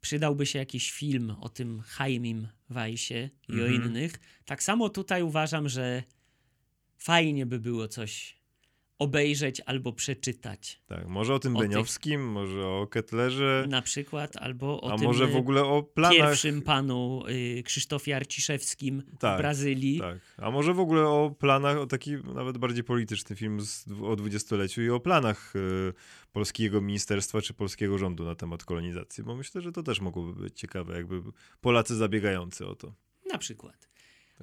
przydałby 0.00 0.46
się 0.46 0.58
jakiś 0.58 0.92
film 0.92 1.30
o 1.40 1.48
tym 1.48 1.82
Jaimim 2.00 2.48
Weissie 2.70 3.28
i 3.48 3.52
o 3.60 3.66
Mhm. 3.66 3.74
innych. 3.84 4.12
Tak 4.44 4.62
samo 4.62 4.88
tutaj 4.88 5.22
uważam, 5.22 5.68
że 5.68 6.02
fajnie 6.98 7.46
by 7.46 7.58
było 7.60 7.88
coś 7.88 8.39
obejrzeć 9.00 9.60
albo 9.66 9.92
przeczytać. 9.92 10.82
Tak, 10.86 11.08
może 11.08 11.34
o 11.34 11.38
tym 11.38 11.56
O 11.56 11.60
tych- 11.60 11.68
Beniowskim, 11.68 12.26
może 12.32 12.66
o 12.66 12.86
Kettlerze, 12.86 13.64
Na 13.68 13.82
przykład, 13.82 14.36
albo 14.36 14.80
o 14.80 14.92
a 14.92 14.96
tym 14.96 15.06
może 15.06 15.26
w 15.26 15.34
y, 15.34 15.38
ogóle 15.38 15.64
o 15.64 15.82
planach. 15.82 16.16
pierwszym 16.18 16.62
panu 16.62 17.22
y, 17.58 17.62
Krzysztofie 17.62 18.16
Arciszewskim 18.16 19.02
w 19.12 19.18
Tak, 19.18 19.38
Brazylii. 19.38 20.00
Tak, 20.00 20.18
a 20.36 20.50
może 20.50 20.74
w 20.74 20.80
ogóle 20.80 21.02
o 21.06 21.34
planach, 21.38 21.76
o 21.76 21.86
taki 21.86 22.16
nawet 22.34 22.58
bardziej 22.58 22.84
polityczny 22.84 23.36
film 23.36 23.60
z, 23.60 23.84
o 24.02 24.16
dwudziestoleciu 24.16 24.82
i 24.82 24.90
o 24.90 25.00
planach 25.00 25.56
y, 25.56 25.92
polskiego 26.32 26.80
ministerstwa 26.80 27.40
czy 27.42 27.54
polskiego 27.54 27.98
rządu 27.98 28.24
na 28.24 28.34
temat 28.34 28.64
kolonizacji, 28.64 29.24
bo 29.24 29.36
myślę, 29.36 29.60
że 29.60 29.72
to 29.72 29.82
też 29.82 30.00
mogłoby 30.00 30.42
być 30.42 30.60
ciekawe, 30.60 30.96
jakby 30.96 31.22
Polacy 31.60 31.96
zabiegający 31.96 32.66
o 32.66 32.74
to. 32.74 32.94
Na 33.32 33.38
przykład. 33.38 33.89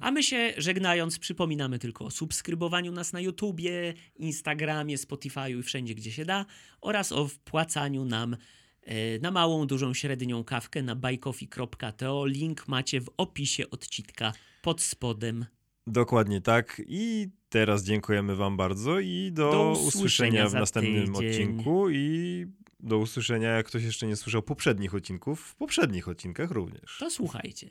A 0.00 0.10
my 0.10 0.22
się 0.22 0.52
żegnając 0.56 1.18
przypominamy 1.18 1.78
tylko 1.78 2.04
o 2.04 2.10
subskrybowaniu 2.10 2.92
nas 2.92 3.12
na 3.12 3.20
YouTubie, 3.20 3.94
Instagramie, 4.16 4.96
Spotify'u 4.96 5.58
i 5.58 5.62
wszędzie 5.62 5.94
gdzie 5.94 6.12
się 6.12 6.24
da 6.24 6.46
oraz 6.80 7.12
o 7.12 7.28
wpłacaniu 7.28 8.04
nam 8.04 8.36
e, 8.82 9.18
na 9.18 9.30
małą, 9.30 9.66
dużą, 9.66 9.94
średnią 9.94 10.44
kawkę 10.44 10.82
na 10.82 10.94
buycoffee.to. 10.96 12.26
Link 12.26 12.68
macie 12.68 13.00
w 13.00 13.10
opisie 13.16 13.70
odcinka 13.70 14.32
pod 14.62 14.80
spodem. 14.82 15.46
Dokładnie 15.86 16.40
tak. 16.40 16.82
I 16.86 17.28
teraz 17.48 17.84
dziękujemy 17.84 18.36
Wam 18.36 18.56
bardzo 18.56 19.00
i 19.00 19.30
do, 19.32 19.50
Do 19.52 19.70
usłyszenia, 19.70 19.88
usłyszenia 19.88 20.48
w 20.48 20.54
następnym 20.54 21.14
tydzień. 21.14 21.28
odcinku 21.30 21.90
i 21.90 22.46
do 22.80 22.98
usłyszenia, 22.98 23.48
jak 23.48 23.66
ktoś 23.66 23.82
jeszcze 23.82 24.06
nie 24.06 24.16
słyszał 24.16 24.42
poprzednich 24.42 24.94
odcinków, 24.94 25.40
w 25.40 25.54
poprzednich 25.54 26.08
odcinkach 26.08 26.50
również. 26.50 26.96
To 26.98 27.10
słuchajcie. 27.10 27.70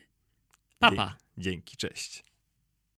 Papa. 0.79 0.95
Pa. 0.95 1.17
Dzięki, 1.37 1.77
cześć. 1.77 2.26